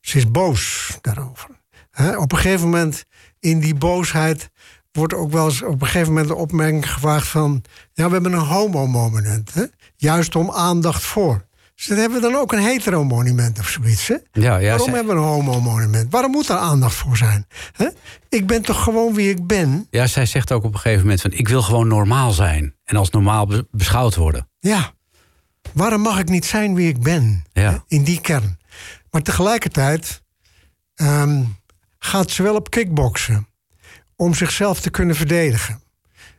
Ze 0.00 0.16
is 0.16 0.30
boos 0.30 0.90
daarover. 1.00 1.50
Op 2.16 2.32
een 2.32 2.38
gegeven 2.38 2.64
moment 2.64 3.04
in 3.40 3.60
die 3.60 3.74
boosheid 3.74 4.50
wordt 4.92 5.14
ook 5.14 5.30
wel 5.32 5.44
eens 5.44 5.62
op 5.62 5.80
een 5.80 5.86
gegeven 5.86 6.08
moment 6.08 6.28
de 6.28 6.34
opmerking 6.34 6.92
gevraagd 6.92 7.28
van... 7.28 7.62
ja, 7.92 8.06
we 8.06 8.12
hebben 8.12 8.32
een 8.32 8.38
homo-monument, 8.38 9.54
hè? 9.54 9.64
juist 9.96 10.36
om 10.36 10.50
aandacht 10.50 11.02
voor. 11.02 11.44
Dus 11.74 11.86
dan 11.86 11.98
hebben 11.98 12.20
we 12.20 12.28
dan 12.30 12.40
ook 12.40 12.52
een 12.52 12.62
hetero-monument 12.62 13.58
of 13.58 13.68
zoiets, 13.68 14.06
hè? 14.08 14.14
Ja, 14.32 14.56
ja, 14.56 14.68
Waarom 14.68 14.86
zij- 14.86 14.94
hebben 14.96 15.14
we 15.14 15.20
een 15.20 15.26
homo-monument? 15.26 16.12
Waarom 16.12 16.30
moet 16.30 16.48
er 16.48 16.56
aandacht 16.56 16.94
voor 16.94 17.16
zijn? 17.16 17.46
hè? 17.72 17.88
Ik 18.28 18.46
ben 18.46 18.62
toch 18.62 18.82
gewoon 18.82 19.14
wie 19.14 19.30
ik 19.30 19.46
ben? 19.46 19.86
Ja, 19.90 20.06
zij 20.06 20.26
zegt 20.26 20.52
ook 20.52 20.64
op 20.64 20.72
een 20.74 20.80
gegeven 20.80 21.02
moment 21.02 21.20
van... 21.20 21.30
ik 21.32 21.48
wil 21.48 21.62
gewoon 21.62 21.88
normaal 21.88 22.30
zijn 22.32 22.74
en 22.84 22.96
als 22.96 23.10
normaal 23.10 23.46
be- 23.46 23.66
beschouwd 23.70 24.14
worden. 24.16 24.48
Ja. 24.58 24.92
Waarom 25.72 26.00
mag 26.00 26.18
ik 26.18 26.28
niet 26.28 26.44
zijn 26.44 26.74
wie 26.74 26.88
ik 26.88 27.00
ben? 27.02 27.44
Ja. 27.52 27.84
In 27.88 28.02
die 28.04 28.20
kern. 28.20 28.58
Maar 29.10 29.22
tegelijkertijd 29.22 30.22
ehm, 30.94 31.42
gaat 31.98 32.30
ze 32.30 32.42
wel 32.42 32.54
op 32.54 32.70
kickboksen. 32.70 33.46
Om 34.16 34.34
zichzelf 34.34 34.80
te 34.80 34.90
kunnen 34.90 35.16
verdedigen. 35.16 35.82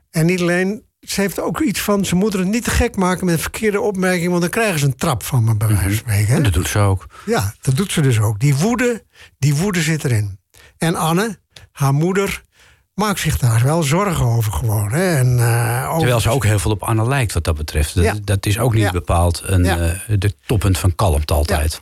En 0.10 0.26
niet 0.26 0.42
alleen, 0.42 0.84
ze 1.02 1.22
heeft 1.22 1.40
ook 1.40 1.60
iets 1.60 1.80
van... 1.82 2.06
ze 2.06 2.16
moeten 2.16 2.40
het 2.40 2.48
niet 2.50 2.64
te 2.64 2.70
gek 2.72 2.96
maken 2.96 3.26
met 3.26 3.42
verkeerde 3.42 3.82
opmerkingen... 3.82 4.30
want 4.30 4.42
dan 4.42 4.50
krijgen 4.52 4.80
ze 4.80 4.86
een 4.86 4.96
trap 4.96 5.24
van 5.24 5.44
me, 5.44 5.56
bij 5.56 5.68
wijze 5.68 5.84
van 5.84 5.94
spreken. 5.94 6.28
hè? 6.28 6.36
En 6.36 6.44
dat 6.44 6.54
doet 6.54 6.68
ze 6.68 6.80
ook. 6.80 7.06
Ja, 7.26 7.54
dat 7.62 7.76
doet 7.76 7.92
ze 7.92 8.02
dus 8.02 8.20
ook. 8.20 8.40
Die 8.40 8.56
woede, 8.56 9.04
die 9.38 9.56
woede 9.56 9.82
zit 9.82 10.04
erin. 10.04 10.40
En 10.78 10.96
Anne, 10.96 11.40
haar 11.72 11.94
moeder, 11.94 12.42
maakt 12.94 13.20
zich 13.20 13.38
daar 13.38 13.64
wel 13.64 13.84
zorgen 13.84 14.26
over 14.26 14.52
gewoon. 14.54 14.92
Hè? 14.92 15.16
En, 15.16 15.40
eh, 15.40 15.86
over- 15.88 15.98
Terwijl 16.00 16.20
ze 16.20 16.30
ook 16.30 16.46
heel 16.46 16.60
veel 16.60 16.72
op 16.72 16.84
Anne 16.84 17.08
lijkt 17.08 17.34
wat 17.34 17.44
dat 17.44 17.56
betreft. 17.56 17.96
Dat, 17.96 18.04
Ja. 18.04 18.16
dat 18.24 18.46
is 18.46 18.60
ook 18.60 18.74
niet 18.74 18.84
Ja. 18.84 18.92
bepaald 18.92 19.42
een, 19.46 19.64
Ja. 19.64 19.78
eh, 19.80 20.16
de 20.20 20.34
toppunt 20.46 20.78
van 20.78 20.96
kalmte 20.96 21.34
altijd. 21.34 21.82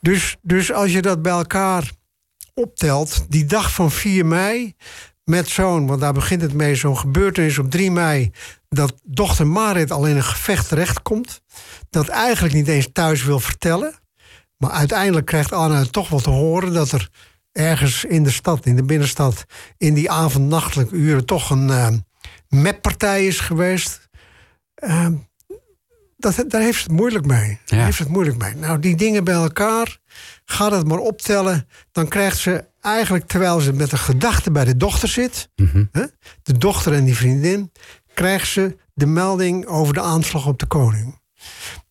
Dus, 0.00 0.36
dus 0.42 0.72
als 0.72 0.92
je 0.92 1.02
dat 1.02 1.22
bij 1.22 1.32
elkaar 1.32 1.90
optelt, 2.54 3.26
die 3.28 3.44
dag 3.44 3.72
van 3.72 3.90
4 3.90 4.26
mei, 4.26 4.74
met 5.30 5.48
zo'n, 5.48 5.86
want 5.86 6.00
daar 6.00 6.12
begint 6.12 6.42
het 6.42 6.52
mee, 6.52 6.74
zo'n 6.74 6.98
gebeurtenis 6.98 7.58
op 7.58 7.70
3 7.70 7.90
mei, 7.90 8.30
dat 8.68 8.94
dochter 9.02 9.46
Marit 9.46 9.90
al 9.90 10.06
in 10.06 10.16
een 10.16 10.24
gevecht 10.24 10.68
terechtkomt, 10.68 11.42
dat 11.90 12.08
eigenlijk 12.08 12.54
niet 12.54 12.68
eens 12.68 12.88
thuis 12.92 13.24
wil 13.24 13.40
vertellen, 13.40 13.94
maar 14.56 14.70
uiteindelijk 14.70 15.26
krijgt 15.26 15.50
het 15.50 15.92
toch 15.92 16.08
wel 16.08 16.20
te 16.20 16.30
horen 16.30 16.72
dat 16.72 16.92
er 16.92 17.08
ergens 17.52 18.04
in 18.04 18.22
de 18.22 18.30
stad, 18.30 18.66
in 18.66 18.76
de 18.76 18.84
binnenstad, 18.84 19.44
in 19.78 19.94
die 19.94 20.10
avondnachtelijke 20.10 20.94
uren 20.94 21.24
toch 21.24 21.50
een 21.50 21.70
eh 21.70 21.88
mappartij 22.48 23.26
is 23.26 23.40
geweest. 23.40 24.08
Eh, 24.74 25.06
dat, 26.16 26.44
daar 26.48 26.60
heeft 26.60 26.76
ze 26.76 26.82
het 26.82 26.92
moeilijk 26.92 27.26
mee. 27.26 27.58
Ja. 27.64 27.84
heeft 27.84 27.98
het 27.98 28.08
moeilijk 28.08 28.38
mee. 28.38 28.54
Nou, 28.54 28.78
die 28.78 28.96
dingen 28.96 29.24
bij 29.24 29.34
elkaar, 29.34 29.98
ga 30.44 30.68
dat 30.68 30.86
maar 30.86 30.98
optellen. 30.98 31.68
Dan 31.92 32.08
krijgt 32.08 32.38
ze 32.38 32.64
eigenlijk, 32.80 33.26
terwijl 33.26 33.60
ze 33.60 33.72
met 33.72 33.92
een 33.92 33.98
gedachte 33.98 34.50
bij 34.50 34.64
de 34.64 34.76
dochter 34.76 35.08
zit... 35.08 35.48
hè, 35.92 36.04
de 36.42 36.58
dochter 36.58 36.92
en 36.92 37.04
die 37.04 37.16
vriendin... 37.16 37.72
krijgt 38.14 38.48
ze 38.48 38.76
de 38.94 39.06
melding 39.06 39.66
over 39.66 39.94
de 39.94 40.00
aanslag 40.00 40.46
op 40.46 40.58
de 40.58 40.66
koning. 40.66 41.18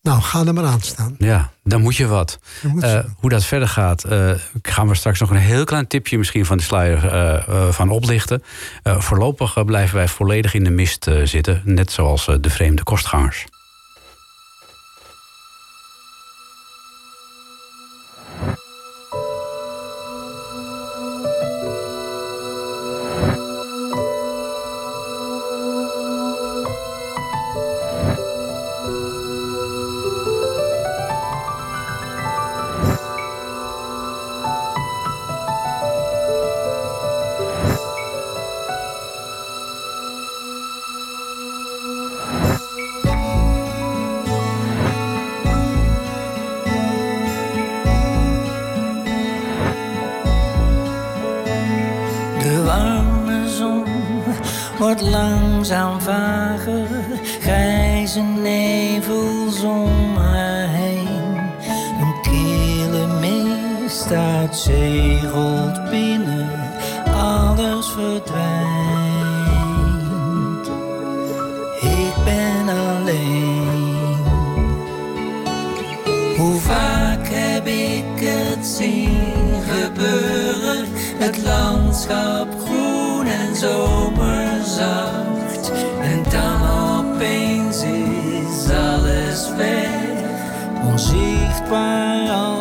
Nou, 0.01 0.21
ga 0.21 0.45
er 0.45 0.53
maar 0.53 0.65
aan 0.65 0.81
staan. 0.81 1.15
Ja, 1.17 1.51
dan 1.63 1.81
moet 1.81 1.95
je 1.95 2.07
wat. 2.07 2.39
Moet 2.61 2.83
Eh, 2.83 2.99
hoe 3.15 3.29
dat 3.29 3.45
verder 3.45 3.67
gaat, 3.67 4.03
eh, 4.03 4.31
gaan 4.61 4.87
we 4.87 4.95
straks 4.95 5.19
nog 5.19 5.29
een 5.29 5.37
heel 5.37 5.63
klein 5.63 5.87
tipje 5.87 6.17
misschien 6.17 6.45
van 6.45 6.57
de 6.57 6.63
sluier 6.63 7.07
eh, 7.07 7.71
van 7.71 7.89
oplichten. 7.89 8.43
Voorlopig 8.83 9.65
blijven 9.65 9.95
wij 9.95 10.07
volledig 10.07 10.53
in 10.53 10.63
de 10.63 10.69
mist 10.69 11.07
zitten, 11.23 11.61
net 11.63 11.91
zoals 11.91 12.25
de 12.41 12.49
vreemde 12.49 12.83
kostgangers. 12.83 13.45
Onzichtbaar 90.85 92.54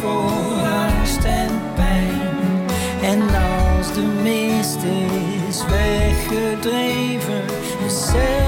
voor 0.00 0.66
angst 0.88 1.24
en 1.24 1.50
pijn. 1.74 2.36
En 3.02 3.20
als 3.22 3.92
de 3.94 4.06
mist 4.22 4.78
is 5.48 5.64
weggedreven, 5.66 7.44
besef 7.82 8.47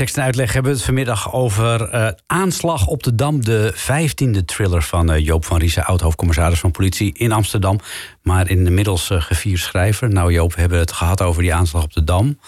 tekst 0.00 0.16
en 0.16 0.24
uitleg 0.24 0.52
hebben 0.52 0.70
we 0.70 0.76
het 0.76 0.86
vanmiddag 0.86 1.32
over 1.32 1.88
eh, 1.88 2.08
aanslag 2.26 2.86
op 2.86 3.02
de 3.02 3.14
Dam. 3.14 3.44
De 3.44 3.72
vijftiende 3.74 4.44
thriller 4.44 4.82
van 4.82 5.10
eh, 5.10 5.24
Joop 5.24 5.44
van 5.44 5.58
Riesen, 5.58 5.84
oud-hoofdcommissaris 5.84 6.58
van 6.60 6.70
politie 6.70 7.14
in 7.14 7.32
Amsterdam. 7.32 7.78
Maar 8.22 8.50
inmiddels 8.50 9.10
uh, 9.10 9.22
gevierd 9.22 9.60
schrijver. 9.60 10.10
Nou 10.10 10.32
Joop, 10.32 10.54
we 10.54 10.60
hebben 10.60 10.78
het 10.78 10.92
gehad 10.92 11.22
over 11.22 11.42
die 11.42 11.54
aanslag 11.54 11.82
op 11.82 11.92
de 11.92 12.04
Dam. 12.04 12.38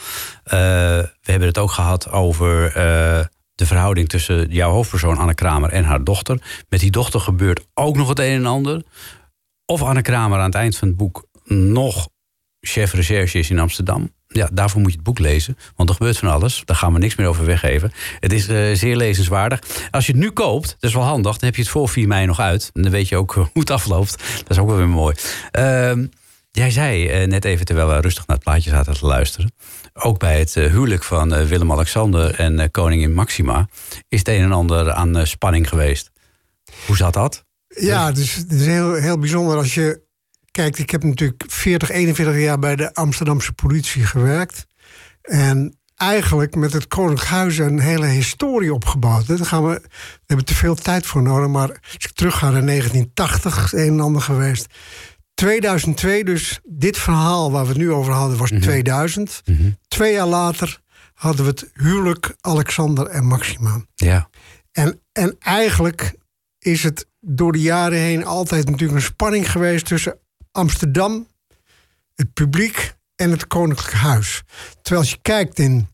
We 0.44 1.11
hebben 1.20 1.48
het 1.48 1.59
ook 1.59 1.70
gehad 1.70 2.11
over 2.11 2.72
de 3.55 3.66
verhouding 3.66 4.09
tussen 4.09 4.50
jouw 4.50 4.70
hoofdpersoon 4.70 5.18
Anne 5.18 5.34
Kramer 5.34 5.70
en 5.70 5.84
haar 5.84 6.05
dochter. 6.05 6.64
Met 6.68 6.80
die 6.80 6.90
dochter 6.90 7.20
gebeurt 7.20 7.66
ook 7.74 7.96
nog 7.96 8.09
het 8.09 8.18
een 8.18 8.36
en 8.36 8.46
ander. 8.46 8.82
Of 9.66 9.82
Anne 9.82 10.03
Kramer 10.03 10.38
aan 10.38 10.44
het 10.44 10.55
eind 10.55 10.76
van 10.76 10.88
het 10.88 10.96
boek 10.96 11.26
nog 11.44 12.09
chef 12.61 12.92
recherche 12.92 13.38
is 13.38 13.50
in 13.50 13.59
Amsterdam. 13.59 14.12
Ja, 14.33 14.49
daarvoor 14.53 14.80
moet 14.80 14.91
je 14.91 14.97
het 14.97 15.07
boek 15.07 15.18
lezen. 15.18 15.57
Want 15.76 15.89
er 15.89 15.95
gebeurt 15.95 16.18
van 16.18 16.28
alles. 16.28 16.62
Daar 16.64 16.76
gaan 16.76 16.93
we 16.93 16.99
niks 16.99 17.16
meer 17.16 17.26
over 17.26 17.45
weggeven. 17.45 17.93
Het 18.20 18.33
is 18.33 18.49
eh, 18.49 18.72
zeer 18.72 18.97
lezenswaardig. 18.97 19.61
Als 19.91 20.07
je 20.07 20.12
het 20.12 20.20
nu 20.20 20.30
koopt, 20.30 20.76
dat 20.80 20.91
is 20.91 20.95
wel 20.95 21.05
handig. 21.05 21.33
Dan 21.33 21.45
heb 21.45 21.55
je 21.55 21.62
het 21.62 21.70
voor 21.70 21.89
4 21.89 22.09
mei 22.09 22.26
nog 22.26 22.41
uit. 22.41 22.70
En 22.72 22.83
dan 22.83 22.91
weet 22.91 23.09
je 23.09 23.16
ook 23.16 23.30
eh, 23.37 23.37
hoe 23.37 23.61
het 23.61 23.70
afloopt. 23.70 24.18
Dat 24.37 24.51
is 24.51 24.59
ook 24.59 24.68
wel 24.68 24.76
weer 24.76 24.89
mooi. 24.89 25.14
Ehm, 25.51 26.07
jij 26.51 26.70
zei 26.70 27.09
eh, 27.09 27.26
net 27.26 27.45
even 27.45 27.64
terwijl 27.64 27.89
we 27.89 28.01
rustig 28.01 28.26
naar 28.26 28.37
het 28.37 28.45
plaatje 28.45 28.70
zaten 28.70 28.95
te 28.95 29.07
luisteren. 29.07 29.53
Ook 29.93 30.18
bij 30.18 30.39
het 30.39 30.55
huwelijk 30.55 31.03
van 31.05 31.47
Willem-Alexander 31.47 32.35
en 32.35 32.70
koningin 32.70 33.12
Maxima... 33.12 33.68
is 34.09 34.18
het 34.18 34.28
een 34.28 34.43
en 34.43 34.53
ander 34.53 34.93
aan 34.93 35.26
spanning 35.26 35.68
geweest. 35.68 36.11
Hoe 36.87 36.97
zat 36.97 37.12
dat? 37.12 37.45
Ja, 37.68 38.09
is, 38.09 38.35
het 38.35 38.53
is 38.53 38.66
heel, 38.66 38.95
heel 38.95 39.18
bijzonder 39.18 39.57
als 39.57 39.74
je 39.74 40.01
kijkt. 40.53 40.78
Ik 40.78 40.90
heb 40.90 41.03
natuurlijk 41.03 41.44
40, 41.46 41.90
41 41.90 42.38
jaar 42.38 42.59
bij 42.59 42.76
de 42.76 42.94
Amsterdamse 42.94 43.53
politie 43.53 44.07
gewerkt. 44.07 44.66
En 45.22 45.76
eigenlijk 45.96 46.55
met 46.55 46.72
het 46.72 46.86
Koninklijk 46.86 47.28
Huis 47.28 47.59
een 47.59 47.78
hele 47.78 48.07
historie 48.07 48.74
opgebouwd. 48.74 49.26
Daar 49.26 49.46
gaan 49.46 49.64
we, 49.66 49.80
we 49.82 50.22
hebben 50.26 50.46
te 50.46 50.55
veel 50.55 50.74
tijd 50.74 51.07
voor 51.07 51.22
nodig. 51.22 51.48
Maar 51.48 51.68
als 51.68 52.05
ik 52.05 52.12
terugga 52.12 52.50
naar 52.50 52.66
1980, 52.66 53.64
is 53.64 53.72
een 53.72 53.92
en 53.92 54.00
ander 54.00 54.22
geweest. 54.22 54.66
2002, 55.34 56.24
dus 56.24 56.61
dit 56.64 56.98
verhaal 56.98 57.53
waar 57.53 57.62
we 57.62 57.68
het 57.68 57.78
nu 57.78 57.92
over 57.92 58.12
hadden, 58.12 58.38
was 58.38 58.50
2000. 58.50 59.42
Twee 59.88 60.12
jaar 60.12 60.26
later 60.26 60.80
hadden 61.14 61.44
we 61.44 61.50
het 61.50 61.70
huwelijk 61.74 62.34
Alexander 62.40 63.07
en 63.07 63.26
Maxima. 63.26 63.84
Ja. 63.94 64.28
En, 64.72 65.00
en 65.12 65.36
eigenlijk 65.38 66.14
is 66.59 66.82
het 66.82 67.07
door 67.20 67.53
de 67.53 67.61
jaren 67.61 67.98
heen 67.98 68.24
altijd 68.24 68.70
natuurlijk 68.70 68.98
een 68.98 69.05
spanning 69.05 69.50
geweest 69.50 69.86
tussen 69.86 70.18
Amsterdam, 70.53 71.26
het 72.14 72.32
publiek 72.32 72.94
en 73.16 73.30
het 73.30 73.46
Koninklijk 73.46 73.92
Huis. 73.94 74.42
Terwijl 74.82 75.00
als 75.03 75.11
je 75.11 75.18
kijkt 75.22 75.59
in 75.59 75.88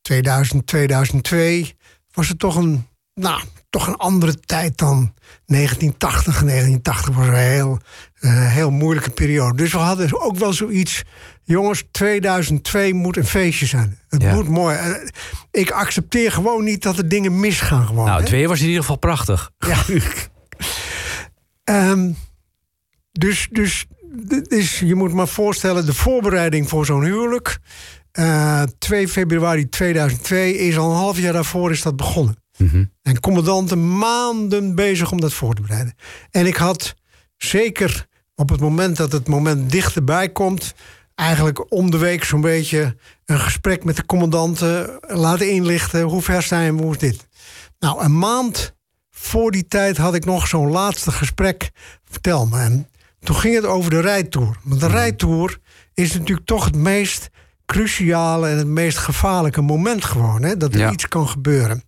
2000, 0.00 0.66
2002, 0.66 1.76
was 2.12 2.28
het 2.28 2.38
toch 2.38 2.56
een, 2.56 2.86
nou, 3.14 3.42
toch 3.70 3.86
een 3.86 3.96
andere 3.96 4.34
tijd 4.40 4.78
dan 4.78 5.14
1980. 5.46 6.40
1980 6.42 7.14
was 7.16 7.26
een 7.26 7.34
heel, 7.34 7.78
eh, 8.20 8.46
heel 8.52 8.70
moeilijke 8.70 9.10
periode. 9.10 9.56
Dus 9.56 9.72
we 9.72 9.78
hadden 9.78 10.20
ook 10.20 10.36
wel 10.36 10.52
zoiets. 10.52 11.02
Jongens, 11.42 11.84
2002 11.90 12.94
moet 12.94 13.16
een 13.16 13.26
feestje 13.26 13.66
zijn. 13.66 13.98
Het 14.08 14.22
Ja. 14.22 14.34
moet 14.34 14.48
mooi. 14.48 14.76
Eh, 14.76 15.08
Ik 15.50 15.70
accepteer 15.70 16.32
gewoon 16.32 16.64
niet 16.64 16.82
dat 16.82 16.98
er 16.98 17.08
dingen 17.08 17.40
misgaan. 17.40 17.86
Gewoon, 17.86 18.04
Nou, 18.04 18.16
hè. 18.16 18.22
het 18.22 18.30
weer 18.30 18.48
was 18.48 18.60
in 18.60 18.66
ieder 18.66 18.80
geval 18.80 18.96
prachtig. 18.98 19.50
Ja. 19.58 19.84
Ehm, 21.64 22.10
dus, 23.12 23.48
dus, 23.50 23.86
je 24.78 24.94
moet 24.94 25.12
maar 25.12 25.28
voorstellen, 25.28 25.86
de 25.86 25.94
voorbereiding 25.94 26.68
voor 26.68 26.86
zo'n 26.86 27.04
huwelijk. 27.04 27.58
eh, 28.12 28.62
2 28.78 29.08
februari 29.08 29.68
2002 29.68 30.56
is 30.58 30.78
al 30.78 30.90
een 30.90 30.96
half 30.96 31.18
jaar 31.18 31.32
daarvoor 31.32 31.70
is 31.70 31.82
dat 31.82 31.96
begonnen. 31.96 32.36
En 33.02 33.20
commandanten 33.20 33.98
maanden 33.98 34.74
bezig 34.74 35.12
om 35.12 35.20
dat 35.20 35.32
voor 35.32 35.54
te 35.54 35.62
bereiden. 35.62 35.94
En 36.30 36.46
ik 36.46 36.56
had 36.56 36.94
zeker 37.36 38.06
op 38.34 38.48
het 38.48 38.60
moment 38.60 38.96
dat 38.96 39.12
het 39.12 39.28
moment 39.28 39.70
dichterbij 39.70 40.28
komt, 40.28 40.74
eigenlijk 41.14 41.72
om 41.72 41.90
de 41.90 41.98
week 41.98 42.24
zo'n 42.24 42.40
beetje 42.40 42.96
een 43.24 43.40
gesprek 43.40 43.84
met 43.84 43.96
de 43.96 44.06
commandanten 44.06 44.98
laten 45.00 45.50
inlichten. 45.50 46.02
Hoe 46.02 46.22
ver 46.22 46.42
zijn 46.42 46.76
we? 46.76 46.82
Hoe 46.82 46.92
is 46.92 46.98
dit? 46.98 47.26
Nou, 47.78 48.02
een 48.04 48.18
maand 48.18 48.74
voor 49.10 49.50
die 49.50 49.66
tijd 49.66 49.96
had 49.96 50.14
ik 50.14 50.24
nog 50.24 50.46
zo'n 50.46 50.70
laatste 50.70 51.12
gesprek. 51.12 51.70
Vertel 52.04 52.46
me. 52.46 52.58
En 52.60 52.88
toen 53.20 53.36
ging 53.36 53.54
het 53.54 53.64
over 53.64 53.90
de 53.90 54.00
rijtour. 54.00 54.56
Want 54.64 54.80
de 54.80 54.86
rijtour 54.88 55.58
is 55.94 56.12
natuurlijk 56.12 56.46
toch 56.46 56.64
het 56.64 56.76
meest 56.76 57.28
cruciale 57.66 58.48
en 58.48 58.56
het 58.58 58.66
meest 58.66 58.98
gevaarlijke 58.98 59.60
moment 59.60 60.04
gewoon. 60.04 60.42
Hè? 60.42 60.56
Dat 60.56 60.72
er 60.74 60.80
Ja. 60.80 60.90
iets 60.92 61.08
kan 61.08 61.28
gebeuren. 61.28 61.82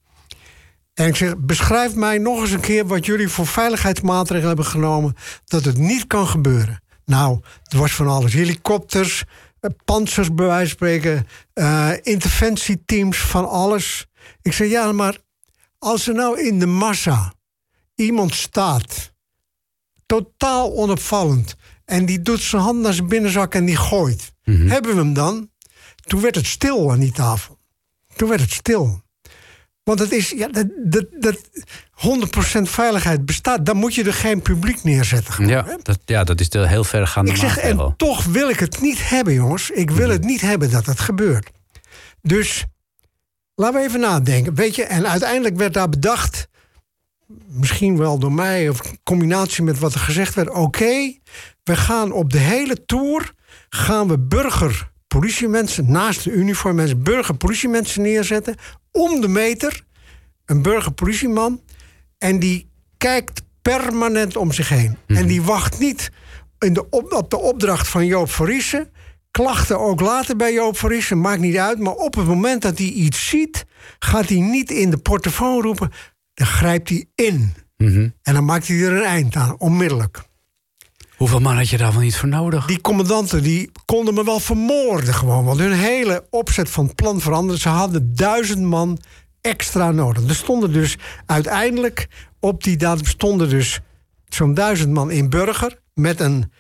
En 0.95 1.07
ik 1.07 1.17
zeg, 1.17 1.37
beschrijf 1.39 1.95
mij 1.95 2.19
nog 2.19 2.41
eens 2.41 2.51
een 2.51 2.61
keer 2.61 2.87
wat 2.87 3.07
jullie 3.07 3.29
voor 3.29 3.47
veiligheidsmaatregelen 3.47 4.47
hebben 4.49 4.67
genomen. 4.67 5.15
dat 5.45 5.65
het 5.65 5.79
niet 5.79 6.07
kan 6.07 6.27
gebeuren. 6.27 6.83
Nou, 7.05 7.41
er 7.63 7.79
was 7.79 7.93
van 7.93 8.09
alles: 8.09 8.33
helikopters, 8.33 9.25
eh, 9.61 9.71
panzers, 9.85 10.35
bij 10.35 10.47
wijze 10.47 10.67
van 10.69 10.77
spreken, 10.77 11.27
eh, 11.53 11.91
interventieteams, 12.03 13.19
van 13.19 13.49
alles. 13.49 14.07
Ik 14.43 14.53
zeg, 14.53 14.69
ja, 14.69 14.93
maar 14.93 15.19
als 15.79 16.09
er 16.09 16.15
nou 16.15 16.41
in 16.47 16.59
de 16.59 16.67
massa 16.67 17.33
iemand 17.95 18.35
staat, 18.35 19.12
totaal 20.21 20.77
onopvallend, 20.77 21.55
en 21.85 22.07
die 22.07 22.23
doet 22.23 22.41
zijn 22.41 22.63
hand 22.63 22.81
naar 22.81 22.93
zijn 22.93 23.09
binnenzak 23.09 23.55
en 23.55 23.65
die 23.65 23.77
gooit, 23.77 24.33
hebben 24.45 24.91
we 24.95 24.97
hem 24.97 25.15
dan? 25.15 25.51
Toen 26.05 26.21
werd 26.21 26.35
het 26.35 26.47
stil 26.47 26.91
aan 26.91 26.99
die 27.01 27.13
tafel. 27.13 27.59
Toen 28.17 28.29
werd 28.29 28.41
het 28.41 28.53
stil. 28.53 29.03
Want 29.85 29.99
het 29.99 30.13
is, 30.13 30.31
ja, 30.31 30.49
dat, 30.49 30.67
dat, 30.85 31.07
dat 31.21 31.37
100% 32.59 32.63
veiligheid 32.63 33.25
bestaat. 33.27 33.67
Dan 33.67 33.77
moet 33.77 33.95
je 33.95 34.05
er 34.05 34.13
geen 34.15 34.43
publiek 34.43 34.83
neerzetten. 34.83 35.33
gewoon, 35.33 35.51
hè? 35.51 35.57
Ja, 35.57 35.79
dat, 35.83 35.99
ja, 36.05 36.25
dat 36.25 36.41
is 36.41 36.49
de 36.49 36.69
heel 36.69 36.85
vergaande 36.85 37.31
Ik 37.31 37.37
zeg, 37.37 37.55
maatregel. 37.55 37.87
en 37.87 37.97
toch 37.97 38.25
wil 38.25 38.49
ik 38.49 38.59
het 38.59 38.81
niet 38.81 39.09
hebben, 39.09 39.35
jongens. 39.35 39.71
Ik 39.71 39.91
wil 39.91 40.09
het 40.09 40.25
niet 40.25 40.41
hebben 40.41 40.71
dat 40.71 40.87
het 40.87 41.01
gebeurt. 41.01 41.51
Dus 42.23 42.65
laten 43.55 43.81
we 43.81 43.87
even 43.87 44.01
nadenken. 44.01 44.55
Weet 44.55 44.75
je, 44.75 44.85
en 44.85 45.09
uiteindelijk 45.09 45.57
werd 45.57 45.75
daar 45.75 45.89
bedacht, 45.89 46.49
misschien 47.47 47.97
wel 47.97 48.19
door 48.19 48.33
mij, 48.33 48.69
of 48.69 48.85
in 48.85 48.99
combinatie 49.03 49.63
met 49.63 49.79
wat 49.79 49.95
er 49.95 50.01
gezegd 50.01 50.35
werd: 50.35 50.51
oké, 50.51 51.19
we 51.63 51.77
gaan 51.77 52.13
op 52.13 52.33
de 52.33 52.39
hele 52.39 52.85
tour 52.85 53.33
gaan 53.69 54.09
we 54.09 54.19
burger 54.19 54.91
politiemensen 55.07 55.91
naast 55.91 56.25
de 56.25 56.31
uniformmensen, 56.31 57.03
burger 57.03 57.35
politiemensen 57.35 58.03
neerzetten 58.03 58.57
om 58.91 59.21
de 59.21 59.29
meter, 59.29 59.85
een 60.45 60.63
burger 60.63 60.93
politieman, 60.93 61.61
en 62.19 62.39
die 62.39 62.71
kijkt 62.99 63.43
permanent 63.63 64.37
om 64.37 64.53
zich 64.53 64.69
heen. 64.69 64.97
En 65.07 65.27
die 65.27 65.43
wacht 65.43 65.79
niet 65.79 66.11
in 66.59 66.73
de 66.73 66.89
op, 66.91 67.13
op 67.13 67.31
de 67.31 67.39
opdracht 67.39 67.89
van 67.89 68.07
Joop 68.07 68.31
van 68.31 68.47
Riesen. 68.47 68.91
Klachten 69.31 69.81
ook 69.81 70.01
later 70.01 70.37
bij 70.37 70.53
Joop 70.53 70.77
van 70.77 70.91
Riesen, 70.91 71.21
maakt 71.21 71.41
niet 71.41 71.57
uit. 71.57 71.79
Maar 71.79 71.95
op 71.95 72.15
het 72.15 72.27
moment 72.27 72.63
dat 72.63 72.79
hij 72.79 72.87
iets 72.87 73.29
ziet, 73.29 73.65
gaat 73.99 74.29
hij 74.29 74.41
niet 74.41 74.71
in 74.71 74.91
de 74.91 74.99
portofoon 74.99 75.63
roepen. 75.63 75.91
Dan 76.35 76.47
grijpt 76.47 76.89
hij 76.89 77.07
in. 77.15 77.55
En 78.23 78.35
dan 78.35 78.45
maakt 78.45 78.67
hij 78.69 78.77
er 78.77 78.93
een 78.93 79.05
eind 79.05 79.37
aan, 79.37 79.59
onmiddellijk. 79.59 80.23
Hoeveel 81.17 81.41
man 81.41 81.57
had 81.57 81.69
je 81.69 81.77
daar 81.77 81.93
wel 81.93 82.01
niet 82.01 82.17
voor 82.17 82.29
nodig? 82.29 82.67
Die 82.67 82.81
commandanten 82.81 83.43
die 83.43 83.71
konden 83.85 84.15
me 84.15 84.25
wel 84.25 84.41
vermoorden 84.41 85.15
gewoon. 85.15 85.45
Want 85.45 85.59
hun 85.59 85.73
hele 85.73 86.27
opzet 86.31 86.71
van 86.71 86.85
het 86.85 86.95
plan 86.95 87.21
veranderde. 87.21 87.61
Ze 87.61 87.69
hadden 87.69 88.15
duizend 88.15 88.63
man 88.63 88.99
extra 89.41 89.91
nodig. 89.91 90.29
Er 90.29 90.35
stonden 90.35 90.73
dus 90.73 90.97
uiteindelijk 91.27 92.09
op 92.41 92.65
die 92.65 92.77
datum 92.77 93.07
stonden 93.07 93.49
dus 93.49 93.81
zo'n 94.29 94.55
duizend 94.55 94.91
man 94.91 95.11
in 95.11 95.31
Burger... 95.31 95.81
met 95.95 96.21
een 96.21 96.53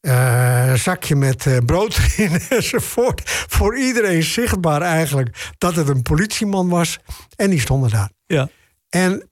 eh, 0.00 0.74
zakje 0.74 1.16
met 1.16 1.46
eh, 1.46 1.56
brood 1.66 1.98
erin 2.16 2.40
enzovoort. 2.48 3.20
Voor 3.24 3.78
iedereen 3.78 4.22
zichtbaar 4.22 4.82
eigenlijk 4.82 5.50
dat 5.58 5.76
het 5.76 5.88
een 5.88 6.02
politieman 6.02 6.68
was. 6.68 6.98
En 7.36 7.50
die 7.50 7.60
stonden 7.60 7.90
daar. 7.90 8.10
Ja. 8.26 8.48
En 8.88 9.30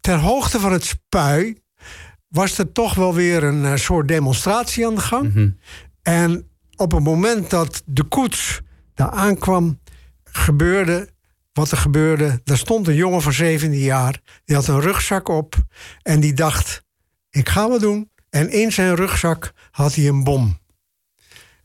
ter 0.00 0.18
hoogte 0.18 0.60
van 0.60 0.72
het 0.72 0.84
spui 0.84 1.62
was 2.28 2.58
er 2.58 2.72
toch 2.72 2.94
wel 2.94 3.14
weer 3.14 3.44
een 3.44 3.64
eh, 3.64 3.76
soort 3.76 4.08
demonstratie 4.08 4.86
aan 4.86 4.94
de 4.94 5.00
gang. 5.00 5.32
En 6.02 6.50
op 6.76 6.92
het 6.92 7.02
moment 7.02 7.50
dat 7.50 7.82
de 7.84 8.02
koets 8.02 8.60
daar 8.94 9.10
aankwam, 9.10 9.80
gebeurde 10.24 11.08
wat 11.52 11.70
er 11.70 11.76
gebeurde. 11.76 12.40
Daar 12.44 12.56
stond 12.56 12.88
een 12.88 12.94
jongen 12.94 13.22
van 13.22 13.32
17 13.32 13.78
jaar, 13.78 14.20
die 14.44 14.56
had 14.56 14.66
een 14.66 14.80
rugzak 14.80 15.28
op 15.28 15.54
en 16.02 16.20
die 16.20 16.32
dacht: 16.32 16.82
ik 17.30 17.48
ga 17.48 17.68
wat 17.68 17.80
doen. 17.80 18.10
En 18.30 18.50
in 18.50 18.72
zijn 18.72 18.94
rugzak 18.94 19.52
had 19.70 19.94
hij 19.94 20.08
een 20.08 20.24
bom. 20.24 20.58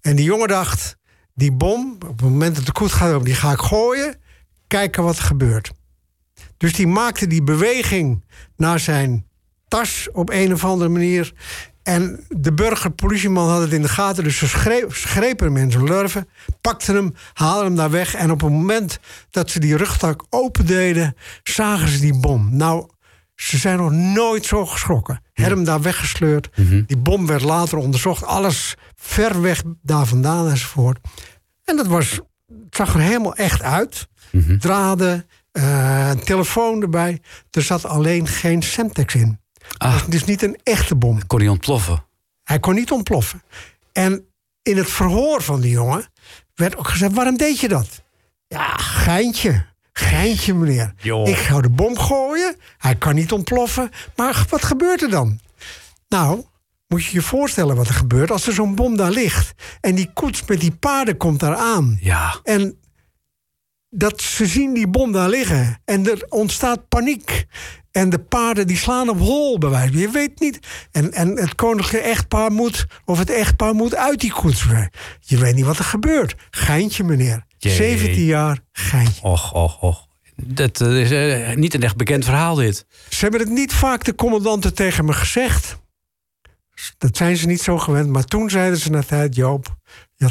En 0.01 0.15
die 0.15 0.25
jongen 0.25 0.47
dacht: 0.47 0.97
die 1.33 1.51
bom, 1.51 1.93
op 1.93 2.19
het 2.19 2.21
moment 2.21 2.55
dat 2.55 2.65
de 2.65 2.71
koets 2.71 2.93
gaat 2.93 3.13
open, 3.13 3.25
die 3.25 3.35
ga 3.35 3.51
ik 3.51 3.59
gooien, 3.59 4.21
kijken 4.67 5.03
wat 5.03 5.17
er 5.17 5.23
gebeurt. 5.23 5.71
Dus 6.63 6.73
die 6.73 6.87
maakte 6.87 7.27
die 7.27 7.43
beweging 7.43 8.23
naar 8.57 8.79
zijn 8.79 9.25
tas 9.67 10.07
op 10.11 10.29
een 10.29 10.53
of 10.53 10.65
andere 10.65 10.89
manier. 10.89 11.33
En 11.81 12.25
de 12.29 12.53
burgerpolitieman 12.53 13.49
had 13.49 13.61
het 13.61 13.73
in 13.73 13.81
de 13.81 13.87
gaten, 13.87 14.23
dus 14.23 14.37
ze 14.37 14.47
schreep, 14.47 14.91
grepen 14.91 15.45
hem 15.45 15.57
in 15.57 15.71
zijn 15.71 15.83
lurven, 15.83 16.29
pakten 16.61 16.95
hem, 16.95 17.13
haalden 17.33 17.65
hem 17.65 17.75
daar 17.75 17.89
weg. 17.89 18.15
En 18.15 18.31
op 18.31 18.41
het 18.41 18.51
moment 18.51 18.99
dat 19.29 19.49
ze 19.49 19.59
die 19.59 19.77
rugtak 19.77 20.25
opendeden, 20.29 21.15
zagen 21.43 21.87
ze 21.87 21.99
die 21.99 22.19
bom. 22.19 22.57
Nou, 22.57 22.89
ze 23.35 23.57
zijn 23.57 23.77
nog 23.77 23.91
nooit 23.91 24.45
zo 24.45 24.65
geschrokken. 24.65 25.21
Hebben 25.33 25.55
hem 25.55 25.65
daar 25.65 25.81
weggesleurd. 25.81 26.49
Die 26.87 26.97
bom 26.97 27.25
werd 27.25 27.41
later 27.41 27.77
onderzocht. 27.77 28.23
Alles 28.23 28.75
ver 28.95 29.41
weg 29.41 29.63
daar 29.81 30.05
vandaan 30.05 30.49
enzovoort. 30.49 30.99
En 31.63 31.75
dat 31.75 31.87
was, 31.87 32.11
het 32.47 32.75
zag 32.75 32.93
er 32.93 32.99
helemaal 32.99 33.35
echt 33.35 33.61
uit. 33.61 34.07
Draden, 34.59 35.25
eh, 35.53 36.09
een 36.09 36.23
telefoon 36.23 36.81
erbij. 36.81 37.21
Er 37.51 37.61
zat 37.61 37.85
alleen 37.85 38.27
geen 38.27 38.63
Semtex 38.63 39.15
in. 39.15 39.39
Ah. 39.77 40.01
Het 40.05 40.13
is 40.13 40.23
niet 40.23 40.41
een 40.41 40.59
echte 40.63 40.95
bom. 40.95 41.27
Kon 41.27 41.39
hij 41.39 41.47
ontploffen? 41.47 42.05
Hij 42.43 42.59
kon 42.59 42.75
niet 42.75 42.91
ontploffen. 42.91 43.43
En 43.91 44.25
in 44.61 44.77
het 44.77 44.89
verhoor 44.89 45.41
van 45.41 45.61
die 45.61 45.71
jongen 45.71 46.05
werd 46.55 46.77
ook 46.77 46.87
gezegd: 46.87 47.13
waarom 47.13 47.37
deed 47.37 47.59
je 47.59 47.67
dat? 47.67 48.03
Ja, 48.47 48.77
geintje. 48.77 49.65
Geintje, 49.93 50.53
meneer. 50.53 50.93
Ik 51.23 51.37
zou 51.37 51.61
de 51.61 51.69
bom 51.69 51.97
gooien. 51.97 52.55
Hij 52.77 52.95
kan 52.95 53.15
niet 53.15 53.31
ontploffen. 53.31 53.89
Maar 54.15 54.45
wat 54.49 54.65
gebeurt 54.65 55.01
er 55.01 55.09
dan? 55.09 55.39
Nou, 56.07 56.43
moet 56.87 57.05
je 57.05 57.13
je 57.13 57.21
voorstellen 57.21 57.75
wat 57.75 57.87
er 57.87 57.93
gebeurt 57.93 58.31
als 58.31 58.47
er 58.47 58.53
zo'n 58.53 58.75
bom 58.75 58.97
daar 58.97 59.11
ligt. 59.11 59.53
En 59.81 59.95
die 59.95 60.09
koets 60.13 60.45
met 60.45 60.59
die 60.59 60.71
paarden 60.71 61.17
komt 61.17 61.39
daar 61.39 61.55
aan. 61.55 61.97
Ja. 62.01 62.39
En 62.43 62.77
dat 63.95 64.21
ze 64.21 64.45
zien 64.45 64.73
die 64.73 64.87
bom 64.87 65.11
daar 65.11 65.29
liggen. 65.29 65.81
En 65.85 66.09
er 66.09 66.25
ontstaat 66.29 66.87
paniek. 66.87 67.45
En 67.91 68.09
de 68.09 68.19
paarden 68.19 68.67
die 68.67 68.77
slaan 68.77 69.09
op 69.09 69.19
hol, 69.19 69.57
bij 69.57 69.69
wijze 69.69 69.91
van. 69.91 70.01
Je 70.01 70.09
weet 70.09 70.39
niet. 70.39 70.59
En, 70.91 71.13
en 71.13 71.37
het 71.37 71.55
koninklijke 71.55 72.07
echtpaar 72.07 72.51
moet... 72.51 72.85
of 73.05 73.17
het 73.17 73.29
echtpaar 73.29 73.73
moet 73.73 73.95
uit 73.95 74.19
die 74.19 74.31
koets. 74.31 74.65
Je 75.19 75.37
weet 75.37 75.55
niet 75.55 75.65
wat 75.65 75.77
er 75.77 75.83
gebeurt. 75.83 76.35
Geintje, 76.49 77.03
meneer. 77.03 77.45
Jee. 77.57 77.73
17 77.73 78.23
jaar, 78.23 78.59
geintje. 78.71 79.21
Och, 79.21 79.53
och, 79.53 79.83
och. 79.83 80.07
Dat 80.35 80.81
eh, 80.81 81.01
is 81.01 81.11
eh, 81.11 81.55
niet 81.55 81.73
een 81.73 81.83
echt 81.83 81.95
bekend 81.95 82.25
verhaal, 82.25 82.55
dit. 82.55 82.85
Ze 83.09 83.19
hebben 83.19 83.39
het 83.39 83.49
niet 83.49 83.73
vaak 83.73 84.03
de 84.03 84.15
commandanten 84.15 84.73
tegen 84.73 85.05
me 85.05 85.13
gezegd. 85.13 85.81
Dat 86.97 87.17
zijn 87.17 87.37
ze 87.37 87.47
niet 87.47 87.61
zo 87.61 87.77
gewend. 87.77 88.09
Maar 88.09 88.25
toen 88.25 88.49
zeiden 88.49 88.79
ze 88.79 88.89
na 88.89 89.03
tijd... 89.03 89.35
Joop, 89.35 89.77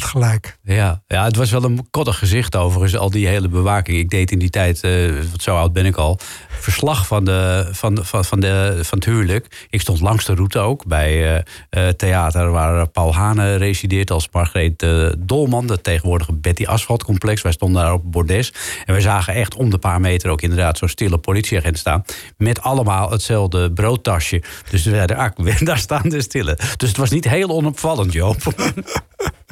gelijk. 0.00 0.58
Ja, 0.62 1.02
ja, 1.06 1.24
het 1.24 1.36
was 1.36 1.50
wel 1.50 1.64
een 1.64 1.86
koddig 1.90 2.18
gezicht 2.18 2.56
overigens, 2.56 2.96
al 2.96 3.10
die 3.10 3.26
hele 3.26 3.48
bewaking. 3.48 3.98
Ik 3.98 4.10
deed 4.10 4.30
in 4.30 4.38
die 4.38 4.50
tijd, 4.50 4.80
eh, 4.80 4.92
wat 5.30 5.42
zo 5.42 5.56
oud 5.56 5.72
ben 5.72 5.86
ik 5.86 5.96
al, 5.96 6.18
verslag 6.48 7.06
van, 7.06 7.24
de, 7.24 7.68
van, 7.72 7.98
van, 8.02 8.24
van, 8.24 8.40
de, 8.40 8.78
van 8.82 8.98
het 8.98 9.06
huwelijk. 9.06 9.66
Ik 9.70 9.80
stond 9.80 10.00
langs 10.00 10.24
de 10.24 10.34
route 10.34 10.58
ook 10.58 10.86
bij 10.86 11.44
eh, 11.70 11.88
theater 11.88 12.50
waar 12.50 12.88
Paul 12.88 13.14
Hane 13.14 13.56
resideert 13.56 14.10
als 14.10 14.28
Margreet 14.32 14.86
Dolman. 15.18 15.66
Dat 15.66 15.84
tegenwoordige 15.84 16.32
Betty 16.32 16.64
Asphalt 16.64 17.04
complex. 17.04 17.42
Wij 17.42 17.52
stonden 17.52 17.82
daar 17.82 17.92
op 17.92 18.12
bordes. 18.12 18.52
En 18.84 18.94
we 18.94 19.00
zagen 19.00 19.34
echt 19.34 19.54
om 19.54 19.70
de 19.70 19.78
paar 19.78 20.00
meter 20.00 20.30
ook 20.30 20.42
inderdaad 20.42 20.78
zo'n 20.78 20.88
stille 20.88 21.18
politieagent 21.18 21.78
staan. 21.78 22.04
Met 22.36 22.62
allemaal 22.62 23.10
hetzelfde 23.10 23.72
broodtasje. 23.72 24.42
Dus 24.70 24.84
we 24.84 24.90
zeiden, 24.90 25.16
ah, 25.16 25.30
daar 25.60 25.78
staan 25.78 26.08
de 26.08 26.22
stille. 26.22 26.58
Dus 26.76 26.88
het 26.88 26.98
was 26.98 27.10
niet 27.10 27.28
heel 27.28 27.48
onopvallend, 27.48 28.12
Joop. 28.12 28.36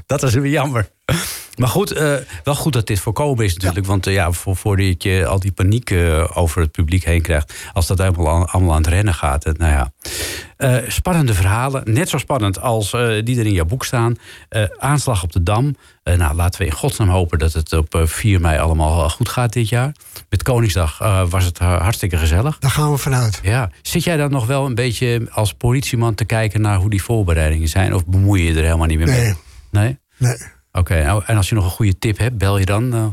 Dat 0.07 0.23
is 0.23 0.30
weer 0.35 0.51
jammer. 0.51 0.89
Maar 1.57 1.69
goed, 1.69 1.91
eh, 1.93 2.15
wel 2.45 2.55
goed 2.55 2.73
dat 2.73 2.87
dit 2.87 3.01
voorkomen 3.01 3.45
is 3.45 3.55
natuurlijk. 3.55 3.87
Want 3.87 4.07
eh, 4.07 4.15
ja, 4.15 4.33
voor, 4.33 4.57
voordat 4.57 5.03
je 5.03 5.27
al 5.27 5.41
die 5.41 5.53
paniek 5.53 5.91
eh, 5.91 6.31
over 6.35 6.61
het 6.61 6.71
publiek 6.71 7.05
heen 7.05 7.23
krijgt... 7.23 7.55
als 7.73 7.87
dat 7.87 7.99
helemaal 7.99 8.29
aan, 8.29 8.49
allemaal 8.49 8.75
aan 8.75 8.83
het 8.83 8.91
rennen 8.91 9.15
gaat. 9.15 9.45
nou 9.45 9.73
ja. 9.73 9.93
Spannende 10.89 11.35
verhalen. 11.35 11.83
Net 11.85 12.09
zo 12.09 12.19
spannend 12.19 12.61
als 12.61 12.91
die 13.25 13.39
er 13.39 13.47
in 13.47 13.53
jouw 13.53 13.65
boek 13.65 13.85
staan. 13.85 14.17
Aanslag 14.79 15.23
op 15.23 15.33
de 15.33 15.43
Dam. 15.43 15.77
Nou, 16.05 16.35
laten 16.35 16.61
we 16.61 16.67
in 16.67 16.73
godsnaam 16.73 17.09
hopen 17.09 17.39
dat 17.39 17.53
het 17.53 17.73
op 17.73 17.95
eh, 17.95 18.07
4 18.07 18.41
mei 18.41 18.59
allemaal 18.59 19.11
goed 19.11 19.29
gaat 19.29 19.53
dit 19.53 19.69
jaar. 19.69 19.95
Met 20.29 20.43
Koningsdag 20.43 20.99
was 21.29 21.45
het 21.45 21.59
hartstikke 21.59 22.17
gezellig. 22.17 22.59
Daar 22.59 22.71
gaan 22.71 22.91
we 22.91 22.99
vanuit. 22.99 23.41
Ja, 23.43 23.71
zit 23.83 24.05
jij 24.05 24.17
dan 24.17 24.31
nog 24.31 24.47
wel 24.47 24.67
een 24.67 24.75
beetje 24.75 25.29
als 25.31 25.53
politieman 25.53 26.15
te 26.15 26.25
kijken 26.25 26.61
naar 26.61 26.79
hoe 26.79 26.91
die 26.91 27.03
voorbereidingen 27.03 27.69
zijn? 27.69 27.95
Of 27.95 28.07
bemoei 28.07 28.43
je 28.43 28.53
je 28.53 28.59
er 28.59 28.65
helemaal 28.65 28.87
niet 28.87 28.99
meer 28.99 29.09
mee? 29.09 29.21
Nee. 29.21 29.35
Nee? 29.71 29.99
Nee. 30.21 30.37
Oké, 30.73 31.03
nou, 31.03 31.23
en 31.27 31.37
als 31.37 31.49
je 31.49 31.55
nog 31.55 31.65
een 31.65 31.71
goede 31.71 31.99
tip 31.99 32.19
hebt, 32.19 32.39
bel 32.39 32.59
je 32.59 32.65
dan? 32.65 32.95
eh? 32.95 33.07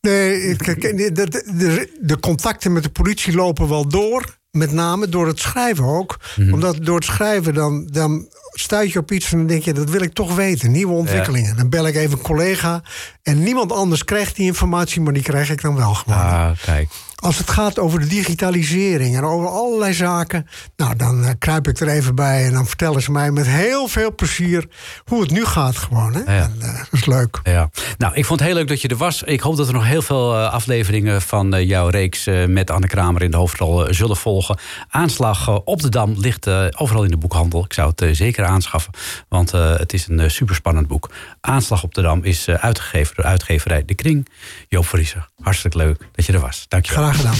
Nee, 0.00 0.56
kijk, 0.56 0.80
de, 0.80 1.12
de, 1.12 1.90
de, 2.00 2.20
contacten 2.20 2.72
met 2.72 2.82
de 2.82 2.90
politie 2.90 3.34
lopen 3.34 3.68
wel 3.68 3.88
door. 3.88 4.38
Met 4.50 4.72
name 4.72 5.08
door 5.08 5.26
het 5.26 5.38
schrijven 5.38 5.84
ook. 5.84 6.16
Omdat 6.36 6.84
door 6.84 6.94
het 6.96 7.04
schrijven 7.04 7.54
dan, 7.54 7.88
dan 7.92 8.28
stuit 8.52 8.92
je 8.92 8.98
op 8.98 9.12
iets 9.12 9.32
en 9.32 9.38
dan 9.38 9.46
denk 9.46 9.62
je... 9.62 9.72
dat 9.72 9.90
wil 9.90 10.00
ik 10.00 10.12
toch 10.12 10.34
weten, 10.34 10.70
nieuwe 10.70 10.92
ontwikkelingen. 10.92 11.56
Dan 11.56 11.68
bel 11.68 11.86
ik 11.86 11.94
even 11.94 12.18
een 12.18 12.24
collega 12.24 12.82
en 13.22 13.42
niemand 13.42 13.72
anders 13.72 14.04
krijgt 14.04 14.36
die 14.36 14.46
informatie... 14.46 15.00
maar 15.00 15.12
die 15.12 15.22
krijg 15.22 15.50
ik 15.50 15.62
dan 15.62 15.74
wel 15.76 15.94
gewoon. 15.94 16.18
Ah, 16.18 16.50
kijk. 16.64 16.88
Als 17.16 17.38
het 17.38 17.50
gaat 17.50 17.78
over 17.78 18.00
de 18.00 18.06
digitalisering 18.06 19.16
en 19.16 19.24
over 19.24 19.48
allerlei 19.48 19.92
zaken... 19.92 20.46
nou, 20.76 20.96
dan 20.96 21.24
eh, 21.24 21.30
kruip 21.38 21.68
ik 21.68 21.80
er 21.80 21.88
even 21.88 22.14
bij 22.14 22.44
en 22.44 22.52
dan 22.52 22.66
vertellen 22.66 23.02
ze 23.02 23.10
mij 23.10 23.30
met 23.30 23.46
heel 23.46 23.88
veel 23.88 24.14
plezier... 24.14 24.68
hoe 25.04 25.20
het 25.20 25.30
nu 25.30 25.44
gaat 25.44 25.76
gewoon. 25.76 26.14
Hè? 26.14 26.36
Ja. 26.36 26.42
En, 26.42 26.56
eh, 26.60 26.78
dat 26.78 26.88
is 26.90 27.06
leuk. 27.06 27.40
Ja. 27.42 27.70
Nou, 27.98 28.14
ik 28.14 28.24
vond 28.24 28.40
het 28.40 28.48
heel 28.48 28.58
leuk 28.58 28.68
dat 28.68 28.80
je 28.80 28.88
er 28.88 28.96
was. 28.96 29.22
Ik 29.22 29.40
hoop 29.40 29.56
dat 29.56 29.66
er 29.66 29.72
nog 29.72 29.84
heel 29.84 30.02
veel 30.02 30.34
eh, 30.34 30.52
afleveringen 30.52 31.22
van 31.22 31.66
jouw 31.66 31.88
reeks 31.88 32.24
met 32.46 32.70
Anne 32.70 32.86
Kramer 32.86 33.22
in 33.22 33.30
de 33.30 33.36
hoofdrol 33.36 33.94
zullen 33.94 34.16
volgen. 34.16 34.58
Aanslag 34.88 35.60
op 35.64 35.82
de 35.82 35.88
Dam 35.88 36.14
ligt 36.16 36.48
overal 36.78 37.04
in 37.04 37.10
de 37.10 37.16
boekhandel. 37.16 37.64
Ik 37.64 37.72
zou 37.72 37.92
het 37.96 38.16
zeker 38.16 38.44
aanschaffen, 38.44 38.92
want 39.28 39.50
het 39.50 39.92
is 39.92 40.08
een 40.08 40.30
superspannend 40.30 40.86
boek. 40.86 41.10
Aanslag 41.40 41.82
op 41.82 41.94
de 41.94 42.02
Dam 42.02 42.24
is 42.24 42.48
uitgegeven 42.48 43.14
door 43.16 43.24
uitgeverij 43.24 43.84
De 43.84 43.94
Kring. 43.94 44.28
Joop 44.68 44.86
Vriezer, 44.86 45.28
hartstikke 45.42 45.76
leuk 45.76 46.08
dat 46.12 46.26
je 46.26 46.32
er 46.32 46.40
was. 46.40 46.64
Dank 46.68 46.86
je 46.86 46.94
wel. 46.94 47.05
Gedaan. 47.14 47.36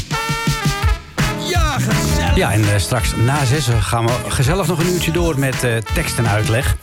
Ja, 1.49 1.79
gezellig. 1.79 2.37
Ja, 2.37 2.53
en 2.53 2.65
eh, 2.73 2.79
straks 2.79 3.17
na 3.17 3.45
zessen 3.45 3.83
gaan 3.83 4.07
we 4.07 4.13
gezellig 4.29 4.67
nog 4.67 4.79
een 4.79 4.93
uurtje 4.93 5.13
door 5.13 5.39
met 5.39 5.65
eh, 5.65 5.77
tekst 5.95 6.19
en 6.19 6.29
uitleg. 6.29 6.77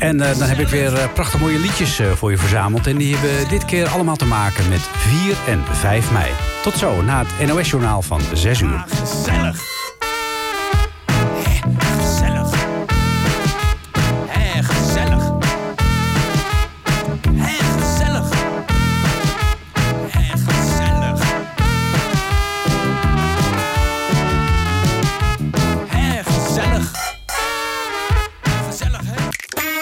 En 0.00 0.20
eh, 0.20 0.38
dan 0.38 0.48
heb 0.48 0.58
ik 0.58 0.68
weer 0.68 0.94
eh, 0.94 1.12
prachtig 1.12 1.40
mooie 1.40 1.58
liedjes 1.58 1.98
eh, 1.98 2.10
voor 2.10 2.30
je 2.30 2.38
verzameld. 2.38 2.86
En 2.86 2.96
die 2.96 3.16
hebben 3.16 3.48
dit 3.48 3.64
keer 3.64 3.88
allemaal 3.88 4.16
te 4.16 4.24
maken 4.24 4.68
met 4.68 4.80
4 4.80 5.36
en 5.46 5.64
5 5.70 6.12
mei. 6.12 6.30
Tot 6.62 6.74
zo, 6.74 7.02
na 7.02 7.24
het 7.26 7.48
NOS-journaal 7.48 8.02
van 8.02 8.20
6 8.34 8.60
uur. 8.60 8.84
Gezellig. 8.88 9.69